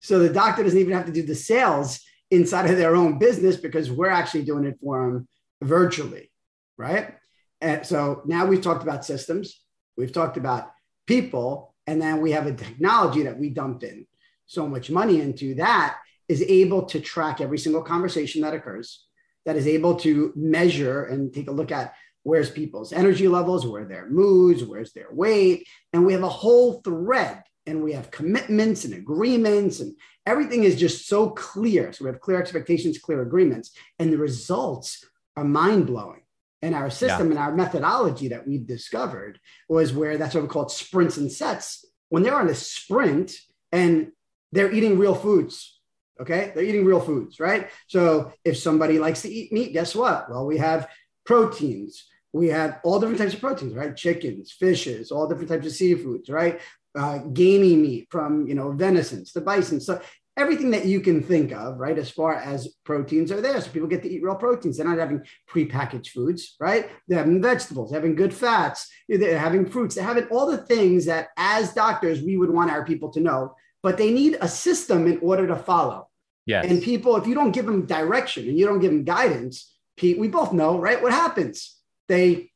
So 0.00 0.18
the 0.18 0.32
doctor 0.32 0.62
doesn't 0.62 0.78
even 0.78 0.92
have 0.92 1.06
to 1.06 1.12
do 1.12 1.22
the 1.22 1.34
sales 1.34 2.00
inside 2.30 2.70
of 2.70 2.76
their 2.76 2.96
own 2.96 3.18
business 3.18 3.56
because 3.56 3.90
we're 3.90 4.10
actually 4.10 4.44
doing 4.44 4.64
it 4.64 4.78
for 4.80 5.06
them 5.06 5.28
virtually, 5.62 6.30
right? 6.76 7.14
And 7.60 7.86
so 7.86 8.22
now 8.26 8.46
we've 8.46 8.62
talked 8.62 8.82
about 8.82 9.04
systems, 9.04 9.60
we've 9.96 10.12
talked 10.12 10.36
about 10.36 10.70
people, 11.06 11.74
and 11.86 12.00
then 12.00 12.20
we 12.20 12.32
have 12.32 12.46
a 12.46 12.52
technology 12.52 13.22
that 13.22 13.38
we 13.38 13.50
dumped 13.50 13.82
in 13.82 14.06
so 14.46 14.68
much 14.68 14.90
money 14.90 15.20
into 15.20 15.54
that 15.54 15.98
is 16.28 16.42
able 16.42 16.84
to 16.86 17.00
track 17.00 17.40
every 17.40 17.58
single 17.58 17.82
conversation 17.82 18.42
that 18.42 18.54
occurs, 18.54 19.04
that 19.44 19.56
is 19.56 19.66
able 19.66 19.96
to 19.96 20.32
measure 20.36 21.04
and 21.04 21.32
take 21.32 21.48
a 21.48 21.52
look 21.52 21.72
at 21.72 21.94
where's 22.24 22.50
people's 22.50 22.92
energy 22.92 23.28
levels, 23.28 23.66
where 23.66 23.82
are 23.82 23.86
their 23.86 24.08
moods, 24.08 24.64
where's 24.64 24.92
their 24.92 25.12
weight. 25.12 25.66
And 25.92 26.04
we 26.04 26.12
have 26.12 26.22
a 26.22 26.28
whole 26.28 26.80
thread 26.82 27.42
and 27.66 27.82
we 27.82 27.92
have 27.92 28.10
commitments 28.10 28.84
and 28.84 28.94
agreements 28.94 29.80
and 29.80 29.94
everything 30.26 30.64
is 30.64 30.78
just 30.78 31.06
so 31.06 31.30
clear. 31.30 31.92
So 31.92 32.04
we 32.04 32.10
have 32.10 32.20
clear 32.20 32.40
expectations, 32.40 32.98
clear 32.98 33.22
agreements, 33.22 33.76
and 33.98 34.12
the 34.12 34.18
results 34.18 35.04
are 35.36 35.44
mind 35.44 35.86
blowing. 35.86 36.22
And 36.62 36.74
our 36.74 36.88
system 36.88 37.26
yeah. 37.26 37.32
and 37.32 37.38
our 37.38 37.54
methodology 37.54 38.28
that 38.28 38.46
we've 38.46 38.66
discovered 38.66 39.38
was 39.68 39.92
where 39.92 40.16
that's 40.16 40.34
what 40.34 40.42
we 40.42 40.48
call 40.48 40.68
sprints 40.68 41.18
and 41.18 41.30
sets. 41.30 41.84
When 42.08 42.22
they're 42.22 42.34
on 42.34 42.48
a 42.48 42.54
sprint 42.54 43.36
and 43.70 44.12
they're 44.50 44.72
eating 44.72 44.98
real 44.98 45.14
foods, 45.14 45.78
okay, 46.18 46.52
they're 46.54 46.64
eating 46.64 46.86
real 46.86 47.00
foods, 47.00 47.38
right? 47.38 47.68
So 47.88 48.32
if 48.44 48.56
somebody 48.56 48.98
likes 48.98 49.22
to 49.22 49.28
eat 49.28 49.52
meat, 49.52 49.74
guess 49.74 49.94
what? 49.94 50.30
Well, 50.30 50.46
we 50.46 50.56
have 50.56 50.88
proteins. 51.26 52.06
We 52.34 52.48
have 52.48 52.80
all 52.84 53.00
different 53.00 53.20
types 53.20 53.34
of 53.34 53.40
proteins, 53.40 53.74
right? 53.74 53.96
Chickens, 53.96 54.52
fishes, 54.52 55.10
all 55.10 55.26
different 55.26 55.48
types 55.48 55.66
of 55.66 55.72
seafoods, 55.72 56.30
right? 56.30 56.60
uh, 56.94 57.18
gamey 57.18 57.76
meat 57.76 58.06
from 58.10 58.46
you 58.46 58.54
know 58.54 58.72
venisons 58.72 59.32
the 59.32 59.40
bison 59.40 59.80
so 59.80 60.00
everything 60.36 60.70
that 60.70 60.84
you 60.84 61.00
can 61.00 61.22
think 61.22 61.52
of 61.52 61.78
right 61.78 61.98
as 61.98 62.10
far 62.10 62.34
as 62.34 62.74
proteins 62.84 63.30
are 63.30 63.40
there. 63.40 63.60
So 63.60 63.70
people 63.70 63.88
get 63.88 64.02
to 64.02 64.10
eat 64.10 64.20
real 64.20 64.34
proteins. 64.34 64.76
They're 64.76 64.86
not 64.86 64.98
having 64.98 65.22
prepackaged 65.48 66.08
foods 66.08 66.56
right? 66.60 66.90
They're 67.08 67.18
having 67.18 67.42
vegetables 67.42 67.90
they're 67.90 68.00
having 68.00 68.16
good 68.16 68.34
fats 68.34 68.90
they're 69.08 69.38
having 69.38 69.66
fruits 69.66 69.94
they're 69.94 70.04
having 70.04 70.24
all 70.24 70.46
the 70.46 70.58
things 70.58 71.06
that 71.06 71.28
as 71.36 71.72
doctors 71.72 72.22
we 72.22 72.36
would 72.36 72.50
want 72.50 72.70
our 72.70 72.84
people 72.84 73.10
to 73.12 73.20
know 73.20 73.54
but 73.82 73.98
they 73.98 74.10
need 74.10 74.38
a 74.40 74.48
system 74.48 75.06
in 75.06 75.18
order 75.18 75.46
to 75.46 75.56
follow. 75.56 76.08
Yeah 76.46 76.62
and 76.62 76.82
people 76.82 77.16
if 77.16 77.26
you 77.26 77.34
don't 77.34 77.52
give 77.52 77.66
them 77.66 77.86
direction 77.86 78.48
and 78.48 78.58
you 78.58 78.66
don't 78.66 78.80
give 78.80 78.92
them 78.92 79.04
guidance 79.04 79.72
pete 79.96 80.18
we 80.18 80.28
both 80.28 80.52
know 80.52 80.78
right 80.78 81.02
what 81.02 81.12
happens 81.12 81.73
they 82.08 82.50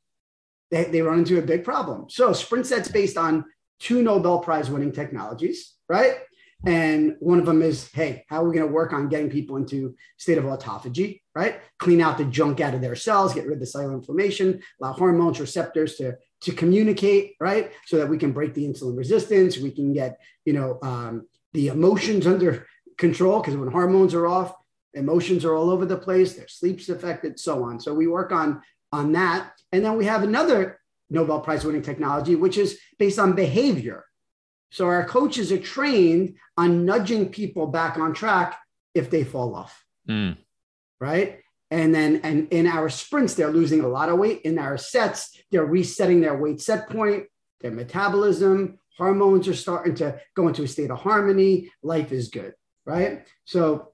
they, 0.71 0.85
they 0.85 1.03
run 1.03 1.21
into 1.21 1.39
a 1.39 1.43
big 1.43 1.65
problem 1.65 2.11
so 2.11 2.33
sprint 2.33 2.67
sets 2.67 2.89
based 2.89 3.17
on 3.17 3.45
two 3.79 4.03
Nobel 4.03 4.41
Prize 4.41 4.71
winning 4.71 4.93
technologies, 4.93 5.75
right? 5.89 6.17
And 6.67 7.15
one 7.21 7.39
of 7.39 7.47
them 7.47 7.63
is, 7.63 7.89
hey, 7.93 8.25
how 8.29 8.43
are 8.43 8.49
we 8.49 8.57
going 8.57 8.67
to 8.67 8.73
work 8.73 8.93
on 8.93 9.09
getting 9.09 9.31
people 9.31 9.57
into 9.57 9.95
state 10.17 10.39
of 10.39 10.45
autophagy, 10.45 11.21
right? 11.33 11.61
Clean 11.79 12.01
out 12.01 12.19
the 12.19 12.25
junk 12.25 12.61
out 12.61 12.75
of 12.75 12.81
their 12.81 12.97
cells, 12.97 13.33
get 13.33 13.45
rid 13.45 13.55
of 13.55 13.61
the 13.61 13.67
cellular 13.67 13.95
inflammation, 13.95 14.61
allow 14.81 14.93
hormones, 14.93 15.39
receptors 15.39 15.95
to, 15.97 16.17
to 16.41 16.53
communicate, 16.53 17.35
right? 17.39 17.71
So 17.87 17.97
that 17.99 18.09
we 18.09 18.19
can 18.19 18.33
break 18.33 18.55
the 18.55 18.67
insulin 18.67 18.97
resistance, 18.97 19.57
we 19.59 19.71
can 19.71 19.93
get, 19.93 20.19
you 20.45 20.53
know, 20.53 20.81
um, 20.83 21.29
the 21.53 21.69
emotions 21.69 22.27
under 22.27 22.67
control 22.97 23.41
because 23.41 23.57
when 23.57 23.71
hormones 23.71 24.13
are 24.13 24.27
off, 24.27 24.53
emotions 24.95 25.45
are 25.45 25.55
all 25.55 25.71
over 25.71 25.87
the 25.87 25.97
place, 25.97 26.35
their 26.35 26.49
sleep's 26.49 26.89
affected, 26.89 27.39
so 27.39 27.63
on. 27.63 27.79
So 27.79 27.95
we 27.95 28.09
work 28.09 28.33
on 28.33 28.63
on 28.93 29.13
that. 29.13 29.53
And 29.73 29.85
then 29.85 29.97
we 29.97 30.07
have 30.07 30.23
another 30.23 30.81
Nobel 31.11 31.41
Prize 31.41 31.65
winning 31.65 31.83
technology, 31.83 32.35
which 32.35 32.59
is 32.59 32.79
based 32.99 33.19
on 33.19 33.35
behavior. 33.35 34.05
So 34.71 34.87
our 34.87 35.05
coaches 35.05 35.51
are 35.51 35.59
trained 35.59 36.37
on 36.57 36.85
nudging 36.85 37.31
people 37.31 37.67
back 37.67 37.99
on 37.99 38.13
track 38.13 38.59
if 38.95 39.11
they 39.11 39.25
fall 39.25 39.55
off. 39.55 39.85
Mm. 40.09 40.37
Right. 41.01 41.41
And 41.71 41.95
then 41.95 42.21
and 42.23 42.49
in 42.51 42.67
our 42.67 42.89
sprints, 42.89 43.35
they're 43.35 43.51
losing 43.51 43.81
a 43.81 43.89
lot 43.89 44.09
of 44.09 44.19
weight. 44.19 44.43
In 44.43 44.59
our 44.59 44.77
sets, 44.79 45.39
they're 45.51 45.65
resetting 45.65 46.21
their 46.21 46.37
weight 46.37 46.61
set 46.61 46.89
point, 46.89 47.25
their 47.61 47.71
metabolism, 47.71 48.79
hormones 48.97 49.47
are 49.49 49.55
starting 49.55 49.95
to 49.95 50.21
go 50.35 50.49
into 50.49 50.65
a 50.65 50.69
state 50.69 50.91
of 50.91 50.99
harmony. 50.99 51.71
Life 51.83 52.13
is 52.13 52.29
good. 52.29 52.55
Right. 52.85 53.25
So 53.45 53.93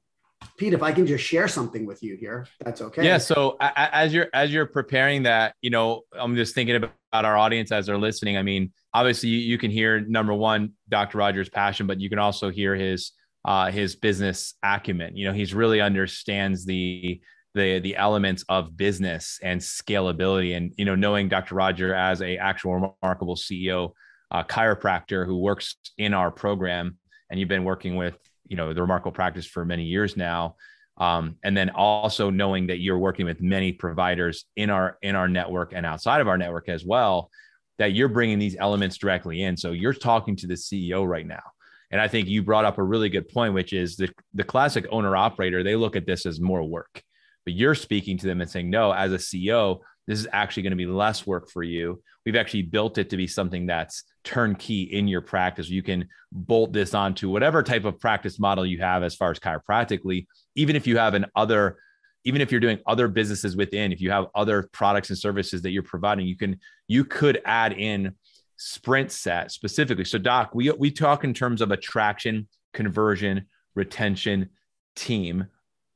Pete, 0.57 0.73
if 0.73 0.83
I 0.83 0.93
can 0.93 1.07
just 1.07 1.25
share 1.25 1.49
something 1.49 1.87
with 1.87 2.03
you 2.03 2.17
here, 2.17 2.47
that's 2.61 2.81
okay. 2.81 3.05
Yeah. 3.05 3.19
So 3.19 3.57
as 3.61 4.13
you're 4.13 4.29
as 4.33 4.53
you're 4.53 4.67
preparing 4.67 5.25
that, 5.25 5.55
you 5.61 5.71
know, 5.71 6.03
I'm 6.13 6.37
just 6.37 6.55
thinking 6.55 6.77
about 6.77 6.93
our 7.13 7.37
audience 7.37 7.73
as 7.73 7.87
they're 7.87 7.99
listening. 7.99 8.37
I 8.37 8.43
mean, 8.43 8.73
obviously 8.93 9.29
you, 9.29 9.39
you 9.39 9.59
can 9.59 9.71
hear 9.71 10.01
number 10.01 10.35
one, 10.35 10.73
Dr. 10.89 11.19
Rogers' 11.19 11.49
passion, 11.49 11.87
but 11.87 12.01
you 12.01 12.09
can 12.09 12.19
also 12.19 12.51
hear 12.51 12.75
his 12.75 13.13
uh, 13.45 13.71
his 13.71 13.97
business 13.97 14.55
acumen. 14.63 15.17
You 15.17 15.27
know, 15.27 15.33
he's 15.33 15.55
really 15.55 15.81
understands 15.81 16.65
the 16.65 17.21
the 17.55 17.79
the 17.81 17.97
elements 17.97 18.45
of 18.49 18.77
business 18.77 19.39
and 19.43 19.61
scalability, 19.61 20.57
and 20.57 20.73
you 20.77 20.85
know, 20.85 20.95
knowing 20.95 21.29
Dr. 21.29 21.55
Roger 21.55 21.95
as 21.95 22.23
a 22.23 22.37
actual 22.37 22.75
remarkable 23.03 23.37
CEO, 23.37 23.93
uh, 24.31 24.43
chiropractor 24.45 25.27
who 25.27 25.39
works 25.39 25.77
in 25.99 26.15
our 26.15 26.31
program, 26.31 26.99
and 27.31 27.39
you've 27.39 27.49
been 27.49 27.65
working 27.65 27.97
with 27.97 28.19
you 28.47 28.57
know 28.57 28.73
the 28.73 28.81
remarkable 28.81 29.13
practice 29.13 29.47
for 29.47 29.65
many 29.65 29.85
years 29.85 30.17
now 30.17 30.57
um, 30.99 31.37
and 31.43 31.57
then 31.57 31.71
also 31.71 32.31
knowing 32.31 32.69
that 32.69 32.79
you're 32.79 32.99
working 32.99 33.27
with 33.27 33.41
many 33.41 33.73
providers 33.73 34.45
in 34.57 34.71
our 34.71 34.99
in 35.03 35.17
our 35.17 35.29
network 35.29 35.73
and 35.75 35.85
outside 35.85 36.21
of 36.21 36.29
our 36.29 36.39
network 36.39 36.69
as 36.69 36.85
well 36.85 37.31
that 37.79 37.93
you're 37.93 38.09
bringing 38.09 38.39
these 38.39 38.57
elements 38.59 38.99
directly 38.99 39.43
in. 39.43 39.57
So 39.57 39.73
you're 39.73 39.95
talking 39.95 40.37
to 40.37 40.47
the 40.47 40.55
CEO 40.55 41.07
right 41.07 41.27
now. 41.27 41.43
And 41.91 42.01
I 42.01 42.09
think 42.09 42.29
you 42.29 42.43
brought 42.43 42.65
up 42.65 42.79
a 42.79 42.83
really 42.83 43.09
good 43.09 43.29
point, 43.29 43.55
which 43.55 43.73
is 43.73 43.97
the, 43.97 44.11
the 44.33 44.45
classic 44.45 44.87
owner 44.91 45.17
operator, 45.17 45.63
they 45.63 45.77
look 45.77 45.97
at 45.97 46.07
this 46.07 46.27
as 46.27 46.41
more 46.41 46.63
work, 46.63 47.03
but 47.45 47.55
you're 47.55 47.75
speaking 47.75 48.19
to 48.19 48.27
them 48.27 48.41
and 48.41 48.51
saying, 48.51 48.71
no, 48.71 48.93
as 48.93 49.13
a 49.13 49.17
CEO, 49.17 49.81
this 50.07 50.19
is 50.19 50.29
actually 50.33 50.65
going 50.65 50.73
to 50.73 50.77
be 50.77 50.87
less 50.87 51.27
work 51.27 51.51
for 51.51 51.63
you. 51.63 52.03
We've 52.27 52.37
actually 52.37 52.63
built 52.63 52.99
it 52.99 53.11
to 53.11 53.17
be 53.17 53.27
something 53.27 53.67
that's 53.67 54.05
turnkey 54.23 54.83
in 54.83 55.09
your 55.09 55.21
practice. 55.21 55.69
You 55.69 55.83
can 55.83 56.09
bolt 56.33 56.73
this 56.73 56.95
onto 56.95 57.31
whatever 57.31 57.63
type 57.63 57.85
of 57.85 58.01
practice 58.01 58.39
model 58.39 58.67
you 58.67 58.81
have 58.81 59.03
as 59.03 59.15
far 59.15 59.31
as 59.31 59.39
chiropractically, 59.39 60.27
even 60.55 60.77
if 60.77 60.87
you 60.87 60.99
have 60.99 61.15
an 61.15 61.27
other 61.35 61.79
even 62.27 62.41
if 62.41 62.51
you're 62.51 62.61
doing 62.61 62.79
other 62.87 63.07
businesses 63.07 63.55
within 63.55 63.93
if 63.93 64.01
you 64.01 64.11
have 64.11 64.27
other 64.35 64.69
products 64.73 65.11
and 65.11 65.19
services 65.19 65.63
that 65.63 65.71
you're 65.71 65.83
providing 65.83 66.27
you 66.27 66.37
can 66.37 66.59
you 66.89 67.05
could 67.05 67.41
add 67.45 67.73
in 67.73 68.15
sprint 68.57 69.13
set 69.13 69.53
specifically 69.53 70.05
so 70.05 70.19
doc 70.19 70.55
we 70.55 70.71
we 70.73 70.91
talk 70.91 71.25
in 71.25 71.35
terms 71.35 71.61
of 71.61 71.71
attraction 71.71 72.49
conversion 72.73 73.47
retention 73.75 74.49
team 74.97 75.47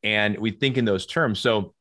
and 0.02 0.36
we 0.38 0.50
think 0.50 0.76
in 0.76 0.84
those 0.84 1.06
terms 1.06 1.38
so 1.38 1.74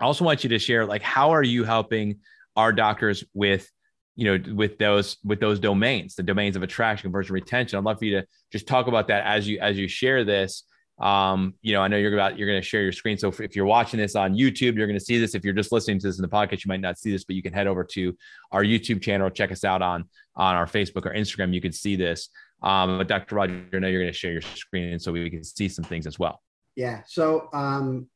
i 0.00 0.04
also 0.04 0.24
want 0.24 0.44
you 0.44 0.50
to 0.50 0.58
share 0.58 0.84
like 0.86 1.02
how 1.02 1.30
are 1.30 1.42
you 1.42 1.64
helping 1.64 2.18
our 2.56 2.72
doctors 2.72 3.24
with 3.34 3.70
you 4.16 4.24
know 4.24 4.54
with 4.54 4.78
those 4.78 5.16
with 5.24 5.40
those 5.40 5.58
domains 5.58 6.14
the 6.14 6.22
domains 6.22 6.56
of 6.56 6.62
attraction 6.62 7.04
conversion 7.04 7.34
retention 7.34 7.78
i'd 7.78 7.84
love 7.84 7.98
for 7.98 8.04
you 8.04 8.20
to 8.20 8.26
just 8.52 8.66
talk 8.66 8.86
about 8.86 9.08
that 9.08 9.24
as 9.26 9.46
you 9.48 9.58
as 9.60 9.76
you 9.76 9.88
share 9.88 10.24
this 10.24 10.64
um, 10.98 11.54
you 11.60 11.72
know, 11.72 11.82
I 11.82 11.88
know 11.88 11.96
you're 11.96 12.14
about 12.14 12.38
you're 12.38 12.48
going 12.48 12.60
to 12.60 12.66
share 12.66 12.82
your 12.82 12.92
screen. 12.92 13.18
So 13.18 13.28
if 13.28 13.56
you're 13.56 13.66
watching 13.66 13.98
this 13.98 14.14
on 14.14 14.34
YouTube, 14.34 14.76
you're 14.76 14.86
going 14.86 14.98
to 14.98 15.04
see 15.04 15.18
this. 15.18 15.34
If 15.34 15.44
you're 15.44 15.54
just 15.54 15.72
listening 15.72 15.98
to 16.00 16.06
this 16.06 16.18
in 16.18 16.22
the 16.22 16.28
podcast, 16.28 16.64
you 16.64 16.68
might 16.68 16.80
not 16.80 16.98
see 16.98 17.10
this, 17.10 17.24
but 17.24 17.34
you 17.34 17.42
can 17.42 17.52
head 17.52 17.66
over 17.66 17.82
to 17.84 18.16
our 18.52 18.62
YouTube 18.62 19.02
channel, 19.02 19.28
check 19.28 19.50
us 19.50 19.64
out 19.64 19.82
on 19.82 20.04
on 20.36 20.54
our 20.54 20.66
Facebook 20.66 21.06
or 21.06 21.12
Instagram. 21.12 21.52
You 21.52 21.60
can 21.60 21.72
see 21.72 21.96
this. 21.96 22.28
Um, 22.62 22.98
but 22.98 23.08
Dr. 23.08 23.34
Roger, 23.34 23.64
I 23.72 23.78
know 23.78 23.88
you're 23.88 24.02
going 24.02 24.12
to 24.12 24.18
share 24.18 24.32
your 24.32 24.40
screen 24.40 24.98
so 24.98 25.12
we 25.12 25.28
can 25.30 25.44
see 25.44 25.68
some 25.68 25.84
things 25.84 26.06
as 26.06 26.18
well. 26.18 26.40
Yeah. 26.76 27.02
So 27.06 27.48
um, 27.52 28.08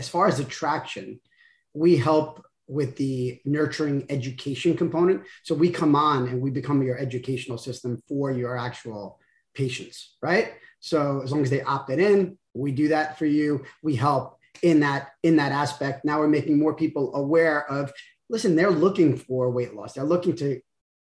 as 0.00 0.08
far 0.08 0.26
as 0.28 0.40
attraction, 0.40 1.20
we 1.74 1.94
help 1.94 2.42
with 2.66 2.96
the 2.96 3.38
nurturing 3.44 4.06
education 4.08 4.74
component. 4.74 5.20
So 5.42 5.54
we 5.54 5.68
come 5.68 5.94
on 5.94 6.26
and 6.28 6.40
we 6.40 6.50
become 6.50 6.82
your 6.82 6.96
educational 6.96 7.58
system 7.58 8.00
for 8.08 8.32
your 8.32 8.56
actual 8.56 9.20
patients, 9.54 10.16
right? 10.22 10.54
So 10.80 11.20
as 11.22 11.32
long 11.32 11.42
as 11.42 11.50
they 11.50 11.60
opted 11.60 11.98
in, 11.98 12.38
we 12.54 12.72
do 12.72 12.88
that 12.88 13.18
for 13.18 13.26
you. 13.26 13.62
We 13.82 13.94
help 13.94 14.38
in 14.62 14.80
that 14.80 15.10
in 15.22 15.36
that 15.36 15.52
aspect. 15.52 16.06
Now 16.06 16.18
we're 16.20 16.28
making 16.28 16.58
more 16.58 16.74
people 16.74 17.14
aware 17.14 17.70
of. 17.70 17.92
Listen, 18.30 18.56
they're 18.56 18.70
looking 18.70 19.18
for 19.18 19.50
weight 19.50 19.74
loss. 19.74 19.92
They're 19.92 20.04
looking 20.14 20.34
to 20.36 20.62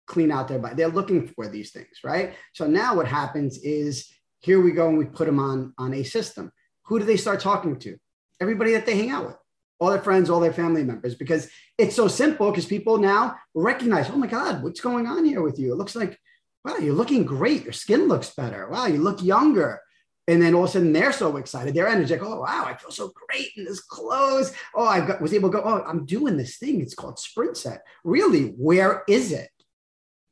clean 0.06 0.30
out 0.30 0.46
their 0.46 0.60
body. 0.60 0.76
They're 0.76 0.98
looking 1.00 1.26
for 1.26 1.48
these 1.48 1.72
things, 1.72 2.04
right? 2.04 2.34
So 2.52 2.68
now 2.68 2.94
what 2.94 3.08
happens 3.08 3.58
is 3.58 4.08
here 4.38 4.60
we 4.60 4.70
go 4.70 4.88
and 4.88 4.98
we 4.98 5.06
put 5.06 5.26
them 5.26 5.40
on 5.40 5.74
on 5.78 5.94
a 5.94 6.04
system. 6.04 6.52
Who 6.84 7.00
do 7.00 7.04
they 7.04 7.16
start 7.16 7.40
talking 7.40 7.76
to? 7.80 7.98
Everybody 8.44 8.72
that 8.72 8.86
they 8.86 8.96
hang 8.96 9.10
out 9.10 9.26
with, 9.26 9.36
all 9.80 9.90
their 9.90 10.02
friends, 10.02 10.30
all 10.30 10.40
their 10.40 10.52
family 10.52 10.84
members, 10.84 11.14
because 11.14 11.50
it's 11.78 11.96
so 11.96 12.08
simple. 12.08 12.50
Because 12.50 12.66
people 12.66 12.98
now 12.98 13.36
recognize, 13.54 14.08
oh 14.10 14.16
my 14.16 14.26
God, 14.28 14.62
what's 14.62 14.80
going 14.80 15.06
on 15.06 15.24
here 15.24 15.42
with 15.42 15.58
you? 15.58 15.72
It 15.72 15.76
looks 15.76 15.96
like 15.96 16.18
wow, 16.64 16.76
you're 16.78 16.94
looking 16.94 17.24
great. 17.24 17.64
Your 17.64 17.72
skin 17.72 18.08
looks 18.08 18.30
better. 18.30 18.68
Wow, 18.68 18.86
you 18.86 18.98
look 18.98 19.22
younger. 19.22 19.80
And 20.26 20.40
then 20.40 20.54
all 20.54 20.64
of 20.64 20.70
a 20.70 20.72
sudden 20.72 20.92
they're 20.92 21.12
so 21.12 21.36
excited. 21.36 21.74
They're 21.74 21.88
energetic. 21.88 22.24
Oh, 22.24 22.40
wow, 22.40 22.64
I 22.66 22.74
feel 22.74 22.90
so 22.90 23.12
great 23.28 23.50
in 23.56 23.64
this 23.64 23.82
clothes. 23.82 24.52
Oh, 24.74 24.86
I 24.86 25.18
was 25.20 25.34
able 25.34 25.50
to 25.50 25.58
go, 25.58 25.62
oh, 25.62 25.84
I'm 25.86 26.06
doing 26.06 26.38
this 26.38 26.56
thing. 26.56 26.80
It's 26.80 26.94
called 26.94 27.18
Sprint 27.18 27.58
Set. 27.58 27.82
Really, 28.04 28.46
where 28.56 29.04
is 29.06 29.32
it? 29.32 29.50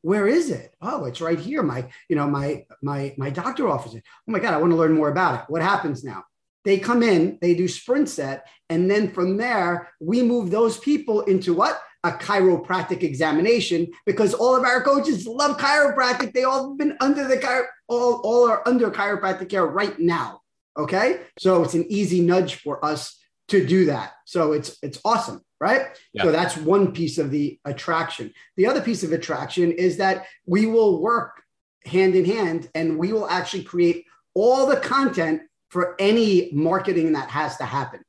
Where 0.00 0.26
is 0.26 0.50
it? 0.50 0.74
Oh, 0.80 1.04
it's 1.04 1.20
right 1.20 1.38
here. 1.38 1.62
My, 1.62 1.88
you 2.08 2.16
know, 2.16 2.26
my 2.26 2.64
my 2.82 3.14
my 3.16 3.30
doctor 3.30 3.68
office. 3.68 3.94
Oh 3.94 4.32
my 4.32 4.40
God, 4.40 4.52
I 4.52 4.56
want 4.56 4.72
to 4.72 4.76
learn 4.76 4.94
more 4.94 5.10
about 5.10 5.40
it. 5.40 5.44
What 5.48 5.62
happens 5.62 6.02
now? 6.02 6.24
They 6.64 6.78
come 6.78 7.02
in, 7.02 7.38
they 7.40 7.54
do 7.54 7.66
Sprint 7.68 8.08
Set, 8.08 8.46
and 8.68 8.90
then 8.90 9.10
from 9.10 9.36
there, 9.36 9.90
we 10.00 10.22
move 10.22 10.50
those 10.50 10.78
people 10.78 11.22
into 11.22 11.54
what? 11.54 11.80
a 12.04 12.10
chiropractic 12.10 13.02
examination 13.02 13.86
because 14.06 14.34
all 14.34 14.56
of 14.56 14.64
our 14.64 14.82
coaches 14.82 15.26
love 15.26 15.56
chiropractic. 15.56 16.32
They 16.32 16.44
all 16.44 16.70
have 16.70 16.78
been 16.78 16.96
under 17.00 17.28
the 17.28 17.36
chiro, 17.36 17.64
all, 17.86 18.20
all 18.24 18.50
are 18.50 18.66
under 18.66 18.90
chiropractic 18.90 19.50
care 19.50 19.66
right 19.66 19.98
now. 19.98 20.40
Okay. 20.76 21.20
So 21.38 21.62
it's 21.62 21.74
an 21.74 21.86
easy 21.88 22.20
nudge 22.20 22.56
for 22.56 22.84
us 22.84 23.18
to 23.48 23.64
do 23.64 23.86
that. 23.86 24.14
So 24.24 24.52
it's 24.52 24.78
it's 24.82 24.98
awesome, 25.04 25.42
right? 25.60 25.96
Yeah. 26.12 26.24
So 26.24 26.32
that's 26.32 26.56
one 26.56 26.92
piece 26.92 27.18
of 27.18 27.30
the 27.30 27.60
attraction. 27.64 28.32
The 28.56 28.66
other 28.66 28.80
piece 28.80 29.02
of 29.02 29.12
attraction 29.12 29.72
is 29.72 29.98
that 29.98 30.26
we 30.46 30.66
will 30.66 31.00
work 31.00 31.42
hand 31.84 32.14
in 32.14 32.24
hand 32.24 32.70
and 32.74 32.98
we 32.98 33.12
will 33.12 33.28
actually 33.28 33.64
create 33.64 34.06
all 34.34 34.66
the 34.66 34.76
content 34.76 35.42
for 35.72 35.96
any 35.98 36.50
marketing 36.52 37.12
that 37.12 37.30
has 37.30 37.56
to 37.56 37.64
happen. 37.64 38.02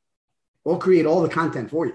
We'll 0.66 0.78
create 0.78 1.05
all 1.05 1.22
the 1.22 1.30
content 1.30 1.70
for 1.70 1.88
you 1.88 1.93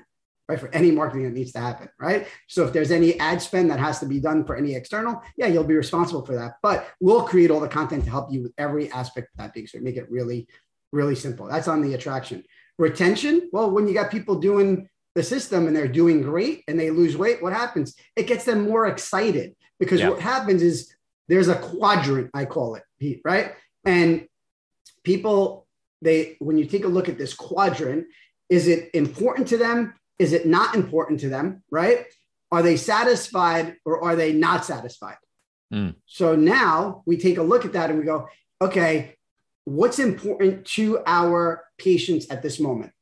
right? 0.48 0.58
For 0.58 0.74
any 0.74 0.90
marketing 0.90 1.24
that 1.24 1.34
needs 1.34 1.52
to 1.52 1.60
happen, 1.60 1.90
right? 2.00 2.26
So 2.46 2.66
if 2.66 2.72
there's 2.72 2.90
any 2.90 3.20
ad 3.20 3.42
spend 3.42 3.70
that 3.70 3.78
has 3.78 4.00
to 4.00 4.06
be 4.06 4.18
done 4.18 4.46
for 4.46 4.56
any 4.56 4.74
external, 4.74 5.22
yeah, 5.36 5.46
you'll 5.46 5.64
be 5.64 5.76
responsible 5.76 6.24
for 6.24 6.34
that. 6.36 6.54
But 6.62 6.88
we'll 7.00 7.24
create 7.24 7.50
all 7.50 7.60
the 7.60 7.68
content 7.68 8.04
to 8.04 8.10
help 8.10 8.32
you 8.32 8.44
with 8.44 8.52
every 8.56 8.90
aspect 8.90 9.28
of 9.34 9.38
that 9.38 9.52
being 9.52 9.66
so 9.66 9.78
make 9.80 9.96
it 9.96 10.10
really, 10.10 10.48
really 10.90 11.14
simple. 11.14 11.46
That's 11.46 11.68
on 11.68 11.82
the 11.82 11.92
attraction. 11.92 12.44
Retention, 12.78 13.50
well, 13.52 13.70
when 13.70 13.86
you 13.86 13.92
got 13.92 14.10
people 14.10 14.36
doing 14.36 14.88
the 15.14 15.22
system 15.22 15.66
and 15.66 15.76
they're 15.76 15.86
doing 15.86 16.22
great 16.22 16.64
and 16.66 16.80
they 16.80 16.90
lose 16.90 17.14
weight, 17.14 17.42
what 17.42 17.52
happens? 17.52 17.94
It 18.16 18.26
gets 18.26 18.44
them 18.44 18.62
more 18.62 18.86
excited 18.86 19.54
because 19.78 20.00
yeah. 20.00 20.08
what 20.08 20.20
happens 20.20 20.62
is 20.62 20.94
there's 21.28 21.48
a 21.48 21.56
quadrant, 21.56 22.30
I 22.32 22.46
call 22.46 22.76
it, 22.76 22.84
Pete, 22.98 23.20
right? 23.22 23.54
And 23.84 24.26
people, 25.12 25.66
they 26.02 26.36
when 26.38 26.56
you 26.58 26.66
take 26.66 26.84
a 26.84 26.94
look 26.96 27.08
at 27.08 27.18
this 27.18 27.34
quadrant, 27.34 28.06
is 28.48 28.68
it 28.68 28.90
important 28.94 29.48
to 29.48 29.58
them 29.58 29.94
is 30.18 30.32
it 30.32 30.46
not 30.46 30.74
important 30.74 31.20
to 31.20 31.28
them, 31.28 31.62
right? 31.70 32.06
Are 32.50 32.62
they 32.62 32.76
satisfied 32.76 33.76
or 33.84 34.02
are 34.02 34.16
they 34.16 34.32
not 34.32 34.64
satisfied? 34.64 35.18
Mm. 35.72 35.94
So 36.06 36.34
now 36.34 37.02
we 37.06 37.16
take 37.16 37.38
a 37.38 37.42
look 37.42 37.64
at 37.64 37.72
that 37.74 37.90
and 37.90 37.98
we 37.98 38.04
go, 38.04 38.28
okay, 38.60 39.16
what's 39.64 39.98
important 39.98 40.66
to 40.66 41.00
our 41.06 41.64
patients 41.76 42.26
at 42.30 42.42
this 42.42 42.58
moment? 42.58 42.92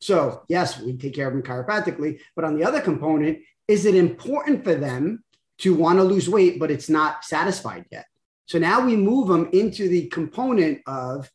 So, 0.00 0.42
yes, 0.48 0.80
we 0.80 0.96
take 0.96 1.14
care 1.14 1.26
of 1.26 1.32
them 1.32 1.42
chiropractically, 1.42 2.20
but 2.36 2.44
on 2.44 2.56
the 2.56 2.64
other 2.64 2.80
component, 2.80 3.38
is 3.66 3.84
it 3.84 3.94
important 3.94 4.62
for 4.62 4.74
them 4.74 5.24
to 5.58 5.74
want 5.74 5.98
to 5.98 6.04
lose 6.04 6.28
weight, 6.28 6.60
but 6.60 6.70
it's 6.70 6.88
not 6.88 7.24
satisfied 7.24 7.86
yet? 7.90 8.06
So 8.46 8.58
now 8.58 8.84
we 8.84 8.96
move 8.96 9.28
them 9.28 9.48
into 9.52 9.88
the 9.88 10.06
component 10.08 10.80
of 10.86 11.30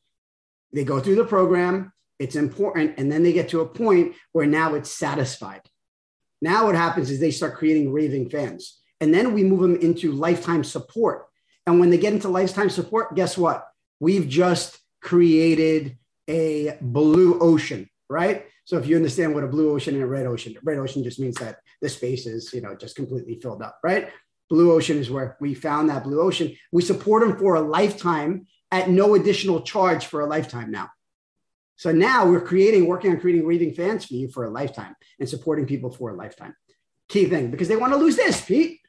they 0.73 0.83
go 0.83 0.99
through 0.99 1.15
the 1.15 1.25
program, 1.25 1.93
it's 2.19 2.35
important. 2.35 2.95
And 2.97 3.11
then 3.11 3.23
they 3.23 3.33
get 3.33 3.49
to 3.49 3.61
a 3.61 3.67
point 3.67 4.15
where 4.31 4.45
now 4.45 4.75
it's 4.75 4.91
satisfied. 4.91 5.61
Now 6.41 6.65
what 6.65 6.75
happens 6.75 7.09
is 7.09 7.19
they 7.19 7.31
start 7.31 7.55
creating 7.55 7.91
raving 7.91 8.29
fans. 8.29 8.79
And 8.99 9.13
then 9.13 9.33
we 9.33 9.43
move 9.43 9.61
them 9.61 9.75
into 9.77 10.11
lifetime 10.11 10.63
support. 10.63 11.25
And 11.65 11.79
when 11.79 11.89
they 11.89 11.97
get 11.97 12.13
into 12.13 12.29
lifetime 12.29 12.69
support, 12.69 13.15
guess 13.15 13.37
what? 13.37 13.67
We've 13.99 14.27
just 14.27 14.79
created 15.01 15.97
a 16.29 16.77
blue 16.81 17.39
ocean, 17.39 17.89
right? 18.09 18.45
So 18.65 18.77
if 18.77 18.87
you 18.87 18.95
understand 18.95 19.33
what 19.33 19.43
a 19.43 19.47
blue 19.47 19.71
ocean 19.71 19.95
and 19.95 20.03
a 20.03 20.07
red 20.07 20.25
ocean, 20.25 20.55
red 20.63 20.77
ocean 20.77 21.03
just 21.03 21.19
means 21.19 21.35
that 21.35 21.59
the 21.81 21.89
space 21.89 22.25
is, 22.25 22.53
you 22.53 22.61
know, 22.61 22.75
just 22.75 22.95
completely 22.95 23.39
filled 23.41 23.61
up, 23.61 23.79
right? 23.83 24.09
Blue 24.49 24.71
ocean 24.71 24.97
is 24.97 25.09
where 25.09 25.37
we 25.41 25.53
found 25.53 25.89
that 25.89 26.03
blue 26.03 26.21
ocean. 26.21 26.55
We 26.71 26.81
support 26.81 27.27
them 27.27 27.37
for 27.37 27.55
a 27.55 27.61
lifetime 27.61 28.47
at 28.73 28.89
no 28.89 29.13
additional 29.13 29.61
charge 29.61 30.07
for 30.07 30.21
a 30.21 30.25
lifetime 30.25 30.71
now. 30.71 30.89
So 31.75 31.91
now 31.91 32.25
we're 32.25 32.41
creating, 32.41 32.87
working 32.87 33.11
on 33.11 33.19
creating 33.19 33.45
raving 33.45 33.75
fans 33.75 34.05
for 34.05 34.15
you 34.15 34.29
for 34.29 34.45
a 34.45 34.49
lifetime 34.49 34.95
and 35.19 35.29
supporting 35.29 35.67
people 35.67 35.91
for 35.91 36.09
a 36.09 36.15
lifetime. 36.15 36.55
Key 37.07 37.25
thing 37.25 37.51
because 37.51 37.67
they 37.67 37.75
want 37.75 37.93
to 37.93 37.97
lose 37.97 38.15
this, 38.15 38.43
Pete. 38.43 38.79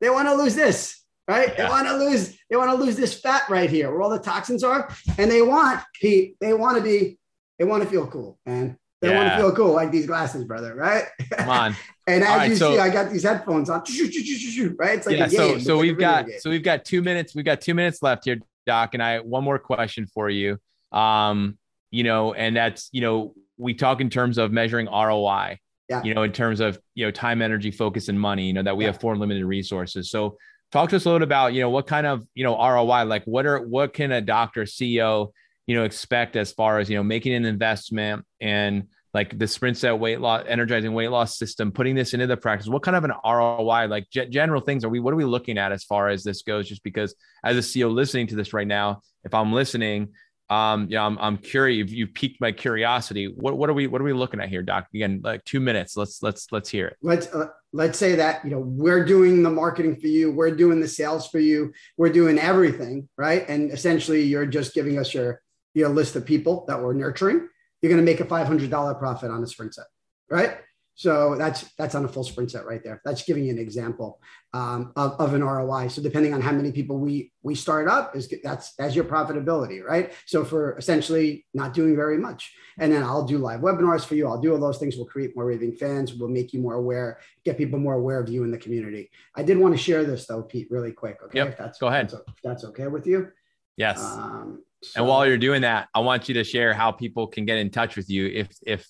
They 0.00 0.10
want 0.10 0.26
to 0.26 0.34
lose 0.34 0.56
this, 0.56 1.04
right? 1.28 1.48
Yeah. 1.50 1.54
They 1.64 1.70
want 1.70 1.86
to 1.86 1.96
lose, 1.96 2.36
they 2.50 2.56
want 2.56 2.70
to 2.70 2.76
lose 2.76 2.96
this 2.96 3.20
fat 3.20 3.42
right 3.48 3.70
here 3.70 3.92
where 3.92 4.02
all 4.02 4.10
the 4.10 4.18
toxins 4.18 4.64
are. 4.64 4.92
And 5.16 5.30
they 5.30 5.42
want, 5.42 5.80
Pete, 5.94 6.36
they 6.40 6.52
want 6.52 6.78
to 6.78 6.82
be, 6.82 7.18
they 7.58 7.64
want 7.64 7.84
to 7.84 7.88
feel 7.88 8.08
cool, 8.08 8.36
man. 8.44 8.78
They 9.00 9.10
yeah. 9.10 9.16
want 9.16 9.30
to 9.30 9.36
feel 9.36 9.52
cool 9.52 9.72
like 9.72 9.92
these 9.92 10.06
glasses, 10.06 10.44
brother, 10.44 10.74
right? 10.74 11.04
Come 11.32 11.48
on. 11.48 11.76
and 12.06 12.22
as 12.24 12.28
right, 12.28 12.50
you 12.50 12.56
so, 12.56 12.72
see, 12.72 12.78
I 12.80 12.90
got 12.90 13.10
these 13.10 13.22
headphones 13.22 13.70
on, 13.70 13.80
right? 14.78 14.98
It's 14.98 15.06
like 15.06 15.16
yeah, 15.16 15.28
So, 15.28 15.58
so 15.58 15.78
we've 15.78 15.98
got 15.98 16.26
so 16.40 16.50
we've 16.50 16.62
got 16.62 16.84
two 16.84 17.00
minutes. 17.00 17.34
We've 17.34 17.44
got 17.44 17.60
two 17.60 17.74
minutes 17.74 18.02
left 18.02 18.24
here, 18.24 18.40
Doc. 18.66 18.94
And 18.94 19.02
I 19.02 19.20
one 19.20 19.44
more 19.44 19.58
question 19.58 20.06
for 20.06 20.28
you. 20.28 20.58
Um, 20.92 21.58
you 21.90 22.04
know, 22.04 22.34
and 22.34 22.56
that's, 22.56 22.88
you 22.92 23.00
know, 23.00 23.34
we 23.56 23.74
talk 23.74 24.00
in 24.00 24.10
terms 24.10 24.38
of 24.38 24.52
measuring 24.52 24.86
ROI, 24.86 25.58
yeah. 25.88 26.02
you 26.02 26.14
know, 26.14 26.22
in 26.22 26.32
terms 26.32 26.60
of, 26.60 26.78
you 26.94 27.04
know, 27.04 27.10
time, 27.10 27.42
energy, 27.42 27.70
focus, 27.70 28.08
and 28.08 28.18
money, 28.18 28.46
you 28.46 28.52
know, 28.52 28.62
that 28.62 28.76
we 28.76 28.84
yeah. 28.84 28.92
have 28.92 29.00
four 29.00 29.16
limited 29.16 29.44
resources. 29.44 30.10
So 30.10 30.36
talk 30.72 30.90
to 30.90 30.96
us 30.96 31.04
a 31.04 31.08
little 31.08 31.18
bit 31.18 31.24
about, 31.24 31.52
you 31.52 31.60
know, 31.60 31.70
what 31.70 31.86
kind 31.86 32.06
of, 32.06 32.24
you 32.34 32.44
know, 32.44 32.56
ROI, 32.56 33.04
like 33.04 33.24
what 33.24 33.44
are, 33.44 33.60
what 33.60 33.92
can 33.92 34.12
a 34.12 34.20
doctor, 34.20 34.62
CEO, 34.62 35.32
you 35.66 35.74
know, 35.74 35.84
expect 35.84 36.36
as 36.36 36.52
far 36.52 36.78
as, 36.78 36.88
you 36.88 36.96
know, 36.96 37.02
making 37.02 37.34
an 37.34 37.44
investment 37.44 38.24
and 38.40 38.84
like 39.12 39.38
the 39.38 39.46
sprint 39.46 39.76
set 39.76 39.98
weight 39.98 40.20
loss, 40.20 40.44
energizing 40.46 40.92
weight 40.92 41.08
loss 41.08 41.38
system, 41.38 41.72
putting 41.72 41.94
this 41.94 42.14
into 42.14 42.26
the 42.26 42.36
practice? 42.36 42.68
What 42.68 42.82
kind 42.82 42.96
of 42.96 43.04
an 43.04 43.12
ROI, 43.24 43.86
like 43.86 44.08
g- 44.10 44.26
general 44.26 44.60
things 44.60 44.84
are 44.84 44.88
we, 44.88 45.00
what 45.00 45.12
are 45.12 45.16
we 45.16 45.24
looking 45.24 45.58
at 45.58 45.72
as 45.72 45.84
far 45.84 46.08
as 46.08 46.22
this 46.22 46.42
goes? 46.42 46.68
Just 46.68 46.82
because 46.84 47.14
as 47.44 47.56
a 47.56 47.60
CEO 47.60 47.92
listening 47.92 48.26
to 48.28 48.36
this 48.36 48.52
right 48.52 48.66
now, 48.66 49.02
if 49.24 49.34
I'm 49.34 49.52
listening, 49.52 50.10
um, 50.50 50.88
yeah, 50.90 51.06
I'm, 51.06 51.16
I'm 51.18 51.38
curious. 51.38 51.90
You've 51.90 52.12
piqued 52.12 52.40
my 52.40 52.50
curiosity. 52.50 53.26
What, 53.26 53.56
what 53.56 53.70
are 53.70 53.72
we, 53.72 53.86
what 53.86 54.00
are 54.00 54.04
we 54.04 54.12
looking 54.12 54.40
at 54.40 54.48
here, 54.48 54.62
doc? 54.62 54.88
Again, 54.92 55.20
like 55.22 55.44
two 55.44 55.60
minutes. 55.60 55.96
Let's, 55.96 56.22
let's, 56.22 56.50
let's 56.50 56.68
hear 56.68 56.88
it. 56.88 56.96
Let's, 57.02 57.28
uh, 57.28 57.46
let's 57.72 57.98
say 57.98 58.16
that, 58.16 58.44
you 58.44 58.50
know, 58.50 58.58
we're 58.58 59.04
doing 59.04 59.44
the 59.44 59.50
marketing 59.50 59.94
for 59.96 60.08
you. 60.08 60.32
We're 60.32 60.54
doing 60.54 60.80
the 60.80 60.88
sales 60.88 61.28
for 61.28 61.38
you. 61.38 61.72
We're 61.96 62.12
doing 62.12 62.36
everything. 62.38 63.08
Right. 63.16 63.48
And 63.48 63.70
essentially 63.70 64.22
you're 64.22 64.46
just 64.46 64.74
giving 64.74 64.98
us 64.98 65.14
your, 65.14 65.40
your 65.74 65.88
list 65.88 66.16
of 66.16 66.26
people 66.26 66.64
that 66.66 66.82
we're 66.82 66.94
nurturing. 66.94 67.48
You're 67.80 67.90
going 67.90 68.04
to 68.04 68.10
make 68.10 68.20
a 68.20 68.24
$500 68.24 68.98
profit 68.98 69.30
on 69.30 69.42
a 69.42 69.46
sprint 69.46 69.74
set. 69.74 69.86
Right. 70.28 70.58
So 71.00 71.34
that's 71.34 71.62
that's 71.78 71.94
on 71.94 72.04
a 72.04 72.08
full 72.08 72.24
sprint 72.24 72.50
set 72.50 72.66
right 72.66 72.84
there. 72.84 73.00
That's 73.06 73.22
giving 73.22 73.44
you 73.44 73.52
an 73.52 73.58
example 73.58 74.20
um, 74.52 74.92
of, 74.96 75.12
of 75.18 75.32
an 75.32 75.42
ROI. 75.42 75.88
So 75.88 76.02
depending 76.02 76.34
on 76.34 76.42
how 76.42 76.52
many 76.52 76.72
people 76.72 76.98
we 76.98 77.32
we 77.42 77.54
start 77.54 77.88
up, 77.88 78.14
is 78.14 78.30
that's 78.44 78.74
that's 78.74 78.94
your 78.94 79.06
profitability, 79.06 79.82
right? 79.82 80.12
So 80.26 80.44
for 80.44 80.76
essentially 80.76 81.46
not 81.54 81.72
doing 81.72 81.96
very 81.96 82.18
much, 82.18 82.52
and 82.78 82.92
then 82.92 83.02
I'll 83.02 83.24
do 83.24 83.38
live 83.38 83.60
webinars 83.60 84.04
for 84.04 84.14
you. 84.14 84.28
I'll 84.28 84.42
do 84.42 84.52
all 84.52 84.60
those 84.60 84.76
things. 84.76 84.96
We'll 84.96 85.06
create 85.06 85.34
more 85.34 85.46
raving 85.46 85.76
fans. 85.76 86.12
We'll 86.12 86.28
make 86.28 86.52
you 86.52 86.60
more 86.60 86.74
aware, 86.74 87.18
get 87.46 87.56
people 87.56 87.78
more 87.78 87.94
aware 87.94 88.20
of 88.20 88.28
you 88.28 88.44
in 88.44 88.50
the 88.50 88.58
community. 88.58 89.10
I 89.34 89.42
did 89.42 89.56
want 89.56 89.74
to 89.74 89.82
share 89.82 90.04
this 90.04 90.26
though, 90.26 90.42
Pete, 90.42 90.70
really 90.70 90.92
quick. 90.92 91.16
Okay, 91.24 91.38
yep. 91.38 91.56
that's 91.56 91.78
go 91.78 91.86
ahead. 91.86 92.10
That's, 92.10 92.40
that's 92.44 92.64
okay 92.64 92.88
with 92.88 93.06
you. 93.06 93.32
Yes. 93.78 94.04
Um, 94.04 94.64
so, 94.82 95.00
and 95.00 95.08
while 95.08 95.26
you're 95.26 95.38
doing 95.38 95.62
that, 95.62 95.88
I 95.94 96.00
want 96.00 96.28
you 96.28 96.34
to 96.34 96.44
share 96.44 96.72
how 96.72 96.90
people 96.92 97.26
can 97.26 97.44
get 97.44 97.58
in 97.58 97.70
touch 97.70 97.96
with 97.96 98.08
you 98.08 98.26
if 98.26 98.48
if 98.66 98.86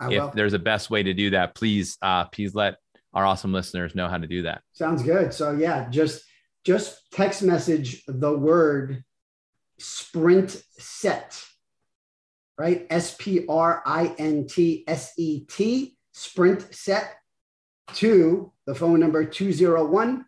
if 0.00 0.32
there's 0.34 0.54
a 0.54 0.58
best 0.58 0.90
way 0.90 1.02
to 1.02 1.14
do 1.14 1.30
that, 1.30 1.54
please, 1.54 1.96
uh, 2.02 2.24
please 2.26 2.54
let 2.54 2.76
our 3.12 3.24
awesome 3.24 3.52
listeners 3.52 3.94
know 3.94 4.08
how 4.08 4.18
to 4.18 4.26
do 4.26 4.42
that. 4.42 4.62
Sounds 4.72 5.02
good. 5.02 5.32
So 5.32 5.52
yeah, 5.52 5.88
just 5.88 6.24
just 6.64 7.10
text 7.12 7.42
message 7.42 8.02
the 8.06 8.36
word 8.36 9.04
sprint 9.78 10.62
set, 10.78 11.40
right? 12.58 12.86
S 12.90 13.14
P 13.18 13.46
R 13.48 13.82
I 13.86 14.14
N 14.18 14.46
T 14.46 14.84
S 14.86 15.12
E 15.16 15.44
T, 15.44 15.96
sprint 16.12 16.74
set 16.74 17.14
to 17.94 18.52
the 18.66 18.74
phone 18.74 18.98
number 18.98 19.24
201 19.24 20.24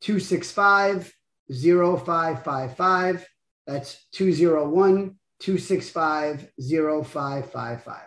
265 0.00 1.12
0555. 1.50 3.28
That's 3.66 4.06
201 4.12 5.16
265 5.40 6.50
0555. 6.58 8.00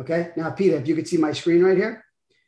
Okay. 0.00 0.30
Now, 0.36 0.50
Peter, 0.50 0.76
if 0.76 0.88
you 0.88 0.94
could 0.94 1.08
see 1.08 1.16
my 1.16 1.32
screen 1.32 1.62
right 1.62 1.76
here, 1.76 2.04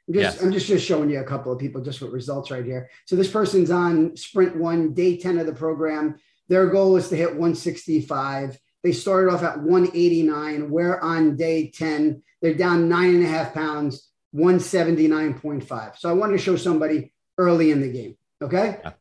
I'm 0.08 0.14
just, 0.14 0.36
yes. 0.36 0.42
I'm 0.42 0.52
just, 0.52 0.66
just 0.66 0.86
showing 0.86 1.10
you 1.10 1.20
a 1.20 1.24
couple 1.24 1.52
of 1.52 1.58
people 1.58 1.80
just 1.82 2.00
with 2.00 2.12
results 2.12 2.50
right 2.50 2.64
here. 2.64 2.90
So 3.06 3.16
this 3.16 3.30
person's 3.30 3.70
on 3.70 4.16
sprint 4.16 4.56
one, 4.56 4.92
day 4.92 5.16
10 5.16 5.38
of 5.38 5.46
the 5.46 5.52
program. 5.52 6.16
Their 6.48 6.66
goal 6.66 6.96
is 6.96 7.08
to 7.08 7.16
hit 7.16 7.30
165. 7.30 8.58
They 8.82 8.92
started 8.92 9.32
off 9.32 9.42
at 9.42 9.60
189. 9.60 10.70
We're 10.70 11.00
on 11.00 11.36
day 11.36 11.70
10. 11.70 12.22
They're 12.42 12.54
down 12.54 12.88
nine 12.88 13.14
and 13.14 13.24
a 13.24 13.28
half 13.28 13.54
pounds, 13.54 14.10
179.5. 14.34 15.98
So 15.98 16.10
I 16.10 16.12
wanted 16.12 16.32
to 16.32 16.42
show 16.42 16.56
somebody 16.56 17.12
early 17.38 17.70
in 17.70 17.80
the 17.80 17.90
game. 17.90 18.16
Okay. 18.42 18.78
Yeah. 18.82 18.92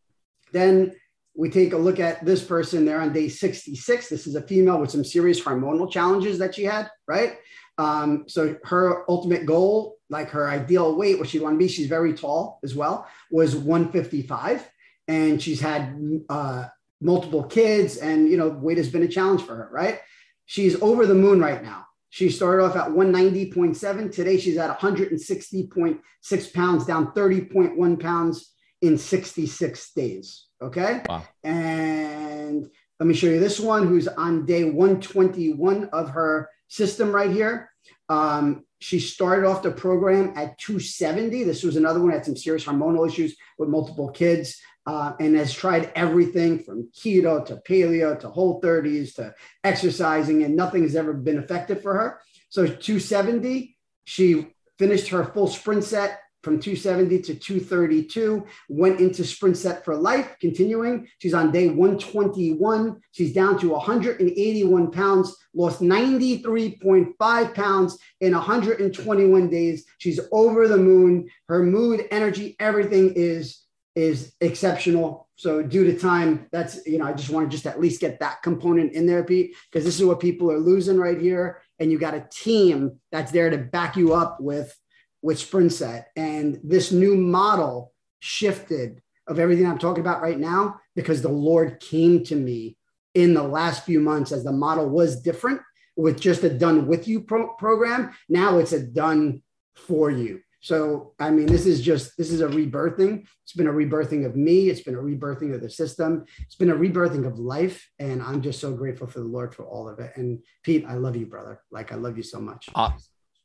Then 0.53 0.95
we 1.35 1.49
take 1.49 1.73
a 1.73 1.77
look 1.77 1.99
at 1.99 2.23
this 2.25 2.43
person. 2.43 2.85
They're 2.85 3.01
on 3.01 3.13
day 3.13 3.27
66. 3.27 4.09
This 4.09 4.27
is 4.27 4.35
a 4.35 4.41
female 4.41 4.79
with 4.79 4.91
some 4.91 5.03
serious 5.03 5.41
hormonal 5.41 5.91
challenges 5.91 6.37
that 6.39 6.55
she 6.55 6.63
had, 6.63 6.89
right? 7.07 7.37
Um, 7.77 8.25
so 8.27 8.55
her 8.65 9.09
ultimate 9.09 9.45
goal, 9.45 9.97
like 10.09 10.29
her 10.29 10.49
ideal 10.49 10.95
weight, 10.95 11.17
what 11.17 11.29
she 11.29 11.39
want 11.39 11.55
to 11.55 11.57
be, 11.57 11.67
she's 11.67 11.87
very 11.87 12.13
tall 12.13 12.59
as 12.63 12.75
well, 12.75 13.07
was 13.31 13.55
155. 13.55 14.69
And 15.07 15.41
she's 15.41 15.59
had 15.59 15.99
uh, 16.29 16.67
multiple 17.01 17.43
kids, 17.43 17.97
and 17.97 18.29
you 18.29 18.37
know, 18.37 18.49
weight 18.49 18.77
has 18.77 18.89
been 18.89 19.03
a 19.03 19.07
challenge 19.07 19.41
for 19.41 19.55
her, 19.55 19.69
right? 19.71 19.99
She's 20.45 20.81
over 20.81 21.05
the 21.05 21.15
moon 21.15 21.39
right 21.39 21.61
now. 21.61 21.85
She 22.09 22.29
started 22.29 22.63
off 22.63 22.75
at 22.75 22.89
190.7. 22.89 24.13
Today 24.13 24.37
she's 24.37 24.57
at 24.57 24.79
160.6 24.79 26.53
pounds, 26.53 26.85
down 26.85 27.11
30.1 27.13 27.99
pounds 27.99 28.53
in 28.81 28.97
66 28.97 29.93
days. 29.93 30.45
Okay. 30.63 31.01
Wow. 31.09 31.23
And 31.43 32.69
let 32.99 33.07
me 33.07 33.13
show 33.13 33.27
you 33.27 33.39
this 33.39 33.59
one 33.59 33.85
who's 33.85 34.07
on 34.07 34.45
day 34.45 34.63
121 34.63 35.89
of 35.91 36.11
her 36.11 36.49
system 36.69 37.11
right 37.11 37.31
here. 37.31 37.69
Um, 38.07 38.63
she 38.79 38.99
started 38.99 39.45
off 39.45 39.61
the 39.61 39.71
program 39.71 40.33
at 40.37 40.57
270. 40.57 41.43
This 41.43 41.63
was 41.63 41.75
another 41.75 41.99
one 41.99 42.11
had 42.11 42.25
some 42.25 42.37
serious 42.37 42.65
hormonal 42.65 43.07
issues 43.07 43.35
with 43.57 43.69
multiple 43.69 44.09
kids, 44.09 44.57
uh, 44.85 45.13
and 45.19 45.35
has 45.35 45.53
tried 45.53 45.91
everything 45.95 46.59
from 46.59 46.89
keto 46.93 47.45
to 47.45 47.61
paleo 47.67 48.17
to 48.19 48.29
whole 48.29 48.61
30s 48.61 49.15
to 49.15 49.33
exercising, 49.63 50.43
and 50.43 50.55
nothing 50.55 50.83
has 50.83 50.95
ever 50.95 51.13
been 51.13 51.37
effective 51.37 51.81
for 51.81 51.93
her. 51.93 52.21
So 52.49 52.65
270, 52.65 53.77
she 54.05 54.47
finished 54.77 55.09
her 55.09 55.25
full 55.25 55.47
sprint 55.47 55.83
set 55.83 56.19
from 56.43 56.59
270 56.59 57.21
to 57.21 57.35
232, 57.35 58.45
went 58.67 58.99
into 58.99 59.23
sprint 59.23 59.57
set 59.57 59.83
for 59.85 59.95
life, 59.95 60.35
continuing. 60.41 61.07
She's 61.19 61.33
on 61.33 61.51
day 61.51 61.69
121. 61.69 63.01
She's 63.11 63.33
down 63.33 63.57
to 63.59 63.69
181 63.69 64.91
pounds, 64.91 65.35
lost 65.53 65.81
93.5 65.81 67.55
pounds 67.55 67.97
in 68.19 68.33
121 68.33 69.49
days. 69.49 69.85
She's 69.97 70.19
over 70.31 70.67
the 70.67 70.77
moon. 70.77 71.29
Her 71.47 71.63
mood, 71.63 72.05
energy, 72.11 72.55
everything 72.59 73.13
is 73.15 73.59
is 73.95 74.33
exceptional. 74.41 75.29
So 75.35 75.61
due 75.61 75.83
to 75.85 75.97
time, 75.97 76.47
that's 76.51 76.85
you 76.85 76.97
know, 76.97 77.05
I 77.05 77.13
just 77.13 77.29
want 77.29 77.49
to 77.49 77.55
just 77.55 77.67
at 77.67 77.79
least 77.79 78.01
get 78.01 78.19
that 78.19 78.41
component 78.41 78.93
in 78.93 79.05
there, 79.05 79.23
Pete, 79.23 79.55
because 79.71 79.85
this 79.85 79.99
is 79.99 80.05
what 80.05 80.19
people 80.19 80.51
are 80.51 80.59
losing 80.59 80.97
right 80.97 81.19
here. 81.19 81.61
And 81.79 81.91
you 81.91 81.99
got 81.99 82.15
a 82.15 82.27
team 82.31 82.99
that's 83.11 83.31
there 83.31 83.49
to 83.49 83.57
back 83.57 83.95
you 83.95 84.13
up 84.13 84.39
with 84.39 84.75
with 85.23 85.39
Sprintset. 85.39 86.05
And 86.15 86.59
this 86.63 86.91
new 86.91 87.15
model 87.15 87.91
shifted 88.19 89.01
of 89.25 89.39
everything 89.39 89.65
I'm 89.65 89.79
talking 89.79 90.01
about 90.01 90.21
right 90.21 90.37
now 90.37 90.79
because 90.95 91.21
the 91.21 91.29
Lord 91.29 91.79
came 91.79 92.23
to 92.25 92.35
me 92.35 92.77
in 93.15 93.33
the 93.33 93.43
last 93.43 93.85
few 93.85 93.99
months 93.99 94.31
as 94.31 94.43
the 94.43 94.51
model 94.51 94.87
was 94.87 95.21
different 95.21 95.61
with 95.95 96.19
just 96.19 96.43
a 96.43 96.49
done 96.49 96.87
with 96.87 97.07
you 97.07 97.21
pro- 97.21 97.53
program. 97.55 98.11
Now 98.27 98.57
it's 98.59 98.73
a 98.73 98.83
done 98.83 99.41
for 99.75 100.11
you. 100.11 100.41
So, 100.59 101.13
I 101.19 101.29
mean, 101.29 101.45
this 101.45 101.65
is 101.65 101.81
just, 101.81 102.17
this 102.17 102.31
is 102.31 102.39
a 102.39 102.47
rebirthing. 102.47 103.25
It's 103.43 103.53
been 103.53 103.67
a 103.67 103.73
rebirthing 103.73 104.25
of 104.25 104.37
me. 104.37 104.69
It's 104.69 104.79
been 104.81 104.95
a 104.95 105.01
rebirthing 105.01 105.53
of 105.53 105.59
the 105.61 105.69
system. 105.69 106.23
It's 106.39 106.55
been 106.55 106.69
a 106.69 106.75
rebirthing 106.75 107.27
of 107.27 107.37
life. 107.37 107.85
And 107.99 108.21
I'm 108.21 108.41
just 108.41 108.61
so 108.61 108.73
grateful 108.73 109.07
for 109.07 109.19
the 109.19 109.25
Lord 109.25 109.53
for 109.53 109.65
all 109.65 109.89
of 109.89 109.99
it. 109.99 110.13
And 110.15 110.41
Pete, 110.63 110.85
I 110.87 110.93
love 110.93 111.17
you, 111.17 111.25
brother. 111.25 111.61
Like, 111.69 111.91
I 111.91 111.95
love 111.95 112.15
you 112.15 112.23
so 112.23 112.39
much. 112.39 112.69
Uh, 112.73 112.91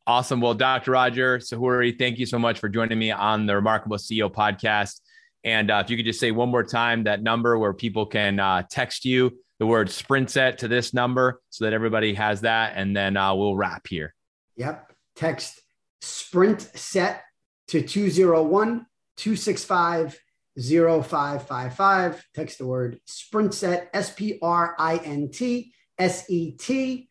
Awesome. 0.09 0.41
Well, 0.41 0.55
Dr. 0.55 0.93
Roger 0.93 1.39
Sahoury, 1.39 1.99
thank 1.99 2.19
you 2.19 2.25
so 2.25 2.39
much 2.39 2.61
for 2.61 2.71
joining 2.71 2.99
me 2.99 3.11
on 3.11 3.45
the 3.45 3.55
Remarkable 3.55 3.99
CEO 3.99 4.33
podcast. 4.33 5.03
And 5.45 5.71
uh, 5.71 5.83
if 5.85 5.91
you 5.91 5.99
could 5.99 6.07
just 6.07 6.19
say 6.19 6.31
one 6.31 6.49
more 6.49 6.65
time 6.65 7.05
that 7.05 7.23
number 7.23 7.59
where 7.59 7.75
people 7.75 8.07
can 8.07 8.41
uh, 8.41 8.63
text 8.71 9.05
you 9.05 9.39
the 9.59 9.67
word 9.67 9.91
sprint 9.91 10.31
set 10.31 10.57
to 10.59 10.69
this 10.69 10.95
number 10.95 11.43
so 11.51 11.67
that 11.67 11.75
everybody 11.75 12.15
has 12.15 12.41
that. 12.41 12.73
And 12.75 12.97
then 12.97 13.19
uh, 13.19 13.35
we'll 13.35 13.55
wrap 13.55 13.87
here. 13.87 14.15
Yep. 14.57 14.95
Text 15.15 15.61
sprint 16.01 16.63
set 16.63 17.25
to 17.67 17.83
201 17.83 18.87
265 19.19 20.19
0555. 20.57 22.27
Text 22.35 22.57
the 22.57 22.67
word 22.67 22.99
sprint 23.05 23.53
set, 23.53 23.91
S 23.93 24.11
P 24.15 24.39
R 24.41 24.75
I 24.79 24.97
N 25.05 25.31
T 25.31 25.75
S 25.99 26.31
E 26.31 26.53
T 26.53 27.11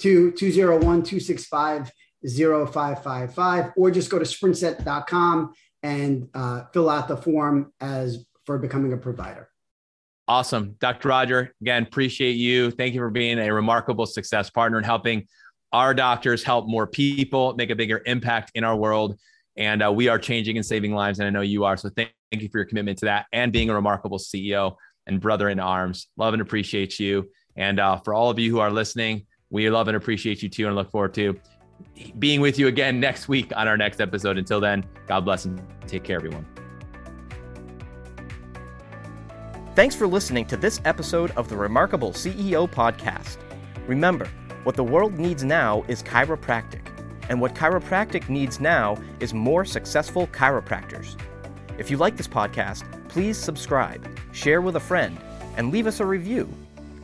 to 0.00 0.32
201 0.32 0.80
265 1.04 1.92
0555 2.26 3.72
or 3.76 3.90
just 3.90 4.10
go 4.10 4.18
to 4.18 4.24
sprintset.com 4.24 5.52
and 5.82 6.28
uh, 6.34 6.64
fill 6.72 6.88
out 6.88 7.08
the 7.08 7.16
form 7.16 7.72
as 7.80 8.24
for 8.46 8.58
becoming 8.58 8.92
a 8.92 8.96
provider. 8.96 9.48
Awesome. 10.28 10.76
Dr. 10.78 11.08
Roger, 11.08 11.54
again, 11.60 11.82
appreciate 11.82 12.32
you. 12.32 12.70
Thank 12.70 12.94
you 12.94 13.00
for 13.00 13.10
being 13.10 13.38
a 13.38 13.52
remarkable 13.52 14.06
success 14.06 14.50
partner 14.50 14.78
and 14.78 14.86
helping 14.86 15.26
our 15.72 15.94
doctors 15.94 16.44
help 16.44 16.68
more 16.68 16.86
people, 16.86 17.54
make 17.54 17.70
a 17.70 17.74
bigger 17.74 18.02
impact 18.06 18.52
in 18.54 18.62
our 18.62 18.76
world. 18.76 19.18
And 19.56 19.82
uh, 19.82 19.92
we 19.92 20.08
are 20.08 20.18
changing 20.18 20.56
and 20.56 20.64
saving 20.64 20.94
lives. 20.94 21.18
And 21.18 21.26
I 21.26 21.30
know 21.30 21.40
you 21.40 21.64
are. 21.64 21.76
So 21.76 21.90
thank, 21.90 22.12
thank 22.30 22.42
you 22.42 22.48
for 22.48 22.58
your 22.58 22.66
commitment 22.66 22.98
to 22.98 23.06
that 23.06 23.26
and 23.32 23.52
being 23.52 23.68
a 23.70 23.74
remarkable 23.74 24.18
CEO 24.18 24.76
and 25.06 25.20
brother 25.20 25.48
in 25.48 25.58
arms. 25.58 26.08
Love 26.16 26.34
and 26.34 26.42
appreciate 26.42 27.00
you. 27.00 27.28
And 27.56 27.80
uh, 27.80 27.98
for 27.98 28.14
all 28.14 28.30
of 28.30 28.38
you 28.38 28.50
who 28.50 28.60
are 28.60 28.70
listening, 28.70 29.26
we 29.50 29.68
love 29.68 29.88
and 29.88 29.96
appreciate 29.96 30.42
you 30.42 30.48
too 30.48 30.66
and 30.66 30.76
look 30.76 30.90
forward 30.90 31.14
to 31.14 31.38
being 32.18 32.40
with 32.40 32.58
you 32.58 32.66
again 32.66 33.00
next 33.00 33.28
week 33.28 33.52
on 33.56 33.68
our 33.68 33.76
next 33.76 34.00
episode. 34.00 34.38
Until 34.38 34.60
then, 34.60 34.84
God 35.06 35.24
bless 35.24 35.44
and 35.44 35.60
take 35.86 36.04
care, 36.04 36.16
everyone. 36.16 36.46
Thanks 39.74 39.94
for 39.94 40.06
listening 40.06 40.44
to 40.46 40.56
this 40.56 40.80
episode 40.84 41.30
of 41.30 41.48
the 41.48 41.56
Remarkable 41.56 42.12
CEO 42.12 42.70
Podcast. 42.70 43.38
Remember, 43.86 44.28
what 44.64 44.76
the 44.76 44.84
world 44.84 45.18
needs 45.18 45.44
now 45.44 45.82
is 45.88 46.02
chiropractic, 46.02 46.86
and 47.28 47.40
what 47.40 47.54
chiropractic 47.54 48.28
needs 48.28 48.60
now 48.60 48.96
is 49.18 49.32
more 49.32 49.64
successful 49.64 50.26
chiropractors. 50.28 51.18
If 51.78 51.90
you 51.90 51.96
like 51.96 52.16
this 52.16 52.28
podcast, 52.28 52.84
please 53.08 53.38
subscribe, 53.38 54.06
share 54.32 54.60
with 54.60 54.76
a 54.76 54.80
friend, 54.80 55.18
and 55.56 55.72
leave 55.72 55.86
us 55.86 56.00
a 56.00 56.06
review. 56.06 56.52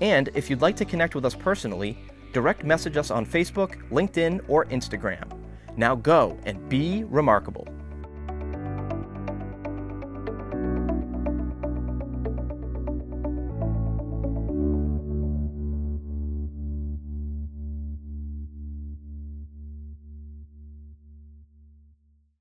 And 0.01 0.29
if 0.35 0.49
you'd 0.49 0.61
like 0.61 0.77
to 0.77 0.85
connect 0.85 1.15
with 1.15 1.25
us 1.25 1.35
personally, 1.35 1.99
direct 2.33 2.65
message 2.65 2.97
us 2.97 3.11
on 3.11 3.25
Facebook, 3.27 3.89
LinkedIn, 3.91 4.41
or 4.49 4.65
Instagram. 4.67 5.31
Now 5.77 5.95
go 5.95 6.39
and 6.45 6.69
be 6.69 7.05
remarkable. 7.05 7.69